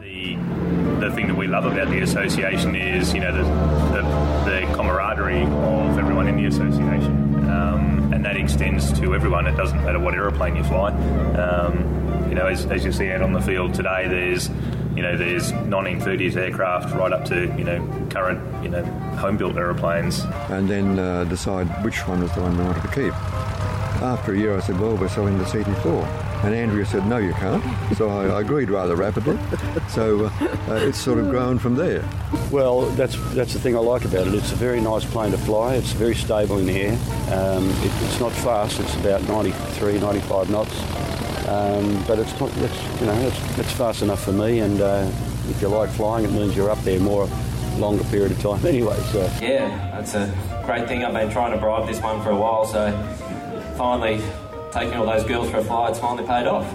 [0.00, 0.36] the
[1.00, 3.42] the thing that we love about the association is you know the
[3.94, 4.02] the,
[4.66, 7.23] the camaraderie of everyone in the association,
[7.54, 9.46] um, and that extends to everyone.
[9.46, 10.90] It doesn't matter what aeroplane you fly.
[11.34, 14.48] Um, you know, as, as you see out on the field today, there's
[14.96, 18.84] you know there's 1930s aircraft right up to you know current you know
[19.16, 20.20] home built aeroplanes.
[20.50, 23.63] and then uh, decide which one was the one we wanted to keep.
[24.04, 27.32] After a year, I said, "Well, we're selling the CT4," and Andrea said, "No, you
[27.32, 27.64] can't."
[27.96, 29.38] So I, I agreed rather rapidly.
[29.88, 32.04] So uh, uh, it's sort of grown from there.
[32.50, 34.34] Well, that's that's the thing I like about it.
[34.34, 35.76] It's a very nice plane to fly.
[35.76, 36.98] It's very stable in the air.
[37.32, 38.78] Um, it, it's not fast.
[38.78, 40.78] It's about 93, 95 knots.
[41.48, 42.50] Um, but it's not.
[42.58, 44.58] It's, you know, it's, it's fast enough for me.
[44.58, 45.10] And uh,
[45.48, 47.26] if you like flying, it means you're up there more
[47.78, 49.00] longer period of time anyway.
[49.12, 49.22] So.
[49.40, 50.30] Yeah, that's a
[50.66, 51.04] great thing.
[51.04, 52.92] I've been trying to bribe this one for a while, so
[53.76, 54.22] finally
[54.72, 56.70] taking all those girls for a fly, it's finally paid off.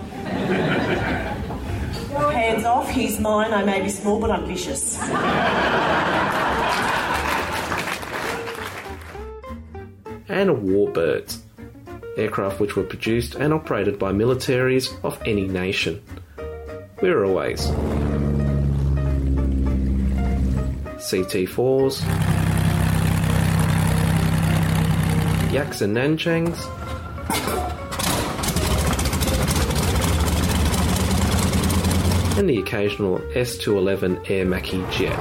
[2.31, 3.53] Hands off, he's mine.
[3.53, 4.99] I may be small, but I'm vicious.
[10.29, 11.39] and Warbirds,
[12.15, 16.01] aircraft which were produced and operated by militaries of any nation.
[17.01, 17.67] We're always
[20.99, 22.03] CT4s,
[25.51, 26.78] Yaks and Nanchangs,
[32.39, 35.13] and the occasional S211 Aermacchi jet.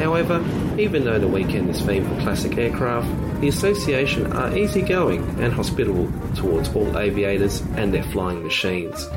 [0.00, 0.42] However,
[0.78, 3.08] even though the weekend is themed for classic aircraft,
[3.42, 9.08] the association are easygoing and hospitable towards all aviators and their flying machines.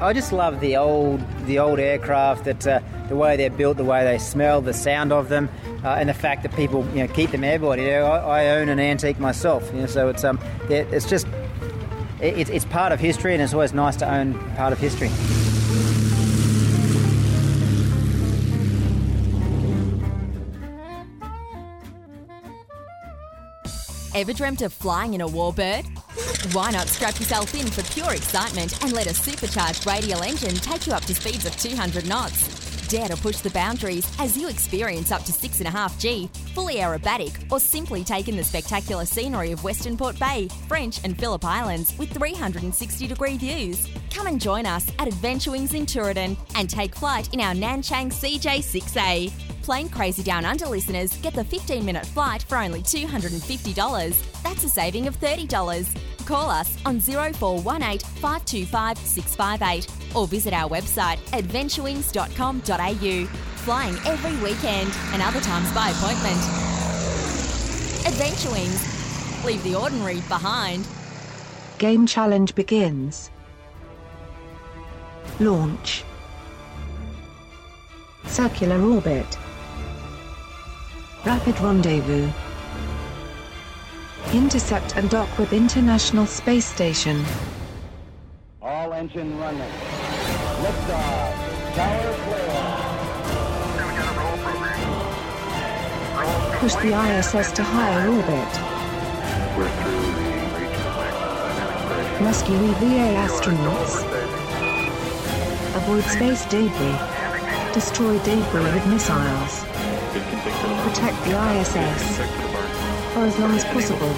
[0.00, 2.44] I just love the old, the old aircraft.
[2.44, 5.48] That uh, the way they're built, the way they smell, the sound of them,
[5.84, 7.78] uh, and the fact that people, you know, keep them airborne.
[7.78, 9.70] You know, I, I own an antique myself.
[9.72, 10.38] You know, so it's um,
[10.68, 11.26] it's just,
[12.20, 15.10] it, it's it's part of history, and it's always nice to own part of history.
[24.14, 25.84] Ever dreamt of flying in a warbird?
[26.54, 30.86] Why not strap yourself in for pure excitement and let a supercharged radial engine take
[30.86, 32.64] you up to speeds of 200 knots?
[32.86, 37.58] Dare to push the boundaries as you experience up to 6.5 G, fully aerobatic, or
[37.58, 42.12] simply take in the spectacular scenery of Western Port Bay, French and Phillip Islands with
[42.12, 43.88] 360 degree views.
[44.12, 48.12] Come and join us at Adventure Wings in Tooradin and take flight in our Nanchang
[48.12, 49.43] CJ6A.
[49.64, 54.42] Plane Crazy Down Under listeners get the 15 minute flight for only $250.
[54.42, 56.26] That's a saving of $30.
[56.26, 63.26] Call us on 0418 525 658 or visit our website adventurewings.com.au.
[63.64, 66.36] Flying every weekend and other times by appointment.
[68.06, 69.44] Adventure Wings.
[69.46, 70.86] Leave the ordinary behind.
[71.78, 73.30] Game challenge begins.
[75.40, 76.04] Launch.
[78.26, 79.38] Circular orbit.
[81.24, 82.28] Rapid rendezvous.
[84.34, 87.24] Intercept and dock with International Space Station.
[88.60, 89.60] All engine running.
[89.60, 91.34] Lift Liftoff.
[91.76, 92.54] Tower clear.
[96.58, 98.52] Push the ISS to higher orbit.
[102.20, 104.04] Rescue EVA astronauts.
[105.74, 106.98] Avoid space debris.
[107.72, 109.73] Destroy debris with missiles.
[110.84, 112.18] Protect the ISS.
[113.14, 114.12] For as long as possible.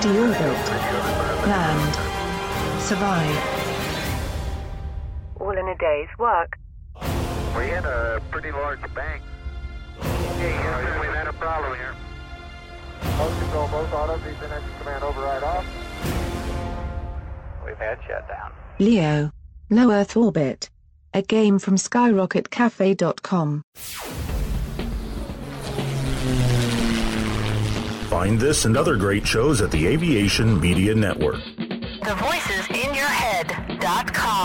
[0.00, 0.62] Deorbit.
[1.48, 1.94] Land.
[2.80, 3.36] Survive.
[5.40, 6.56] All in a day's work.
[7.56, 9.22] We had a pretty large bank.
[10.00, 11.94] Hey, Houston, we've had a problem here.
[13.18, 15.66] Most control, both autos, Eastern Engine Command override off.
[17.66, 18.52] We've had shutdown.
[18.78, 19.32] Leo.
[19.70, 20.70] Low Earth Orbit.
[21.12, 23.64] A game from SkyrocketCafe.com.
[28.12, 31.42] Find this and other great shows at the Aviation Media Network.
[31.56, 34.41] The voicesinyourhead.com.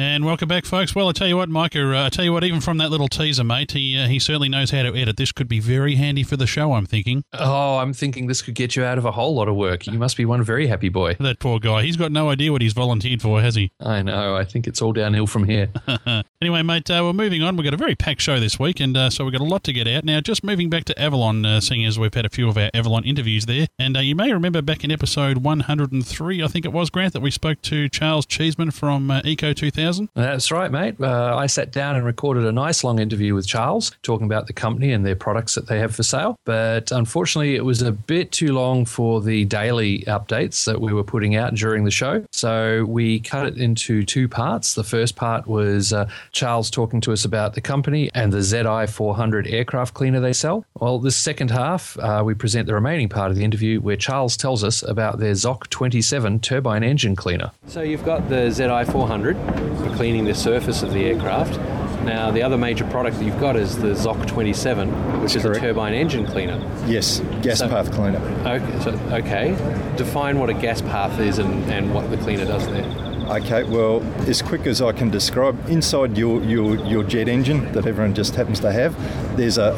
[0.00, 0.94] And welcome back, folks.
[0.94, 3.06] Well, I tell you what, Micah, uh, I tell you what, even from that little
[3.06, 5.18] teaser, mate, he uh, he certainly knows how to edit.
[5.18, 7.22] This could be very handy for the show, I'm thinking.
[7.34, 9.86] Oh, I'm thinking this could get you out of a whole lot of work.
[9.86, 11.18] You must be one very happy boy.
[11.20, 11.82] That poor guy.
[11.82, 13.72] He's got no idea what he's volunteered for, has he?
[13.80, 14.36] I know.
[14.36, 15.68] I think it's all downhill from here.
[16.40, 17.58] anyway, mate, uh, we're moving on.
[17.58, 19.64] We've got a very packed show this week, and uh, so we've got a lot
[19.64, 20.04] to get out.
[20.04, 22.70] Now, just moving back to Avalon, uh, seeing as we've had a few of our
[22.72, 23.66] Avalon interviews there.
[23.78, 27.20] And uh, you may remember back in episode 103, I think it was, Grant, that
[27.20, 29.89] we spoke to Charles Cheeseman from uh, Eco 2000.
[30.14, 31.00] That's right, mate.
[31.00, 34.52] Uh, I sat down and recorded a nice long interview with Charles, talking about the
[34.52, 36.36] company and their products that they have for sale.
[36.44, 41.04] But unfortunately, it was a bit too long for the daily updates that we were
[41.04, 42.24] putting out during the show.
[42.32, 44.74] So we cut it into two parts.
[44.74, 48.86] The first part was uh, Charles talking to us about the company and the ZI
[48.86, 50.64] 400 aircraft cleaner they sell.
[50.78, 54.36] Well, this second half, uh, we present the remaining part of the interview where Charles
[54.36, 57.50] tells us about their ZOK 27 turbine engine cleaner.
[57.66, 59.36] So you've got the ZI 400
[59.82, 61.58] for cleaning the surface of the aircraft.
[62.04, 65.58] Now, the other major product that you've got is the ZOK 27, which is correct.
[65.58, 66.58] a turbine engine cleaner.
[66.86, 68.18] Yes, gas So- path cleaner.
[68.46, 69.50] Okay, so, okay.
[69.96, 72.84] define what a gas path is and, and what the cleaner does there.
[73.30, 77.86] Okay, well, as quick as I can describe, inside your, your, your jet engine that
[77.86, 78.96] everyone just happens to have,
[79.36, 79.72] there's a,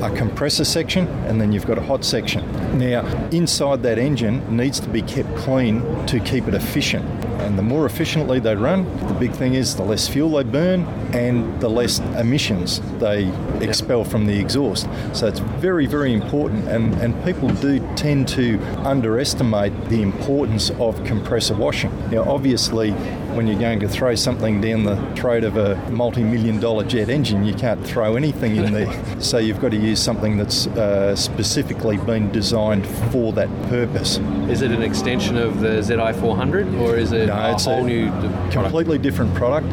[0.00, 2.46] a, a compressor section and then you've got a hot section.
[2.78, 7.04] Now, inside that engine needs to be kept clean to keep it efficient.
[7.38, 10.82] And the more efficiently they run, the big thing is the less fuel they burn
[11.14, 14.88] and the less emissions they expel from the exhaust.
[15.12, 21.02] So it's very, very important, and, and people do tend to underestimate the importance of
[21.04, 21.92] compressor washing.
[22.10, 22.90] Now, obviously,
[23.38, 27.08] when you're going to throw something down the throat of a multi million dollar jet
[27.08, 29.20] engine, you can't throw anything in there.
[29.20, 34.18] so you've got to use something that's uh, specifically been designed for that purpose.
[34.50, 37.86] Is it an extension of the ZI 400 or is it No, a whole a
[37.86, 38.52] new product?
[38.54, 39.72] completely different product.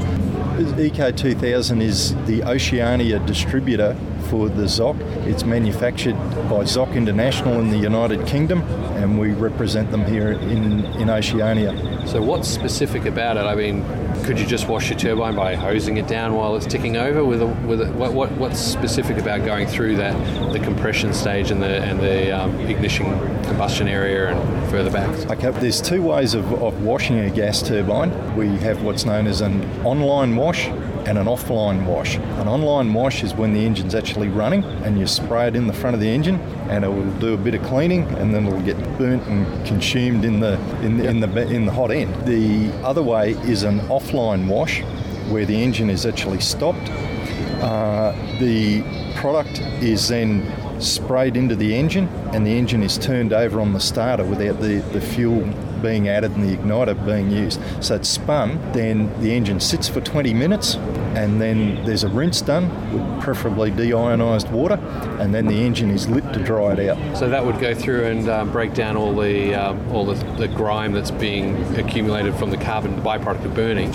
[0.55, 3.93] Eco 2000 is the Oceania distributor
[4.29, 4.95] for the ZOK.
[5.27, 6.15] It's manufactured
[6.49, 8.61] by ZOK International in the United Kingdom,
[8.95, 12.07] and we represent them here in, in Oceania.
[12.07, 13.41] So, what's specific about it?
[13.41, 13.81] I mean,
[14.25, 17.23] could you just wash your turbine by hosing it down while it's ticking over?
[17.23, 20.15] With a, with a, what, what what's specific about going through that
[20.51, 23.05] the compression stage and the and the um, ignition
[23.43, 25.09] combustion area and further back?
[25.29, 28.35] Okay, there's two ways of, of washing a gas turbine.
[28.35, 30.69] We have what's known as an online wash
[31.05, 32.15] and an offline wash.
[32.15, 35.73] An online wash is when the engine's actually running and you spray it in the
[35.73, 38.61] front of the engine and it will do a bit of cleaning and then it'll
[38.61, 42.13] get burnt and consumed in the in the, in the in the hot end.
[42.25, 44.81] The other way is an offline wash
[45.29, 46.89] where the engine is actually stopped.
[47.61, 48.83] Uh, the
[49.15, 50.43] product is then
[50.81, 54.79] sprayed into the engine and the engine is turned over on the starter without the,
[54.91, 55.41] the fuel
[55.81, 57.59] being added and the igniter being used.
[57.83, 60.75] So it's spun, then the engine sits for 20 minutes
[61.15, 64.75] and then there's a rinse done with preferably deionised water
[65.19, 67.17] and then the engine is lit to dry it out.
[67.17, 70.47] So that would go through and um, break down all the um, all the, the
[70.47, 73.91] grime that's being accumulated from the carbon byproduct of burning.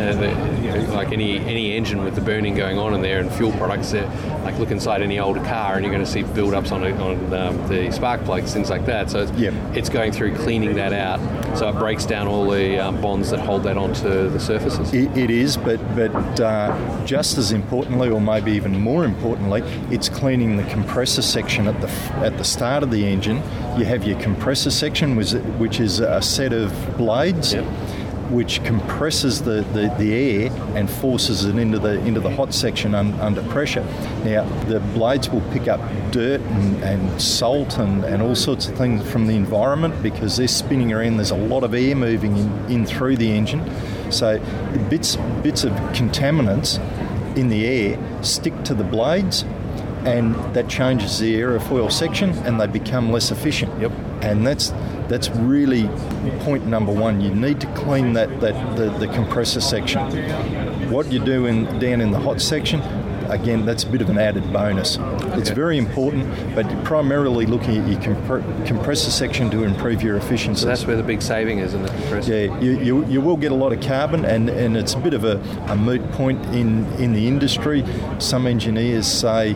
[0.00, 0.28] Uh, the,
[0.62, 3.52] you know, like any any engine with the burning going on in there and fuel
[3.52, 4.06] products, there,
[4.44, 7.68] like look inside any older car and you're going to see build-ups on, on um,
[7.68, 9.10] the spark plugs, things like that.
[9.10, 9.32] So it's,
[9.76, 11.20] it's going through cleaning that out.
[11.58, 14.92] So it breaks down all the um, bonds that hold that onto the surfaces.
[14.94, 20.08] It, it is, but but uh, just as importantly, or maybe even more importantly, it's
[20.08, 21.88] cleaning the compressor section at the
[22.24, 23.36] at the start of the engine.
[23.78, 27.54] You have your compressor section, which which is a set of blades.
[28.30, 32.94] Which compresses the, the, the air and forces it into the into the hot section
[32.94, 33.84] un, under pressure.
[34.24, 35.80] Now the blades will pick up
[36.12, 40.48] dirt and, and salt and, and all sorts of things from the environment because they're
[40.48, 41.16] spinning around.
[41.16, 43.68] There's a lot of air moving in, in through the engine,
[44.12, 44.38] so
[44.88, 46.78] bits bits of contaminants
[47.36, 49.44] in the air stick to the blades
[50.04, 53.80] and that changes the aerofoil section and they become less efficient.
[53.80, 53.92] Yep.
[54.22, 54.72] And that's
[55.10, 55.88] that's really
[56.44, 57.20] point number one.
[57.20, 60.00] You need to clean that, that the, the compressor section.
[60.88, 62.80] What you do in, down in the hot section,
[63.28, 64.98] again, that's a bit of an added bonus.
[65.36, 70.16] It's very important, but you're primarily looking at your compre- compressor section to improve your
[70.16, 70.62] efficiency.
[70.62, 72.32] So that's where the big saving is in the compressor.
[72.32, 75.14] Yeah, you, you, you will get a lot of carbon, and, and it's a bit
[75.14, 77.84] of a, a moot point in, in the industry.
[78.20, 79.54] Some engineers say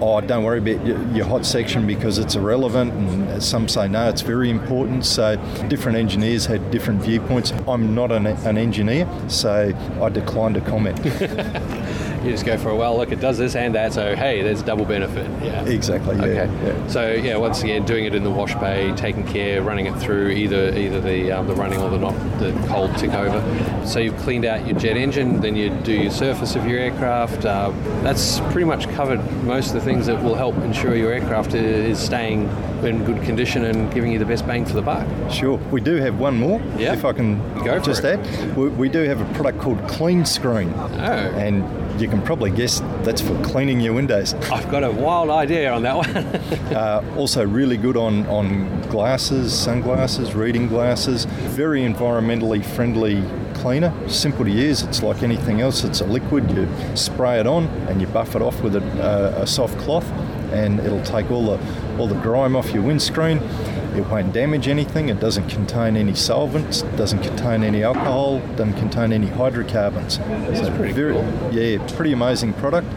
[0.00, 4.22] oh, don't worry about your, hot section because it's irrelevant, and some say no, it's
[4.22, 5.04] very important.
[5.04, 5.36] So
[5.68, 7.52] different engineers had different viewpoints.
[7.66, 10.98] I'm not an, an engineer, so I declined to comment.
[12.24, 14.62] you just go for a well look it does this and that so hey there's
[14.62, 15.28] double benefit.
[15.42, 15.64] Yeah.
[15.64, 16.66] Exactly yeah, okay.
[16.66, 16.86] yeah.
[16.88, 20.30] so yeah once again doing it in the wash bay taking care running it through
[20.30, 23.86] either either the um, the running or the not the cold tick over.
[23.86, 27.44] So you've cleaned out your jet engine then you do your surface of your aircraft.
[27.44, 27.70] Uh,
[28.02, 31.98] that's pretty much covered most of the things that will help ensure your aircraft is
[31.98, 32.48] staying
[32.84, 35.06] in good condition and giving you the best bang for the buck.
[35.30, 35.58] Sure.
[35.70, 36.92] We do have one more yeah.
[36.92, 38.18] if I can go just it.
[38.18, 38.56] add.
[38.56, 40.72] We, we do have a product called clean screen.
[40.76, 40.88] Oh.
[40.92, 41.64] And
[42.00, 44.34] you can probably guess that's for cleaning your windows.
[44.52, 46.16] I've got a wild idea on that one.
[46.74, 51.24] uh, also, really good on, on glasses, sunglasses, reading glasses.
[51.24, 53.22] Very environmentally friendly
[53.54, 53.92] cleaner.
[54.08, 54.82] Simple to use.
[54.82, 55.84] It's like anything else.
[55.84, 56.50] It's a liquid.
[56.50, 60.08] You spray it on and you buff it off with a, a soft cloth,
[60.52, 63.38] and it'll take all the all the grime off your windscreen.
[63.96, 65.08] It won't damage anything.
[65.08, 66.82] It doesn't contain any solvents.
[66.96, 68.40] Doesn't contain any alcohol.
[68.56, 70.18] Doesn't contain any hydrocarbons.
[70.18, 71.24] This is pretty very, cool.
[71.52, 72.88] Yeah, it's pretty amazing product.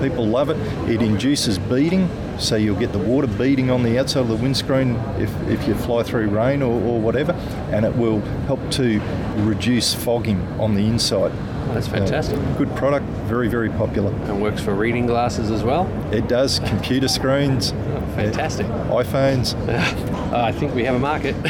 [0.00, 0.56] People love it.
[0.88, 2.08] It induces beading,
[2.38, 5.74] so you'll get the water beading on the outside of the windscreen if, if you
[5.74, 7.32] fly through rain or, or whatever,
[7.72, 9.00] and it will help to
[9.38, 11.32] reduce fogging on the inside.
[11.74, 12.36] That's fantastic.
[12.36, 14.12] Uh, good product, very, very popular.
[14.12, 15.86] And works for reading glasses as well?
[16.12, 16.58] It does.
[16.60, 17.72] Computer screens.
[17.72, 18.66] Oh, fantastic.
[18.66, 19.54] iPhones.
[20.30, 21.34] Uh, I think we have a market.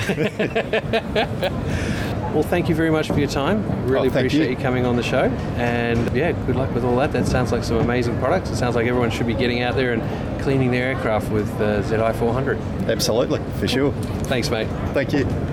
[2.33, 3.87] well, thank you very much for your time.
[3.87, 4.57] Really oh, appreciate you.
[4.57, 5.25] you coming on the show.
[5.57, 7.13] And yeah, good luck with all that.
[7.13, 8.51] That sounds like some amazing products.
[8.51, 11.83] It sounds like everyone should be getting out there and cleaning their aircraft with uh,
[11.83, 12.59] ZI 400.
[12.89, 13.93] Absolutely, for sure.
[14.25, 14.69] Thanks, mate.
[14.95, 15.50] Thank you.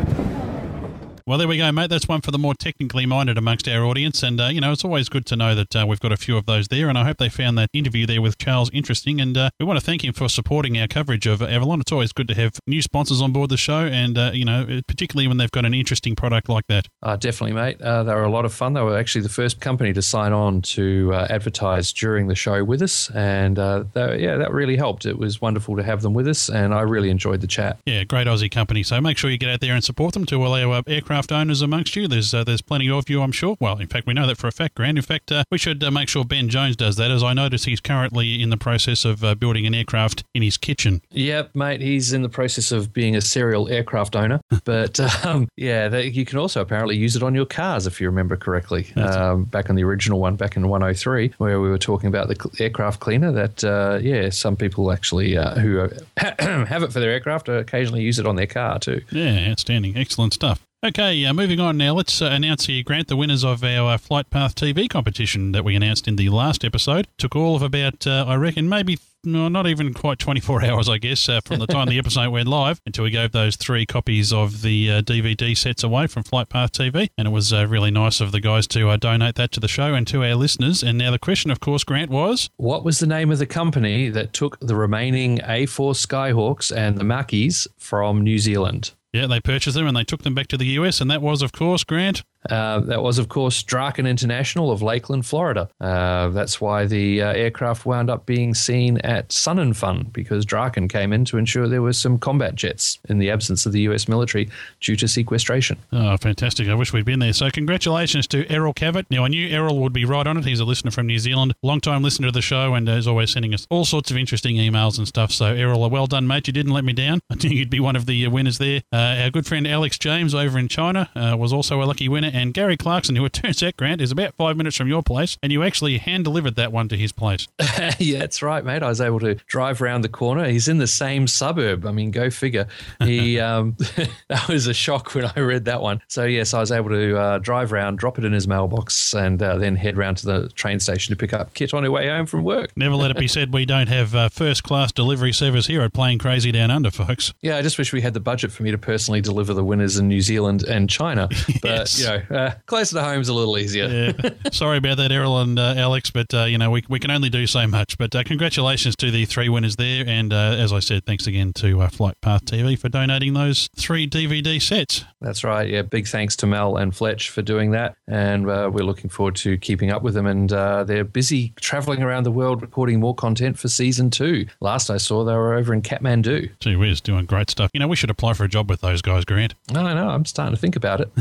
[1.28, 1.90] Well, there we go, mate.
[1.90, 4.24] That's one for the more technically minded amongst our audience.
[4.24, 6.38] And, uh, you know, it's always good to know that uh, we've got a few
[6.38, 6.88] of those there.
[6.88, 9.20] And I hope they found that interview there with Charles interesting.
[9.20, 11.82] And uh, we want to thank him for supporting our coverage of Avalon.
[11.82, 13.80] It's always good to have new sponsors on board the show.
[13.80, 16.88] And, uh, you know, particularly when they've got an interesting product like that.
[17.04, 17.82] Uh, definitely, mate.
[17.82, 18.72] Uh, they were a lot of fun.
[18.72, 22.82] They were actually the first company to sign on to advertise during the show with
[22.82, 23.10] us.
[23.10, 25.06] And, they, yeah, that really helped.
[25.06, 26.48] It was wonderful to have them with us.
[26.48, 27.80] And I really enjoyed the chat.
[27.86, 28.82] Yeah, great Aussie company.
[28.84, 30.84] So make sure you get out there and support them to all our
[31.18, 32.08] aircraft owners amongst you.
[32.08, 33.58] There's uh, there's plenty of you, I'm sure.
[33.60, 35.00] Well, in fact, we know that for a fact, Grant.
[35.00, 37.66] In fact, uh, we should uh, make sure Ben Jones does that, as I notice
[37.66, 41.02] he's currently in the process of uh, building an aircraft in his kitchen.
[41.10, 41.82] Yep, mate.
[41.82, 44.40] He's in the process of being a serial aircraft owner.
[44.64, 48.38] but um, yeah, you can also apparently use it on your cars if you remember
[48.38, 48.94] correctly.
[48.96, 52.50] Um, back in the original one, back in 103, where we were talking about the
[52.60, 53.32] aircraft cleaner.
[53.32, 55.78] That uh, yeah, some people actually uh, who
[56.18, 59.02] have it for their aircraft occasionally use it on their car too.
[59.10, 60.67] Yeah, outstanding, excellent stuff.
[60.86, 61.96] Okay, uh, moving on now.
[61.96, 65.66] Let's uh, announce here, Grant, the winners of our uh, Flight Path TV competition that
[65.66, 67.08] we announced in the last episode.
[67.18, 71.00] Took all of about, uh, I reckon, maybe no, not even quite 24 hours, I
[71.00, 74.32] guess, uh, from the time the episode went live until we gave those three copies
[74.32, 77.10] of the uh, DVD sets away from Flight Path TV.
[77.18, 80.06] And it was really nice of the guys to donate that to the show and
[80.10, 80.84] to our listeners.
[80.84, 84.10] And now the question, of course, Grant, was What was the name of the company
[84.10, 88.92] that took the remaining A4 Skyhawks and the Macchis from New Zealand?
[89.18, 91.42] Yeah, they purchased them and they took them back to the US, and that was,
[91.42, 92.24] of course, Grant.
[92.50, 95.70] Uh, that was, of course, Draken International of Lakeland, Florida.
[95.80, 100.46] Uh, that's why the uh, aircraft wound up being seen at Sun and Fun because
[100.46, 103.82] Draken came in to ensure there were some combat jets in the absence of the
[103.82, 104.50] US military
[104.80, 105.78] due to sequestration.
[105.92, 106.68] Oh, fantastic.
[106.68, 107.34] I wish we'd been there.
[107.34, 109.06] So, congratulations to Errol Cavett.
[109.10, 110.46] Now, I knew Errol would be right on it.
[110.46, 113.32] He's a listener from New Zealand, long time listener to the show, and is always
[113.32, 115.32] sending us all sorts of interesting emails and stuff.
[115.32, 116.48] So, Errol, well done, mate.
[116.48, 117.20] You didn't let me down.
[117.30, 118.82] I knew you'd be one of the winners there.
[118.92, 122.32] Uh, our good friend Alex James over in China uh, was also a lucky winner,
[122.38, 125.38] and Gary Clarkson, who it turns out, Grant, is about five minutes from your place,
[125.42, 127.48] and you actually hand delivered that one to his place.
[128.00, 128.84] yeah, that's right, mate.
[128.84, 130.48] I was able to drive around the corner.
[130.48, 131.86] He's in the same suburb.
[131.86, 132.68] I mean, go figure.
[133.00, 133.76] He um,
[134.28, 136.02] that was a shock when I read that one.
[136.08, 139.42] So yes, I was able to uh, drive around, drop it in his mailbox, and
[139.42, 142.08] uh, then head round to the train station to pick up Kit on her way
[142.08, 142.72] home from work.
[142.78, 145.94] Never let it be said we don't have uh, first class delivery service here at
[145.94, 147.34] Plane Crazy Down Under, folks.
[147.42, 149.98] Yeah, I just wish we had the budget for me to personally deliver the winners
[149.98, 151.28] in New Zealand and China.
[151.62, 152.00] But Yes.
[152.00, 153.88] you know, uh, closer to home is a little easier.
[153.88, 154.30] Yeah.
[154.52, 157.30] Sorry about that, Errol and uh, Alex, but uh, you know we, we can only
[157.30, 157.98] do so much.
[157.98, 161.54] But uh, congratulations to the three winners there, and uh, as I said, thanks again
[161.54, 165.06] to uh, Flight Path TV for donating those three DVD sets.
[165.22, 165.68] That's right.
[165.70, 169.36] Yeah, big thanks to Mel and Fletch for doing that, and uh, we're looking forward
[169.38, 170.26] to keeping up with them.
[170.26, 174.46] And uh, they're busy traveling around the world recording more content for season two.
[174.62, 176.52] Last I saw, they were over in Kathmandu.
[176.60, 177.72] Gee whiz, doing great stuff.
[177.74, 179.56] You know, we should apply for a job with those guys, Grant.
[179.74, 180.10] I know.
[180.10, 181.12] I'm starting to think about it.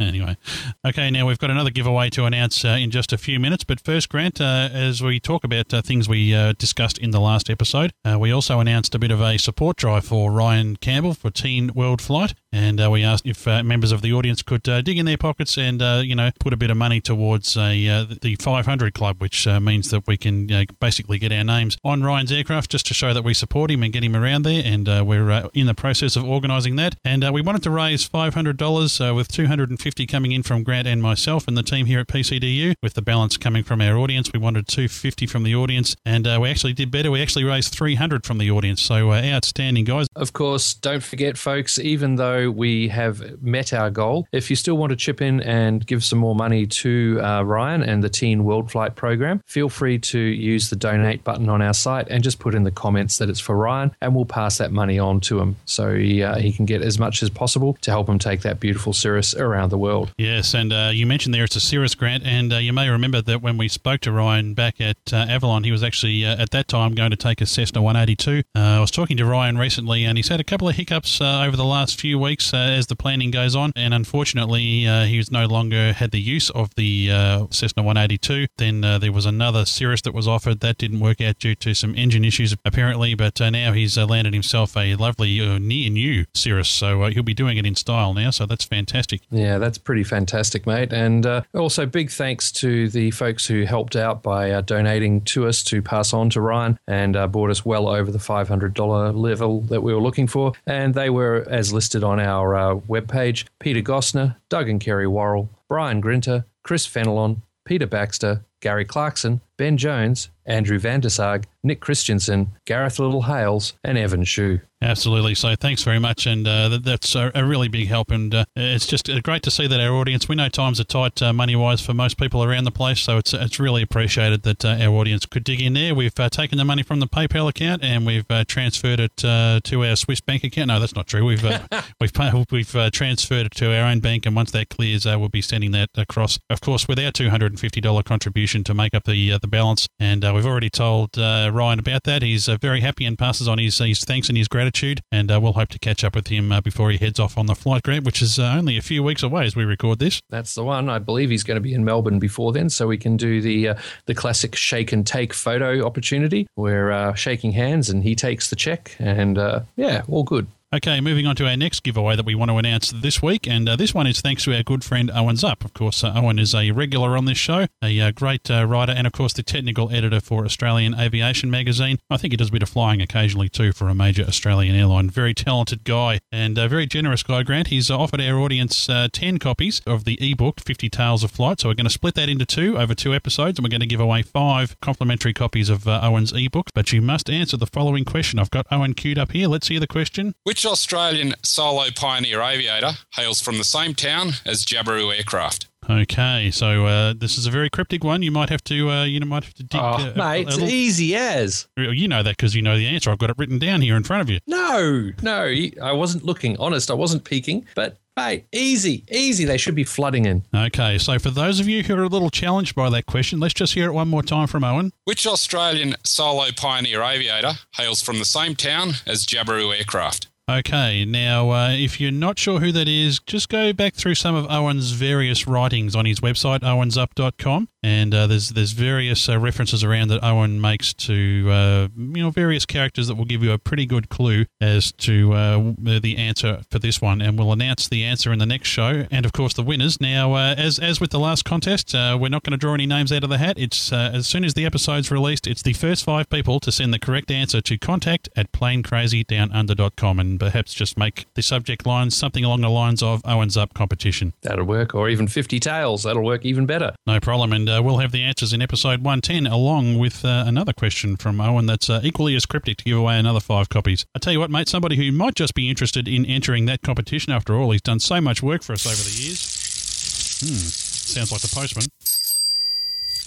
[0.18, 0.36] Anyway,
[0.84, 3.62] okay, now we've got another giveaway to announce uh, in just a few minutes.
[3.62, 7.20] But first, Grant, uh, as we talk about uh, things we uh, discussed in the
[7.20, 11.14] last episode, uh, we also announced a bit of a support drive for Ryan Campbell
[11.14, 12.34] for Teen World Flight.
[12.52, 15.18] And uh, we asked if uh, members of the audience could uh, dig in their
[15.18, 18.94] pockets and, uh, you know, put a bit of money towards a, uh, the 500
[18.94, 20.48] Club, which uh, means that we can
[20.80, 23.92] basically get our names on Ryan's aircraft just to show that we support him and
[23.92, 24.62] get him around there.
[24.64, 26.94] And we're in the process of organising that.
[27.04, 31.48] And we wanted to raise $500 uh, with 250 coming in from Grant and myself
[31.48, 34.32] and the team here at PCDU, with the balance coming from our audience.
[34.32, 37.10] We wanted 250 from the audience, and we actually did better.
[37.10, 38.80] We actually raised 300 from the audience.
[38.80, 40.06] So outstanding, guys.
[40.16, 44.76] Of course, don't forget, folks, even though we have met our goal, if you still
[44.76, 48.44] want to chip in and give some more money to uh, Ryan and the Teen
[48.44, 52.38] World Flight program, feel free to use the donate button on our site and just
[52.38, 55.40] put in the comments that it's for Ryan, and we'll pass that money on to
[55.40, 58.42] him so he, uh, he can get as much as possible to help him take
[58.42, 60.12] that beautiful Cirrus around the world.
[60.18, 63.22] Yes, and uh, you mentioned there it's a Cirrus grant, and uh, you may remember
[63.22, 66.50] that when we spoke to Ryan back at uh, Avalon, he was actually uh, at
[66.50, 68.42] that time going to take a Cessna 182.
[68.54, 71.56] Uh, I was talking to Ryan recently, and he's had a couple of hiccups over
[71.56, 75.46] the last few weeks uh, as the planning goes on, and unfortunately, uh, he's no
[75.46, 78.46] longer had the use of the uh, Cessna 182.
[78.58, 81.74] Then uh, there was another Cirrus that was offered that didn't work out due to
[81.74, 86.26] some engine issues apparently, but uh, now he's uh, landed himself a lovely near new
[86.34, 88.30] Cirrus, so he'll be doing it in style now.
[88.30, 89.22] So that's fantastic.
[89.30, 90.92] Yeah, that's pretty fantastic, mate.
[90.92, 95.80] And also, big thanks to the folks who helped out by donating to us to
[95.80, 100.00] pass on to Ryan and brought us well over the $500 level that we were
[100.00, 100.52] looking for.
[100.66, 105.50] And they were, as listed on our uh, webpage, Peter Gossner, Doug and Kerry Worrell,
[105.68, 112.98] Brian Grinter, Chris Fenelon, Peter Baxter, Gary Clarkson, Ben Jones, Andrew Vandersarg, Nick Christensen, Gareth
[112.98, 114.60] Little Hales, and Evan Shue.
[114.80, 115.34] Absolutely.
[115.34, 118.12] So thanks very much, and uh, that, that's a, a really big help.
[118.12, 120.28] And uh, it's just uh, great to see that our audience.
[120.28, 123.18] We know times are tight uh, money wise for most people around the place, so
[123.18, 125.96] it's it's really appreciated that uh, our audience could dig in there.
[125.96, 129.60] We've uh, taken the money from the PayPal account and we've uh, transferred it uh,
[129.64, 130.68] to our Swiss bank account.
[130.68, 131.24] No, that's not true.
[131.24, 131.60] We've uh,
[132.00, 132.12] we've
[132.52, 135.42] we've uh, transferred it to our own bank, and once that clears, uh, we'll be
[135.42, 136.38] sending that across.
[136.48, 138.04] Of course, with our two hundred and fifty dollar
[138.48, 141.78] contribution to make up the uh, the balance, and uh, we've already told uh, Ryan
[141.78, 142.22] about that.
[142.22, 145.40] He's uh, very happy and passes on his his thanks and his gratitude, and uh,
[145.40, 147.82] we'll hope to catch up with him uh, before he heads off on the flight
[147.82, 150.20] grant, which is only a few weeks away as we record this.
[150.30, 150.88] That's the one.
[150.88, 153.74] I believe he's going to be in Melbourne before then, so we can do the
[154.06, 156.46] the classic shake and take photo opportunity.
[156.56, 159.36] We're shaking hands, and he takes the check, and
[159.76, 160.46] yeah, all good.
[160.70, 163.66] Okay, moving on to our next giveaway that we want to announce this week, and
[163.66, 165.64] uh, this one is thanks to our good friend Owen Zupp.
[165.64, 168.92] Of course, uh, Owen is a regular on this show, a uh, great uh, writer,
[168.92, 171.98] and of course the technical editor for Australian Aviation Magazine.
[172.10, 175.08] I think he does a bit of flying occasionally too for a major Australian airline.
[175.08, 177.68] Very talented guy and a very generous guy, Grant.
[177.68, 181.60] He's offered our audience uh, 10 copies of the ebook, 50 Tales of Flight.
[181.60, 183.86] So we're going to split that into two over two episodes, and we're going to
[183.86, 186.66] give away five complimentary copies of uh, Owen's ebook.
[186.74, 188.38] But you must answer the following question.
[188.38, 189.48] I've got Owen queued up here.
[189.48, 190.34] Let's hear the question.
[190.44, 195.66] Which Australian solo pioneer aviator hails from the same town as Jabiru Aircraft?
[195.90, 198.20] Okay, so uh, this is a very cryptic one.
[198.22, 199.80] You might have to, uh, you know, might have to dig.
[199.80, 201.66] Oh, uh, a- mate, a it's little- easy as.
[201.78, 203.10] You know that because you know the answer.
[203.10, 204.38] I've got it written down here in front of you.
[204.46, 205.44] No, no,
[205.82, 206.58] I wasn't looking.
[206.58, 209.46] Honest, I wasn't peeking, but mate, easy, easy.
[209.46, 210.42] They should be flooding in.
[210.54, 213.54] Okay, so for those of you who are a little challenged by that question, let's
[213.54, 214.92] just hear it one more time from Owen.
[215.04, 220.27] Which Australian solo pioneer aviator hails from the same town as Jabiru Aircraft?
[220.50, 224.34] Okay, now uh, if you're not sure who that is, just go back through some
[224.34, 229.84] of Owen's various writings on his website, owenzupp.com, and uh, there's there's various uh, references
[229.84, 233.58] around that Owen makes to uh, you know various characters that will give you a
[233.58, 238.04] pretty good clue as to uh, the answer for this one, and we'll announce the
[238.04, 240.00] answer in the next show, and of course the winners.
[240.00, 242.86] Now, uh, as as with the last contest, uh, we're not going to draw any
[242.86, 243.58] names out of the hat.
[243.58, 246.92] It's uh, as soon as the episode's released, it's the first five people to send
[246.92, 252.44] the correct answer to contact at planecrazydownunder.com, and perhaps just make the subject line something
[252.44, 254.32] along the lines of Owen Zupp competition.
[254.42, 256.02] That'll work, or even 50 tails.
[256.02, 256.94] That'll work even better.
[257.06, 260.72] No problem, and uh, we'll have the answers in episode 110, along with uh, another
[260.72, 264.06] question from Owen that's uh, equally as cryptic to give away another five copies.
[264.14, 267.32] I tell you what, mate, somebody who might just be interested in entering that competition
[267.32, 270.38] after all, he's done so much work for us over the years.
[270.40, 271.84] Hmm, sounds like the postman.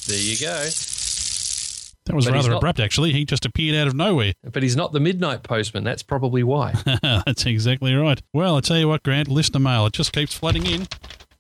[0.08, 0.70] There you go.
[2.08, 3.14] That was But rather not- abrupt, actually.
[3.14, 4.34] He just appeared out of nowhere.
[4.44, 5.84] But he's not the midnight postman.
[5.84, 6.74] That's probably why.
[7.04, 8.20] That's exactly right.
[8.34, 10.88] Well, I tell you what, Grant, listener mail, it just keeps flooding in.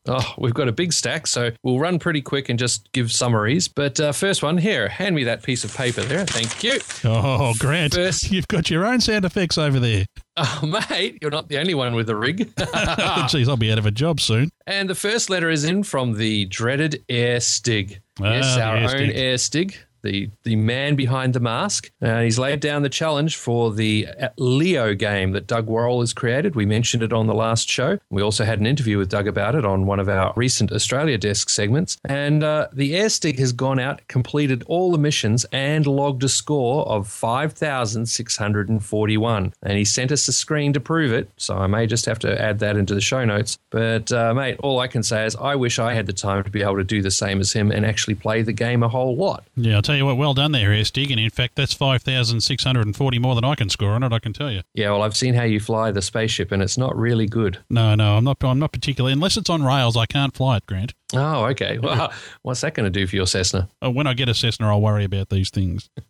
[0.07, 3.67] Oh, we've got a big stack, so we'll run pretty quick and just give summaries.
[3.67, 6.25] But uh, first one here, hand me that piece of paper there.
[6.25, 6.79] Thank you.
[7.05, 7.95] Oh, Grant,
[8.31, 10.05] you've got your own sound effects over there.
[10.37, 12.37] Oh, mate, you're not the only one with a rig.
[12.55, 14.49] Jeez, I'll be out of a job soon.
[14.65, 18.01] And the first letter is in from the dreaded Air Stig.
[18.19, 19.11] Ah, yes, our Air own Stig.
[19.15, 19.77] Air Stig.
[20.03, 21.91] The, the man behind the mask.
[22.01, 24.07] Uh, he's laid down the challenge for the
[24.37, 26.55] Leo game that Doug Worrell has created.
[26.55, 27.99] We mentioned it on the last show.
[28.09, 31.17] We also had an interview with Doug about it on one of our recent Australia
[31.17, 31.97] Desk segments.
[32.05, 36.87] And uh, the Stig has gone out, completed all the missions, and logged a score
[36.87, 39.53] of 5,641.
[39.63, 41.29] And he sent us a screen to prove it.
[41.37, 43.57] So I may just have to add that into the show notes.
[43.69, 46.49] But, uh, mate, all I can say is I wish I had the time to
[46.49, 49.15] be able to do the same as him and actually play the game a whole
[49.15, 49.43] lot.
[49.55, 51.11] Yeah, tell you what, well done there, Airstig.
[51.11, 54.49] And in fact, that's 5,640 more than I can score on it, I can tell
[54.49, 54.61] you.
[54.73, 57.59] Yeah, well, I've seen how you fly the spaceship, and it's not really good.
[57.69, 60.65] No, no, I'm not I'm not particularly, unless it's on rails, I can't fly it,
[60.65, 60.93] Grant.
[61.13, 61.77] Oh, okay.
[61.77, 62.13] Well,
[62.43, 63.69] what's that going to do for your Cessna?
[63.83, 65.89] Uh, When I get a Cessna, I'll worry about these things.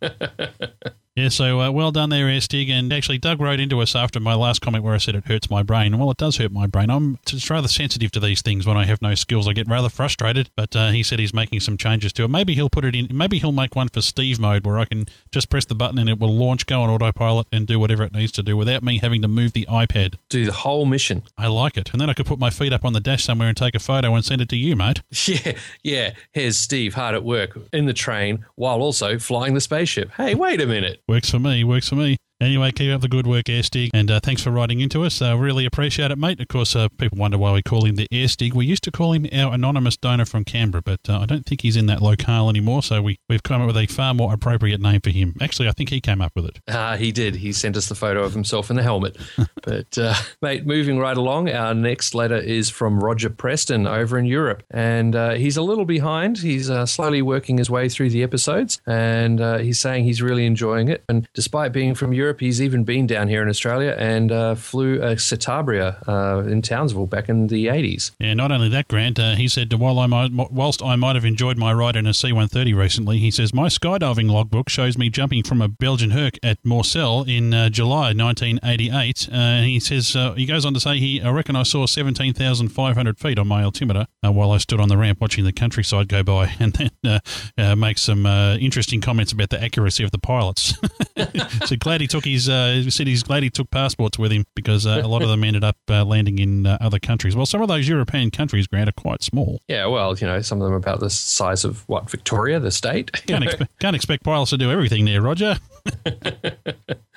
[1.14, 2.70] Yeah, so uh, well done there, Airstig.
[2.70, 5.50] And actually, Doug wrote into us after my last comment where I said it hurts
[5.50, 5.98] my brain.
[5.98, 6.88] Well, it does hurt my brain.
[6.88, 9.46] I'm just rather sensitive to these things when I have no skills.
[9.46, 10.48] I get rather frustrated.
[10.56, 12.28] But uh, he said he's making some changes to it.
[12.28, 13.08] Maybe he'll put it in.
[13.12, 16.08] Maybe he'll make one for Steve mode where I can just press the button and
[16.08, 18.96] it will launch, go on autopilot, and do whatever it needs to do without me
[18.98, 20.14] having to move the iPad.
[20.30, 21.24] Do the whole mission.
[21.36, 21.90] I like it.
[21.92, 23.80] And then I could put my feet up on the dash somewhere and take a
[23.80, 25.02] photo and send it to you, mate.
[25.32, 25.52] Yeah,
[25.82, 26.10] yeah.
[26.32, 30.10] Here's Steve hard at work in the train while also flying the spaceship.
[30.16, 31.02] Hey, wait a minute.
[31.12, 31.62] Works for me.
[31.62, 32.16] Works for me.
[32.42, 35.22] Anyway, keep up the good work, Airstig, and uh, thanks for writing into us.
[35.22, 36.40] Uh, really appreciate it, mate.
[36.40, 38.52] Of course, uh, people wonder why we call him the Airstig.
[38.52, 41.60] We used to call him our anonymous donor from Canberra, but uh, I don't think
[41.60, 44.80] he's in that locale anymore, so we, we've come up with a far more appropriate
[44.80, 45.36] name for him.
[45.40, 46.58] Actually, I think he came up with it.
[46.68, 47.36] Ah, he did.
[47.36, 49.16] He sent us the photo of himself in the helmet.
[49.62, 54.24] but, uh, mate, moving right along, our next letter is from Roger Preston over in
[54.24, 54.64] Europe.
[54.68, 56.38] And uh, he's a little behind.
[56.38, 58.80] He's uh, slowly working his way through the episodes.
[58.84, 61.04] And uh, he's saying he's really enjoying it.
[61.08, 65.00] And despite being from Europe, he's even been down here in Australia and uh, flew
[65.02, 68.12] a Citabria uh, in Townsville back in the 80s.
[68.18, 71.24] Yeah, not only that, Grant, uh, he said, while I might, whilst I might have
[71.24, 75.42] enjoyed my ride in a C-130 recently, he says, my skydiving logbook shows me jumping
[75.42, 79.28] from a Belgian Herc at Morcel in uh, July 1988.
[79.30, 81.86] Uh, and he says, uh, he goes on to say, he, I reckon I saw
[81.86, 86.08] 17,500 feet on my altimeter uh, while I stood on the ramp watching the countryside
[86.08, 87.20] go by, and then uh,
[87.58, 90.74] uh, makes some uh, interesting comments about the accuracy of the pilots.
[91.66, 94.44] so glad he took his, uh, he said he's glad he took passports with him
[94.54, 97.36] because uh, a lot of them ended up uh, landing in uh, other countries.
[97.36, 99.60] Well, some of those European countries, Grant, are quite small.
[99.68, 102.70] Yeah, well, you know, some of them are about the size of what, Victoria, the
[102.70, 103.12] state?
[103.26, 105.58] Can't, expe- can't expect pilots to do everything there, Roger.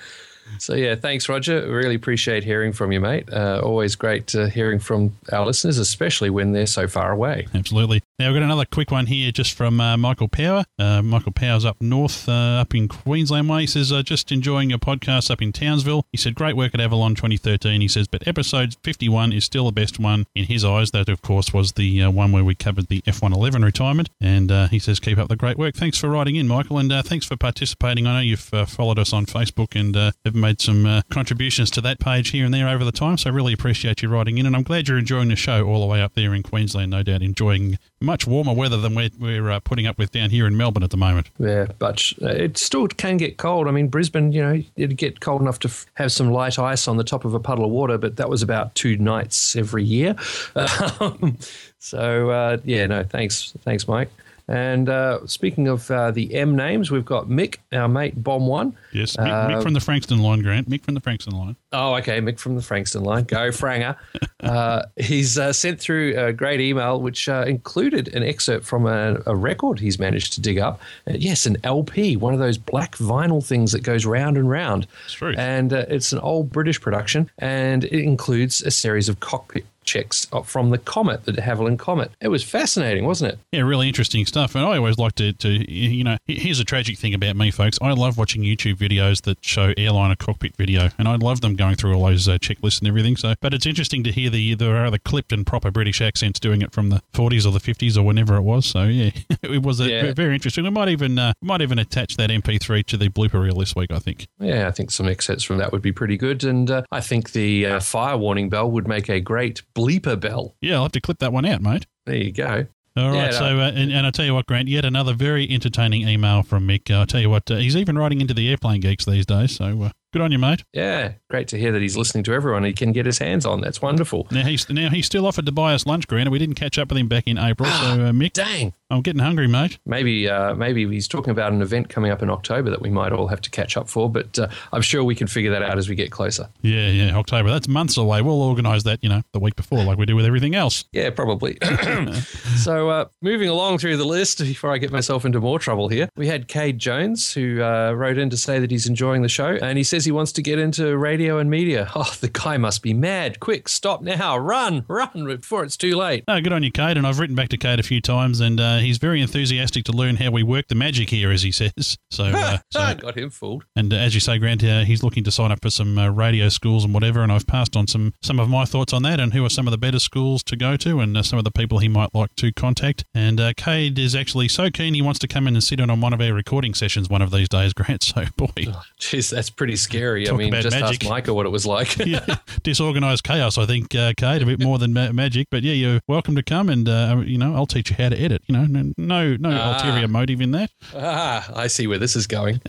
[0.58, 1.70] So yeah, thanks, Roger.
[1.70, 3.32] Really appreciate hearing from you, mate.
[3.32, 7.46] Uh, always great uh, hearing from our listeners, especially when they're so far away.
[7.54, 8.02] Absolutely.
[8.18, 10.64] Now, we've got another quick one here just from uh, Michael Power.
[10.78, 13.62] Uh, Michael Power's up north, uh, up in Queensland way.
[13.62, 16.06] He says, uh, just enjoying your podcast up in Townsville.
[16.12, 17.82] He said, great work at Avalon 2013.
[17.82, 20.92] He says, but episode 51 is still the best one in his eyes.
[20.92, 24.08] That, of course, was the one where we covered the F111 retirement.
[24.18, 25.74] And he says, keep up the great work.
[25.74, 28.06] Thanks for writing in, Michael, and thanks for participating.
[28.06, 31.98] I know you've followed us on Facebook and have made some uh, contributions to that
[31.98, 33.18] page here and there over the time.
[33.18, 34.46] So I really appreciate you writing in.
[34.46, 37.02] And I'm glad you're enjoying the show all the way up there in Queensland, no
[37.02, 40.56] doubt, enjoying much warmer weather than we're, we're uh, putting up with down here in
[40.56, 41.30] Melbourne at the moment.
[41.38, 43.68] Yeah, but uh, it still can get cold.
[43.68, 46.86] I mean, Brisbane, you know, it'd get cold enough to f- have some light ice
[46.88, 49.84] on the top of a puddle of water, but that was about two nights every
[49.84, 50.16] year.
[51.00, 51.38] Um,
[51.78, 54.10] so uh, yeah, no, thanks, thanks, Mike.
[54.48, 58.76] And uh, speaking of uh, the M names, we've got Mick, our mate, Bomb One.
[58.92, 60.70] Yes, Mick, Uh, Mick from the Frankston line, Grant.
[60.70, 61.56] Mick from the Frankston line.
[61.72, 62.20] Oh, okay.
[62.20, 63.24] Mick from the Frankston line.
[63.24, 63.96] Go, Franger.
[64.40, 69.20] uh, he's uh, sent through a great email which uh, included an excerpt from a,
[69.26, 70.80] a record he's managed to dig up.
[71.08, 74.86] Uh, yes, an LP, one of those black vinyl things that goes round and round.
[75.06, 75.34] It's true.
[75.36, 80.26] And uh, it's an old British production, and it includes a series of cockpit checks
[80.44, 82.10] from the Comet, the de Havilland Comet.
[82.20, 83.38] It was fascinating, wasn't it?
[83.52, 84.54] Yeah, really interesting stuff.
[84.54, 87.78] And I always like to, to, you know, here's a tragic thing about me, folks.
[87.80, 91.76] I love watching YouTube videos that show airliner cockpit video, and I love them going
[91.76, 93.16] through all those uh, checklists and everything.
[93.16, 96.62] So, but it's interesting to hear the the rather clipped and proper British accents doing
[96.62, 98.66] it from the 40s or the 50s or whenever it was.
[98.66, 99.10] So, yeah,
[99.42, 100.12] it was a, Yeah.
[100.14, 100.64] very interesting.
[100.64, 103.90] We might even uh, might even attach that MP3 to the blooper reel this week.
[103.92, 104.26] I think.
[104.40, 106.42] Yeah, I think some excerpts from that would be pretty good.
[106.44, 110.56] And uh, I think the uh, fire warning bell would make a great bleeper bell.
[110.60, 111.86] Yeah, I'll have to clip that one out, mate.
[112.06, 112.66] There you go.
[112.96, 113.30] All right.
[113.30, 116.42] Yeah, so uh, and, and I tell you what, Grant, yet another very entertaining email
[116.42, 116.90] from Mick.
[116.90, 119.54] Uh, I tell you what, uh, he's even writing into the airplane geeks these days.
[119.54, 120.64] So uh, Good on you, mate.
[120.72, 122.64] Yeah, great to hear that he's listening to everyone.
[122.64, 123.60] He can get his hands on.
[123.60, 124.26] That's wonderful.
[124.30, 126.78] Now he's now he's still offered to buy us lunch, Grant, and we didn't catch
[126.78, 127.68] up with him back in April.
[127.68, 129.78] so, uh, Mick, dang, I'm getting hungry, mate.
[129.84, 133.12] Maybe uh, maybe he's talking about an event coming up in October that we might
[133.12, 135.76] all have to catch up for, but uh, I'm sure we can figure that out
[135.76, 136.48] as we get closer.
[136.62, 137.50] Yeah, yeah, October.
[137.50, 138.22] That's months away.
[138.22, 140.84] We'll organise that, you know, the week before, like we do with everything else.
[140.92, 141.58] Yeah, probably.
[142.56, 146.08] so, uh, moving along through the list before I get myself into more trouble here,
[146.16, 149.58] we had Cade Jones who uh, wrote in to say that he's enjoying the show
[149.60, 151.90] and he says he wants to get into radio and media.
[151.96, 153.40] Oh, the guy must be mad.
[153.40, 154.36] Quick, stop now.
[154.36, 156.24] Run, run before it's too late.
[156.28, 156.98] Oh, good on you, Cade.
[156.98, 159.92] And I've written back to Cade a few times, and uh, he's very enthusiastic to
[159.92, 161.96] learn how we work the magic here, as he says.
[162.10, 163.64] So, uh, so got him fooled.
[163.74, 166.08] And uh, as you say, Grant, uh, he's looking to sign up for some uh,
[166.08, 167.20] radio schools and whatever.
[167.20, 169.66] And I've passed on some some of my thoughts on that and who are some
[169.66, 172.14] of the better schools to go to and uh, some of the people he might
[172.14, 173.04] like to contact.
[173.14, 175.90] And uh, Cade is actually so keen he wants to come in and sit in
[175.90, 178.04] on one of our recording sessions one of these days, Grant.
[178.04, 180.24] So, boy, Jeez, that's pretty scary.
[180.26, 181.02] Talk I mean, just magic.
[181.04, 181.96] ask Micah what it was like.
[182.06, 185.48] yeah, disorganized chaos, I think, uh, Cade, a bit more than ma- magic.
[185.50, 188.18] But yeah, you're welcome to come and, uh, you know, I'll teach you how to
[188.20, 188.42] edit.
[188.46, 189.74] You know, no, no, no Ah.
[189.74, 190.70] ulterior motive in that.
[190.94, 192.60] ah, I see where this is going.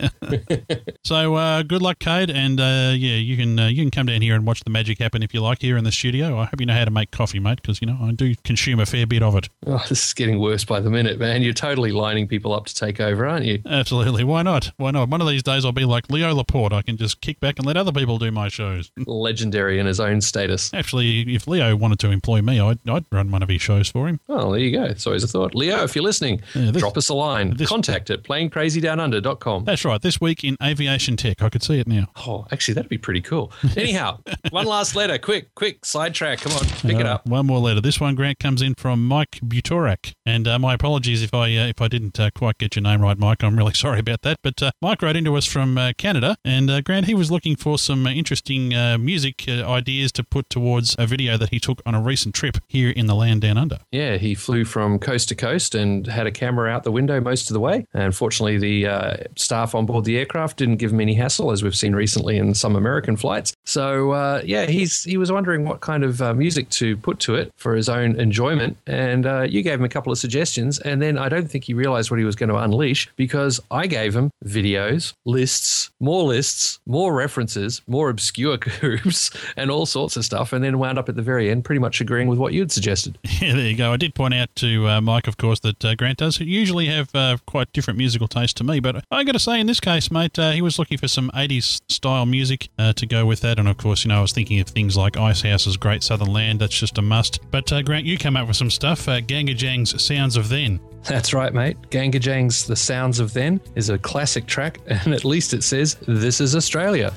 [1.04, 4.20] So uh, good luck, Cade, and uh, yeah, you can uh, you can come down
[4.20, 6.38] here and watch the magic happen if you like here in the studio.
[6.38, 8.80] I hope you know how to make coffee, mate, because you know I do consume
[8.80, 9.48] a fair bit of it.
[9.66, 11.42] Oh, this is getting worse by the minute, man.
[11.42, 13.60] You're totally lining people up to take over, aren't you?
[13.66, 14.70] Absolutely, why not?
[14.76, 15.08] Why not?
[15.08, 16.72] One of these days I'll be like Leo Laporte.
[16.74, 18.90] I can just kick back and let other people do my shows.
[19.06, 20.72] Legendary in his own status.
[20.74, 24.08] Actually, if Leo wanted to employ me, I'd, I'd run one of his shows for
[24.08, 24.20] him.
[24.28, 24.84] Oh, there you go.
[24.84, 25.54] It's always a thought.
[25.54, 27.56] Leo, if you're listening, Yeah, this- drop us a line.
[27.66, 29.64] Contact at planecrazydownunder.com.
[29.64, 30.00] That's right.
[30.00, 32.06] This week in aviation tech, I could see it now.
[32.26, 33.52] Oh, actually, that'd be pretty cool.
[33.76, 34.18] Anyhow,
[34.50, 35.18] one last letter.
[35.18, 36.40] Quick, quick, sidetrack.
[36.40, 37.26] Come on, pick it Uh, up.
[37.26, 37.80] One more letter.
[37.80, 41.66] This one, Grant, comes in from Mike Butorak, and uh, my apologies if I uh,
[41.66, 43.42] if I didn't uh, quite get your name right, Mike.
[43.42, 44.38] I'm really sorry about that.
[44.42, 47.54] But uh, Mike wrote into us from uh, Canada, and uh, Grant he was looking
[47.54, 51.60] for some uh, interesting uh, music uh, ideas to put towards a video that he
[51.60, 53.78] took on a recent trip here in the land down under.
[53.92, 57.50] Yeah, he flew from coast to coast and had a camera out the window most
[57.50, 57.86] of the way.
[57.94, 61.62] And unfortunately, the uh, staff on board the aircraft didn't give him any hassle, as
[61.62, 63.54] we've seen recently in some American flights.
[63.64, 67.36] So uh, yeah, he's he was wondering what kind of uh, music to put to
[67.36, 68.76] it for his own enjoyment.
[68.88, 72.10] And you gave him a couple of suggestions, and then I don't think he realized
[72.10, 77.14] what he was going to unleash because I gave him videos, lists, more lists, more
[77.14, 81.22] references, more obscure groups, and all sorts of stuff, and then wound up at the
[81.22, 83.18] very end pretty much agreeing with what you'd suggested.
[83.38, 83.92] Yeah, there you go.
[83.92, 87.14] I did point out to uh, Mike, of course, that uh, Grant does usually have
[87.14, 88.80] uh, quite different musical taste to me.
[88.80, 91.30] But I got to say, in this case, mate, uh, he was looking for some
[91.30, 93.60] 80s style music uh, to go with that.
[93.60, 96.60] And of course, you know, I was thinking of things like Icehouse's Great Southern Land.
[96.60, 97.38] That's just a must.
[97.52, 99.06] But uh, Grant, you came up with some stuff.
[99.08, 100.80] Uh, GANGgajang's Sounds of Then.
[101.04, 101.76] That's right, mate.
[101.90, 106.40] GANGgajang's The Sounds of Then is a classic track, and at least it says, This
[106.40, 107.12] is Australia.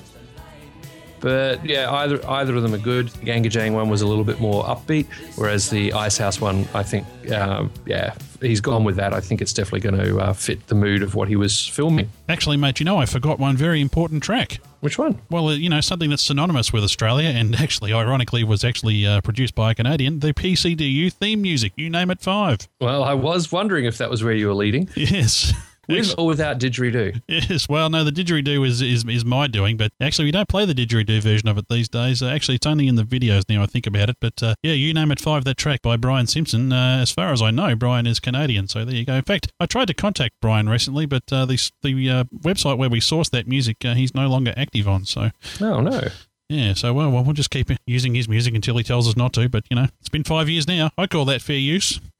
[1.20, 3.10] But yeah, either either of them are good.
[3.10, 5.06] The GANGgajang one was a little bit more upbeat,
[5.36, 9.14] whereas the Icehouse one, I think, um, yeah, he's gone with that.
[9.14, 12.10] I think it's definitely going to uh, fit the mood of what he was filming.
[12.28, 14.60] Actually, mate, you know, I forgot one very important track.
[14.82, 15.22] Which one?
[15.30, 19.22] Well, uh, you know, something that's synonymous with Australia and actually, ironically, was actually uh,
[19.22, 21.72] produced by a Canadian, the PCDU theme music.
[21.76, 22.68] You name it five.
[22.80, 24.90] Well, I was wondering if that was where you were leading.
[25.12, 25.54] Yes.
[25.88, 27.22] With or without didgeridoo?
[27.28, 30.66] Yes, well, no, the didgeridoo is, is is my doing, but actually, we don't play
[30.66, 32.22] the didgeridoo version of it these days.
[32.22, 33.64] Uh, actually, it's only in the videos now.
[33.64, 35.44] I think about it, but uh, yeah, you name it five.
[35.44, 36.72] That track by Brian Simpson.
[36.72, 39.16] Uh, as far as I know, Brian is Canadian, so there you go.
[39.16, 42.90] In fact, I tried to contact Brian recently, but uh, the the uh, website where
[42.90, 45.06] we source that music, uh, he's no longer active on.
[45.06, 46.08] So Oh no.
[46.50, 49.34] yeah, so well, well, we'll just keep using his music until he tells us not
[49.34, 49.50] to.
[49.50, 50.92] But you know, it's been five years now.
[50.98, 52.00] I call that fair use.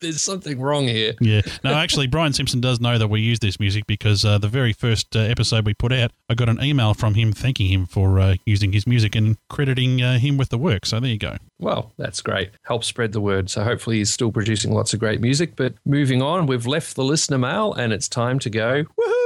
[0.00, 1.14] There's something wrong here.
[1.20, 1.42] Yeah.
[1.64, 4.72] No, actually, Brian Simpson does know that we use this music because uh, the very
[4.72, 8.20] first uh, episode we put out, I got an email from him thanking him for
[8.20, 10.86] uh, using his music and crediting uh, him with the work.
[10.86, 11.36] So there you go.
[11.58, 12.50] Well, that's great.
[12.62, 13.50] Help spread the word.
[13.50, 15.56] So hopefully he's still producing lots of great music.
[15.56, 19.17] But moving on, we've left the listener mail and it's time to go woohoo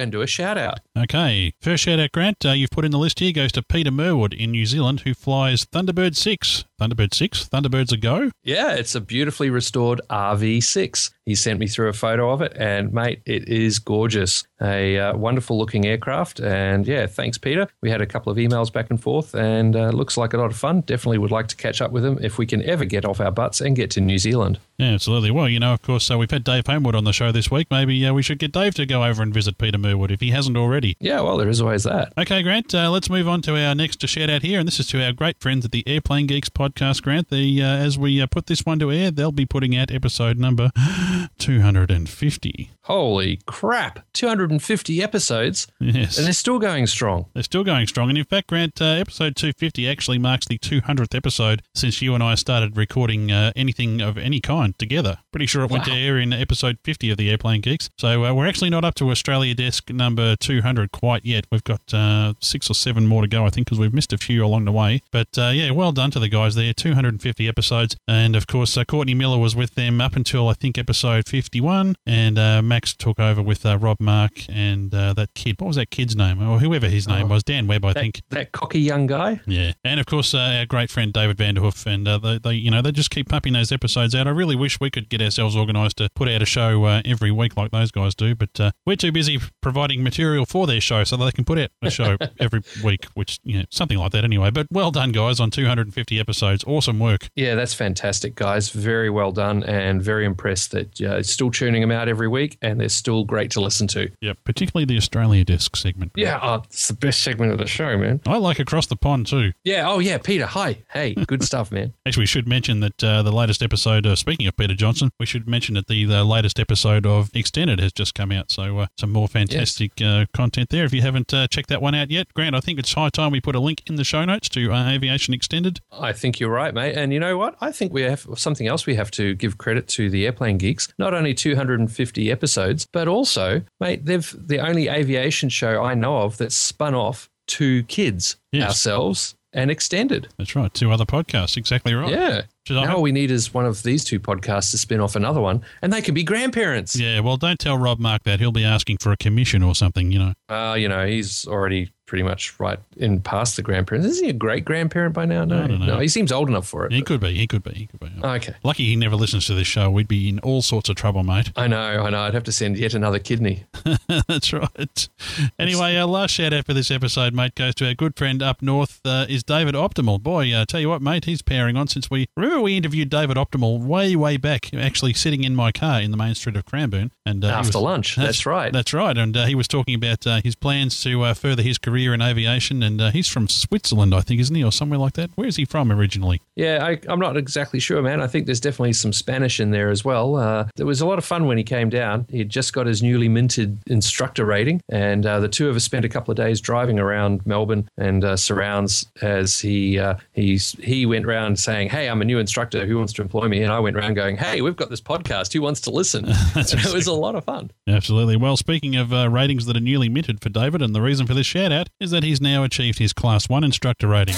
[0.00, 0.80] and do a shout out.
[0.96, 1.52] Okay.
[1.60, 2.44] First shout out, Grant.
[2.44, 5.14] Uh, you've put in the list here goes to Peter Merwood in New Zealand, who
[5.14, 6.64] flies Thunderbird 6.
[6.80, 7.48] Thunderbird 6?
[7.48, 8.30] Thunderbirds a go?
[8.42, 11.10] Yeah, it's a beautifully restored RV6.
[11.26, 14.42] He sent me through a photo of it, and mate, it is gorgeous.
[14.60, 16.40] A uh, wonderful looking aircraft.
[16.40, 17.68] And yeah, thanks, Peter.
[17.82, 20.50] We had a couple of emails back and forth, and uh, looks like a lot
[20.50, 20.80] of fun.
[20.80, 23.30] Definitely would like to catch up with him if we can ever get off our
[23.30, 24.58] butts and get to New Zealand.
[24.78, 25.30] Yeah, absolutely.
[25.30, 27.68] Well, you know, of course, uh, we've had Dave Homewood on the show this week.
[27.70, 30.20] Maybe uh, we should get Dave to go over and visit Peter Merwood Burwood if
[30.20, 30.96] he hasn't already.
[31.00, 32.12] Yeah, well, there is always that.
[32.16, 34.86] Okay, Grant, uh, let's move on to our next shout out here, and this is
[34.88, 37.28] to our great friends at the Airplane Geeks podcast, Grant.
[37.28, 40.38] The, uh, as we uh, put this one to air, they'll be putting out episode
[40.38, 40.70] number
[41.38, 42.70] 250.
[42.82, 44.00] Holy crap!
[44.14, 45.66] 250 episodes.
[45.78, 46.18] Yes.
[46.18, 47.26] And they're still going strong.
[47.34, 48.08] They're still going strong.
[48.08, 52.22] And in fact, Grant, uh, episode 250 actually marks the 200th episode since you and
[52.22, 55.18] I started recording uh, anything of any kind together.
[55.30, 57.90] Pretty sure it went to air in episode 50 of the Airplane Geeks.
[57.98, 61.44] So uh, we're actually not up to Australia Desk number 200 quite yet.
[61.52, 64.18] We've got uh, six or seven more to go, I think, because we've missed a
[64.18, 65.00] few along the way.
[65.12, 66.72] But uh, yeah, well done to the guys there.
[66.72, 67.96] 250 episodes.
[68.08, 71.94] And of course, uh, Courtney Miller was with them up until, I think, episode 51.
[72.04, 75.60] And uh, Max took over with uh, Rob Mark and uh, that kid.
[75.60, 76.42] What was that kid's name?
[76.42, 77.44] Or whoever his name was.
[77.44, 78.22] Dan Webb, I That- think.
[78.30, 79.40] That cocky young guy.
[79.46, 82.72] Yeah, and of course uh, our great friend David Vanderhoof, and uh, they, they, you
[82.72, 84.26] know, they just keep pumping those episodes out.
[84.26, 87.30] I really wish we could get ourselves organised to put out a show uh, every
[87.30, 91.04] week like those guys do, but uh, we're too busy providing material for their show
[91.04, 94.12] so that they can put out a show every week, which you know something like
[94.12, 94.50] that anyway.
[94.50, 96.64] But well done, guys, on 250 episodes.
[96.66, 97.28] Awesome work.
[97.36, 98.70] Yeah, that's fantastic, guys.
[98.70, 102.80] Very well done, and very impressed that uh, still tuning them out every week, and
[102.80, 104.10] they're still great to listen to.
[104.20, 106.12] Yeah, particularly the Australia Desk segment.
[106.16, 108.20] Yeah, oh, it's the best segment of the show, man.
[108.26, 109.52] I like Across the Pond too.
[109.64, 109.88] Yeah.
[109.88, 110.46] Oh, yeah, Peter.
[110.46, 110.78] Hi.
[110.92, 111.92] Hey, good stuff, man.
[112.06, 115.26] Actually, we should mention that uh, the latest episode, uh, speaking of Peter Johnson, we
[115.26, 118.50] should mention that the, the latest episode of Extended has just come out.
[118.50, 120.84] So, uh, some more fantastic uh, content there.
[120.84, 123.30] If you haven't uh, checked that one out yet, Grant, I think it's high time
[123.32, 125.80] we put a link in the show notes to uh, Aviation Extended.
[125.92, 126.96] I think you're right, mate.
[126.96, 127.56] And you know what?
[127.60, 130.88] I think we have something else we have to give credit to the Airplane Geeks.
[130.98, 136.36] Not only 250 episodes, but also, mate, they've the only aviation show I know of
[136.38, 138.68] that's spun off two kids, Yes.
[138.68, 140.28] ourselves and Extended.
[140.38, 140.72] That's right.
[140.72, 141.56] Two other podcasts.
[141.56, 142.10] Exactly right.
[142.10, 142.36] Yeah.
[142.36, 145.00] Which is- I Now all we need is one of these two podcasts to spin
[145.00, 146.94] off another one, and they can be grandparents.
[146.98, 148.38] Yeah, well, don't tell Rob Mark that.
[148.40, 150.32] He'll be asking for a commission or something, you know.
[150.48, 154.04] Uh, you know, he's already pretty much right in past the grandparents.
[154.04, 155.44] Is he a great grandparent by now?
[155.44, 156.90] No, I no, he seems old enough for it.
[156.90, 157.34] He could be.
[157.36, 157.70] He could be.
[157.70, 158.10] He could be.
[158.20, 158.52] Okay.
[158.64, 159.88] Lucky he never listens to this show.
[159.92, 161.52] We'd be in all sorts of trouble, mate.
[161.54, 162.22] I know, I know.
[162.22, 163.62] I'd have to send yet another kidney.
[164.26, 165.08] That's right.
[165.56, 168.60] Anyway, our last shout out for this episode, mate, goes to our good friend up
[168.60, 170.20] north, uh, is David Optimal.
[170.20, 173.36] Boy, uh, tell you what, mate, he's powering on since we remember we interviewed David
[173.36, 177.12] Optimal way, way back, actually sitting in my car in the main street of Cranbourne.
[177.24, 178.72] And uh, After was- lunch, that's right.
[178.72, 179.16] That's right.
[179.16, 182.22] And uh, he was talking about uh, his plans to uh, further his career in
[182.22, 182.82] aviation.
[182.82, 185.30] And uh, he's from Switzerland, I think, isn't he, or somewhere like that?
[185.34, 186.40] Where is he from originally?
[186.56, 188.20] Yeah, I, I'm not exactly sure, man.
[188.20, 190.36] I think there's definitely some Spanish in there as well.
[190.36, 192.26] Uh, there was a lot of fun when he came down.
[192.30, 196.04] He'd just got his newly minted instructor rating, and uh, the two of us spent
[196.04, 201.06] a couple of days driving around Melbourne and uh, surrounds as he uh, he's, he
[201.06, 202.86] went round saying, "Hey, I'm a new instructor.
[202.86, 205.52] Who wants to employ me?" And I went round going, "Hey, we've got this podcast.
[205.52, 207.70] Who wants to listen?" It was a lot of fun.
[207.88, 208.36] Absolutely.
[208.36, 211.34] Well, speaking of uh, ratings that are newly minted for David, and the reason for
[211.34, 214.36] this shout out is that he's now achieved his Class 1 instructor rating.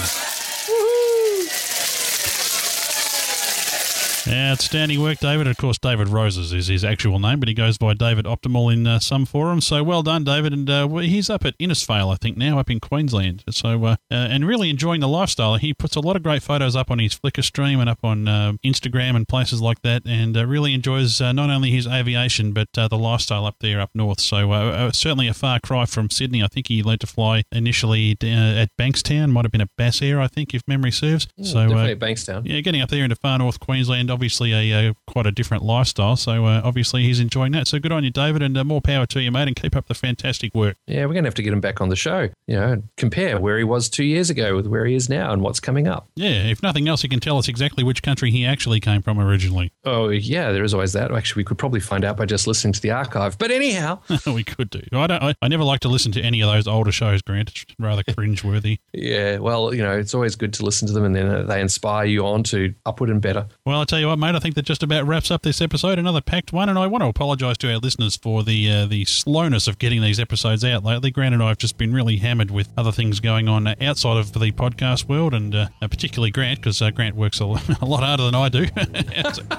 [4.28, 5.46] Outstanding work, David.
[5.46, 8.86] Of course, David Roses is his actual name, but he goes by David Optimal in
[8.86, 9.66] uh, some forums.
[9.66, 10.52] So well done, David.
[10.52, 13.44] And uh, he's up at Innisfail, I think, now up in Queensland.
[13.50, 15.56] So uh, uh, and really enjoying the lifestyle.
[15.56, 18.28] He puts a lot of great photos up on his Flickr stream and up on
[18.28, 22.52] uh, Instagram and places like that, and uh, really enjoys uh, not only his aviation
[22.52, 24.20] but uh, the lifestyle up there up north.
[24.20, 26.42] So uh, uh, certainly a far cry from Sydney.
[26.42, 30.20] I think he learned to fly initially uh, at Bankstown, might have been at Basair,
[30.20, 31.28] I think, if memory serves.
[31.42, 32.42] so uh, definitely at Bankstown.
[32.44, 36.16] yeah, getting up there into far north Queensland, obviously a uh, quite a different lifestyle.
[36.16, 37.66] So uh, obviously he's enjoying that.
[37.66, 39.88] So good on you, David, and uh, more power to you, mate, and keep up
[39.88, 40.76] the fantastic work.
[40.86, 42.28] Yeah, we're going to have to get him back on the show.
[42.46, 45.42] You know, compare where he was two years ago with where he is now and
[45.42, 46.08] what's coming up.
[46.14, 49.18] Yeah, if nothing else, he can tell us exactly which country he actually came from
[49.18, 49.72] originally.
[49.84, 51.10] Oh, yeah, there is always that.
[51.12, 53.38] Actually, we could probably find out by just listening to the archive.
[53.38, 54.82] But anyhow, we could do.
[54.92, 55.22] I don't.
[55.22, 57.50] I, I never like to listen to any of those older shows, Grant.
[57.50, 58.78] It's rather cringeworthy.
[58.92, 61.60] yeah, well, you know, it's always good to listen to them and then uh, they
[61.60, 63.46] inspire you on to upward and better.
[63.64, 64.34] Well, I tell you what, mate.
[64.34, 65.98] I think that just about wraps up this episode.
[65.98, 69.04] Another packed one, and I want to apologise to our listeners for the uh, the
[69.04, 71.10] slowness of getting these episodes out lately.
[71.10, 74.32] Grant and I have just been really hammered with other things going on outside of
[74.32, 77.62] the podcast world, and uh, particularly Grant, because uh, Grant works a lot,
[78.02, 78.66] harder than I do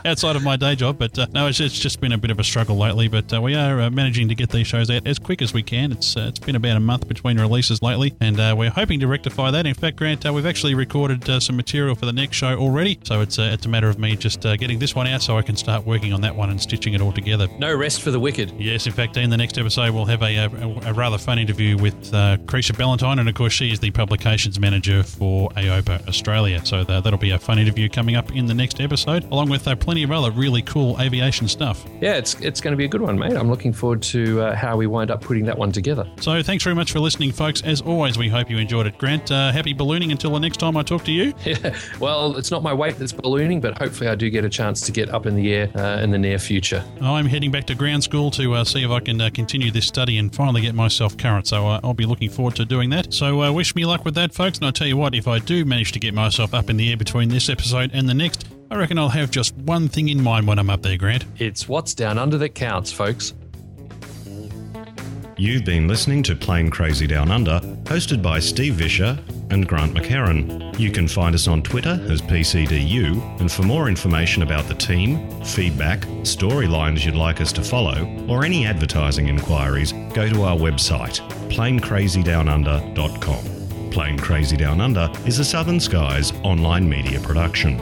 [0.06, 0.98] outside of my day job.
[0.98, 3.07] But uh, no, it's, it's just been a bit of a struggle lately.
[3.07, 5.64] But uh, we are uh, managing to get these shows out as quick as we
[5.64, 5.91] can.
[5.91, 9.07] It's uh, it's been about a month between releases lately, and uh, we're hoping to
[9.07, 9.65] rectify that.
[9.65, 12.99] In fact, Grant, uh, we've actually recorded uh, some material for the next show already,
[13.03, 15.38] so it's uh, it's a matter of me just uh, getting this one out so
[15.38, 17.47] I can start working on that one and stitching it all together.
[17.60, 18.51] No rest for the wicked.
[18.57, 21.77] Yes, in fact, in the next episode, we'll have a, a, a rather fun interview
[21.77, 26.64] with uh, Kreisha Ballantyne, and of course, she is the publications manager for AOPA Australia.
[26.65, 29.68] So uh, that'll be a fun interview coming up in the next episode, along with
[29.68, 31.85] uh, plenty of other really cool aviation stuff.
[32.01, 33.34] Yeah, it's it's going to be a good one, mate.
[33.34, 36.07] I'm looking forward to uh, how we wind up putting that one together.
[36.19, 37.61] So thanks very much for listening, folks.
[37.61, 38.97] As always, we hope you enjoyed it.
[38.97, 41.34] Grant, uh, happy ballooning until the next time I talk to you.
[41.45, 44.82] Yeah, well, it's not my weight that's ballooning, but hopefully I do get a chance
[44.82, 46.84] to get up in the air uh, in the near future.
[47.02, 49.88] I'm heading back to ground school to uh, see if I can uh, continue this
[49.88, 51.48] study and finally get myself current.
[51.48, 53.14] So uh, I'll be looking forward to doing that.
[53.14, 54.58] So uh, wish me luck with that, folks.
[54.58, 56.90] And I tell you what, if I do manage to get myself up in the
[56.91, 60.24] air between this episode and the next, I reckon I'll have just one thing in
[60.24, 61.26] mind when I'm up there, Grant.
[61.38, 63.34] It's what's down under that counts, folks.
[65.35, 69.18] You've been listening to Plane Crazy Down Under, hosted by Steve Visscher
[69.51, 70.80] and Grant McHerron.
[70.80, 75.27] You can find us on Twitter as PCDU, and for more information about the team,
[75.43, 81.19] feedback, storylines you'd like us to follow, or any advertising inquiries, go to our website,
[81.49, 83.89] planecrazydownunder.com.
[83.89, 87.81] Plane Crazy Down Under is a Southern Skies online media production.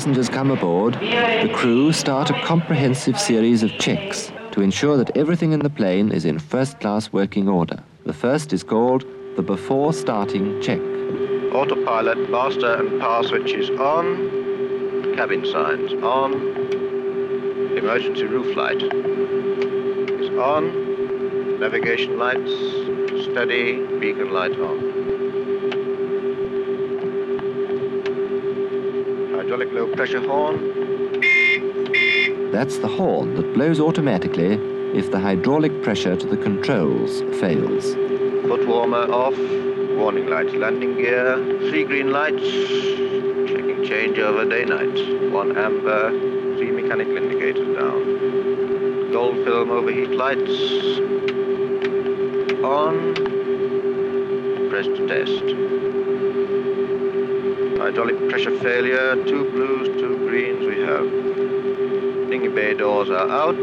[0.00, 5.52] Passengers come aboard, the crew start a comprehensive series of checks to ensure that everything
[5.52, 7.78] in the plane is in first-class working order.
[8.06, 9.04] The first is called
[9.36, 10.80] the before starting check.
[11.52, 15.14] Autopilot, master and power switches on.
[15.16, 16.32] Cabin signs on.
[17.76, 21.60] Emergency roof light is on.
[21.60, 22.50] Navigation lights
[23.30, 23.86] steady.
[23.98, 24.89] Beacon light on.
[29.60, 30.56] Hydraulic low pressure horn.
[32.50, 34.54] That's the horn that blows automatically
[34.96, 37.92] if the hydraulic pressure to the controls fails.
[38.48, 39.36] Foot warmer off.
[39.98, 41.36] Warning lights landing gear.
[41.68, 42.40] Three green lights.
[43.50, 45.30] Checking changeover day night.
[45.30, 46.10] One amber.
[46.56, 49.12] Three mechanical indicators down.
[49.12, 50.58] Gold film overheat lights.
[52.64, 53.14] On.
[54.70, 55.79] Press to test.
[57.90, 59.16] Hydraulic pressure failure.
[59.24, 62.30] Two blues, two greens we have.
[62.30, 63.56] Dinghy bay doors are out.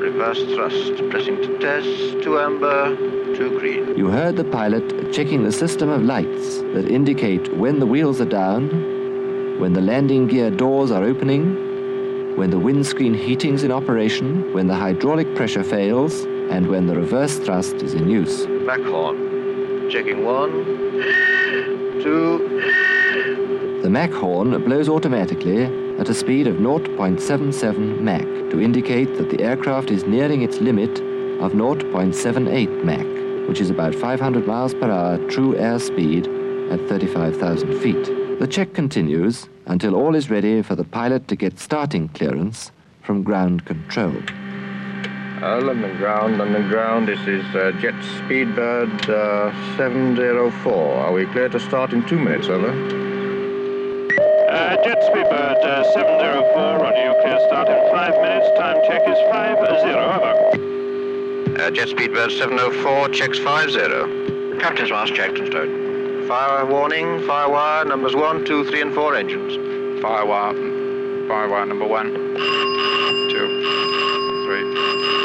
[0.00, 1.10] Reverse thrust.
[1.10, 2.22] Pressing to test.
[2.22, 2.96] Two amber,
[3.36, 3.98] two green.
[3.98, 8.30] You heard the pilot checking the system of lights that indicate when the wheels are
[8.40, 8.70] down,
[9.60, 14.74] when the landing gear doors are opening, when the windscreen heating's in operation, when the
[14.74, 18.46] hydraulic pressure fails, and when the reverse thrust is in use.
[18.46, 19.28] Mach horn.
[19.90, 21.29] Checking one,
[22.02, 25.64] two, The Mach horn blows automatically
[25.98, 30.90] at a speed of 0.77 Mach to indicate that the aircraft is nearing its limit
[31.40, 36.26] of 0.78 Mach, which is about 500 miles per hour true airspeed
[36.72, 38.38] at 35,000 feet.
[38.38, 42.72] The check continues until all is ready for the pilot to get starting clearance
[43.02, 44.14] from ground control.
[45.42, 50.96] All on the ground, on the ground, this is uh, Jet Speedbird uh, 704.
[50.96, 52.68] Are we clear to start in two minutes, over?
[52.68, 52.72] Uh,
[54.84, 58.50] Jet Speedbird uh, 704, roger you, clear start in five minutes.
[58.58, 59.32] Time check is 50,
[59.96, 60.34] over.
[61.58, 64.58] Uh, Jet Speedbird 704 checks 50.
[64.60, 65.70] Captain's last checked and stowed.
[66.28, 69.56] Fire warning, fire wire numbers 1, 2, 3 and 4 engines.
[70.02, 70.52] Fire wire,
[71.28, 72.36] fire wire number 1, 2,
[74.44, 75.19] 3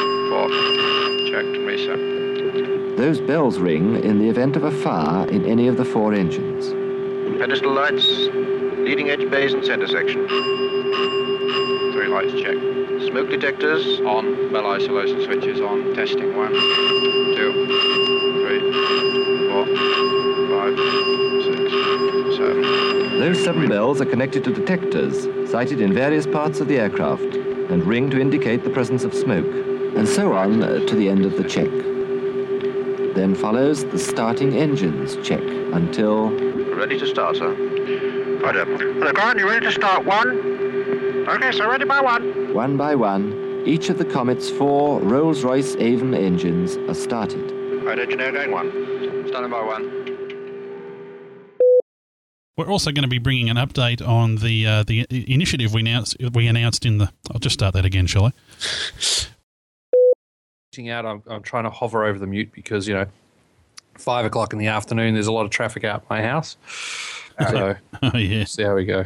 [1.65, 2.95] me, sir.
[2.95, 6.69] Those bells ring in the event of a fire in any of the four engines.
[7.39, 8.05] Pedestal lights,
[8.79, 10.27] leading edge bays and center section.
[10.27, 12.55] Three lights check.
[13.09, 14.51] Smoke detectors on.
[14.53, 15.93] Bell isolation switches on.
[15.93, 17.51] Testing one, two,
[18.41, 18.61] three,
[19.49, 19.65] four,
[20.55, 20.77] five,
[21.43, 23.19] six, seven.
[23.19, 23.67] Those seven three.
[23.67, 28.19] bells are connected to detectors sited in various parts of the aircraft and ring to
[28.19, 29.64] indicate the presence of smoke
[29.95, 31.69] and so on uh, to the end of the check.
[33.15, 36.31] Then follows the starting engines check until
[36.75, 37.53] Ready to start, sir.
[38.43, 38.67] Right up.
[38.67, 40.03] Hello, Grant, you ready to start?
[40.05, 40.27] One.
[41.27, 42.53] Okay, so ready by one.
[42.53, 47.49] one by one, each of the Comet's four Rolls-Royce Avon engines are started.
[47.81, 48.71] Right, engineer going one.
[49.29, 50.05] Standing by one.
[52.57, 56.17] We're also going to be bringing an update on the uh, the initiative we announced
[56.33, 57.11] we announced in the.
[57.31, 58.31] I'll just start that again, shall I?
[60.75, 63.05] Reaching out, I'm, I'm trying to hover over the mute because you know,
[63.93, 65.13] five o'clock in the afternoon.
[65.13, 66.57] There's a lot of traffic out my house.
[67.49, 68.43] So oh, yeah.
[68.43, 69.05] see how we go.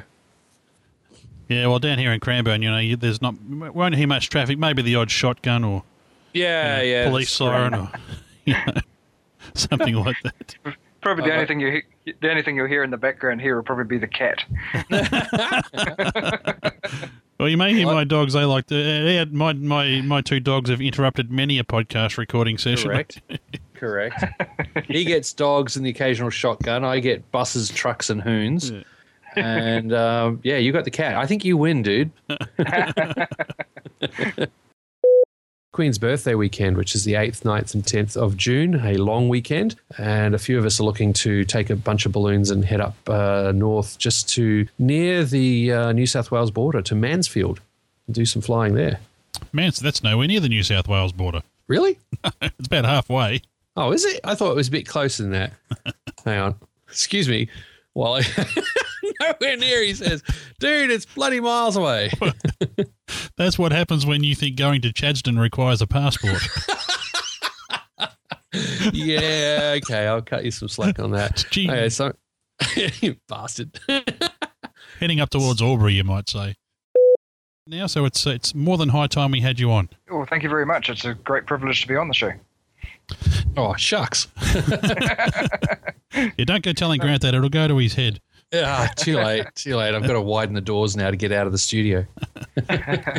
[1.47, 4.57] Yeah, well, down here in Cranbourne, you know, you, there's not won't hear much traffic.
[4.57, 5.83] Maybe the odd shotgun or
[6.33, 7.09] Yeah, you know, yeah.
[7.09, 7.91] police siren or
[8.45, 8.81] you know,
[9.53, 10.55] something like that.
[11.01, 11.83] Probably the Uh, only thing you he-
[12.21, 14.43] the only thing you'll hear in the background here will probably be the cat.
[17.39, 18.33] Well, you may hear my dogs.
[18.33, 19.21] They like to.
[19.21, 22.89] Uh, my my my two dogs have interrupted many a podcast recording session.
[22.89, 23.21] Correct.
[23.75, 24.25] Correct.
[24.89, 26.83] he gets dogs and the occasional shotgun.
[26.83, 28.73] I get buses, trucks, and hoons.
[29.37, 31.15] And um, yeah, you got the cat.
[31.15, 32.11] I think you win, dude.
[35.71, 39.75] Queen's birthday weekend, which is the 8th, 9th, and 10th of June, a long weekend.
[39.97, 42.81] And a few of us are looking to take a bunch of balloons and head
[42.81, 47.61] up uh, north just to near the uh, New South Wales border to Mansfield
[48.07, 48.99] and do some flying there.
[49.53, 51.41] Man, so that's nowhere near the New South Wales border.
[51.69, 51.99] Really?
[52.41, 53.43] it's about halfway.
[53.75, 54.21] Oh, is it?
[54.23, 55.53] I thought it was a bit closer than that.
[56.25, 56.55] Hang on.
[56.87, 57.47] Excuse me.
[57.93, 58.21] Well, I,
[59.41, 60.23] nowhere near, he says.
[60.59, 62.11] Dude, it's bloody miles away.
[63.37, 66.41] That's what happens when you think going to Chadstone requires a passport.
[68.93, 70.07] yeah, okay.
[70.07, 71.45] I'll cut you some slack on that.
[71.49, 71.69] Gee.
[71.69, 72.13] Okay, so,
[72.99, 73.79] you bastard.
[74.99, 76.55] Heading up towards Albury, you might say.
[77.67, 79.89] Now, so it's it's more than high time we had you on.
[80.09, 80.89] Well, thank you very much.
[80.89, 82.31] It's a great privilege to be on the show.
[83.55, 84.27] Oh, shucks.
[86.37, 88.19] You don't go telling Grant that; it'll go to his head.
[88.51, 89.45] Yeah, too late.
[89.55, 89.93] Too late.
[89.93, 92.05] I've got to widen the doors now to get out of the studio.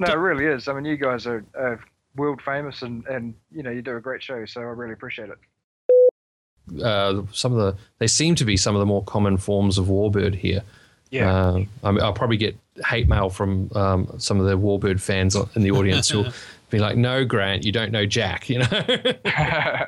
[0.00, 0.66] No, it really is.
[0.66, 1.78] I mean, you guys are, are
[2.16, 4.44] world famous, and and you know you do a great show.
[4.44, 6.82] So I really appreciate it.
[6.82, 9.86] Uh, some of the they seem to be some of the more common forms of
[9.86, 10.62] warbird here.
[11.10, 11.32] Yeah.
[11.32, 15.36] Uh, I mean, I'll probably get hate mail from um, some of the warbird fans
[15.54, 16.32] in the audience who'll
[16.70, 18.66] be like, "No, Grant, you don't know Jack." You know.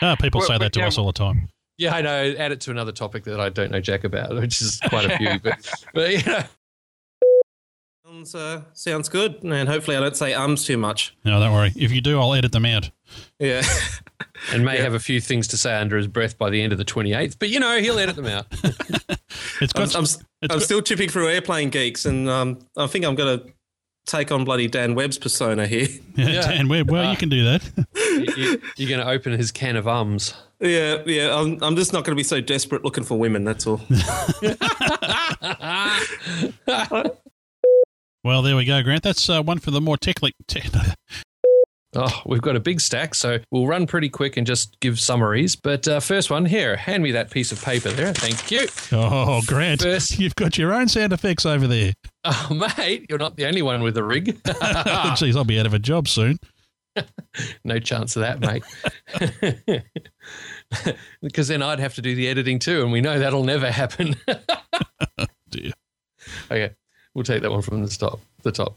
[0.00, 1.48] Ah, people Well, say that to yeah, us all the time.
[1.78, 2.34] Yeah, I know.
[2.38, 5.16] Add it to another topic that I don't know Jack about, which is quite a
[5.18, 5.38] few.
[5.40, 6.42] but, but you know,
[8.06, 11.16] Sounds, uh, sounds good, and hopefully I don't say ums too much.
[11.24, 11.72] No, don't worry.
[11.74, 12.90] If you do, I'll edit them out.
[13.40, 13.62] Yeah.
[14.52, 16.78] and may have a few things to say under his breath by the end of
[16.78, 17.36] the 28th.
[17.38, 18.46] But you know, he'll edit them out.
[19.60, 19.96] It's I'm, got.
[19.96, 23.38] I'm, it's I'm got- still chipping through airplane geeks, and um, I think I'm going
[23.40, 23.52] to
[24.06, 25.88] take on bloody Dan Webb's persona here.
[26.16, 26.90] Dan Webb.
[26.90, 27.86] Well, you can do that.
[28.36, 30.34] you, you're going to open his can of ums.
[30.64, 31.38] Yeah, yeah.
[31.38, 33.44] I'm, I'm just not going to be so desperate looking for women.
[33.44, 33.80] That's all.
[38.24, 39.02] Well, there we go, Grant.
[39.02, 40.30] That's uh, one for the more technical.
[40.48, 40.62] Te-
[41.96, 45.54] Oh, we've got a big stack, so we'll run pretty quick and just give summaries.
[45.54, 48.12] But uh, first one here, hand me that piece of paper there.
[48.12, 48.66] Thank you.
[48.90, 51.92] oh, Grant, First- you've got your own sound effects over there.
[52.24, 54.42] Oh, mate, you're not the only one with a rig.
[54.42, 56.36] Jeez, I'll be out of a job soon.
[57.62, 58.64] no chance of that, mate.
[61.22, 64.16] because then I'd have to do the editing too, and we know that'll never happen.
[65.50, 65.72] Dear.
[66.50, 66.74] Okay,
[67.14, 68.20] we'll take that one from the top.
[68.42, 68.76] The top.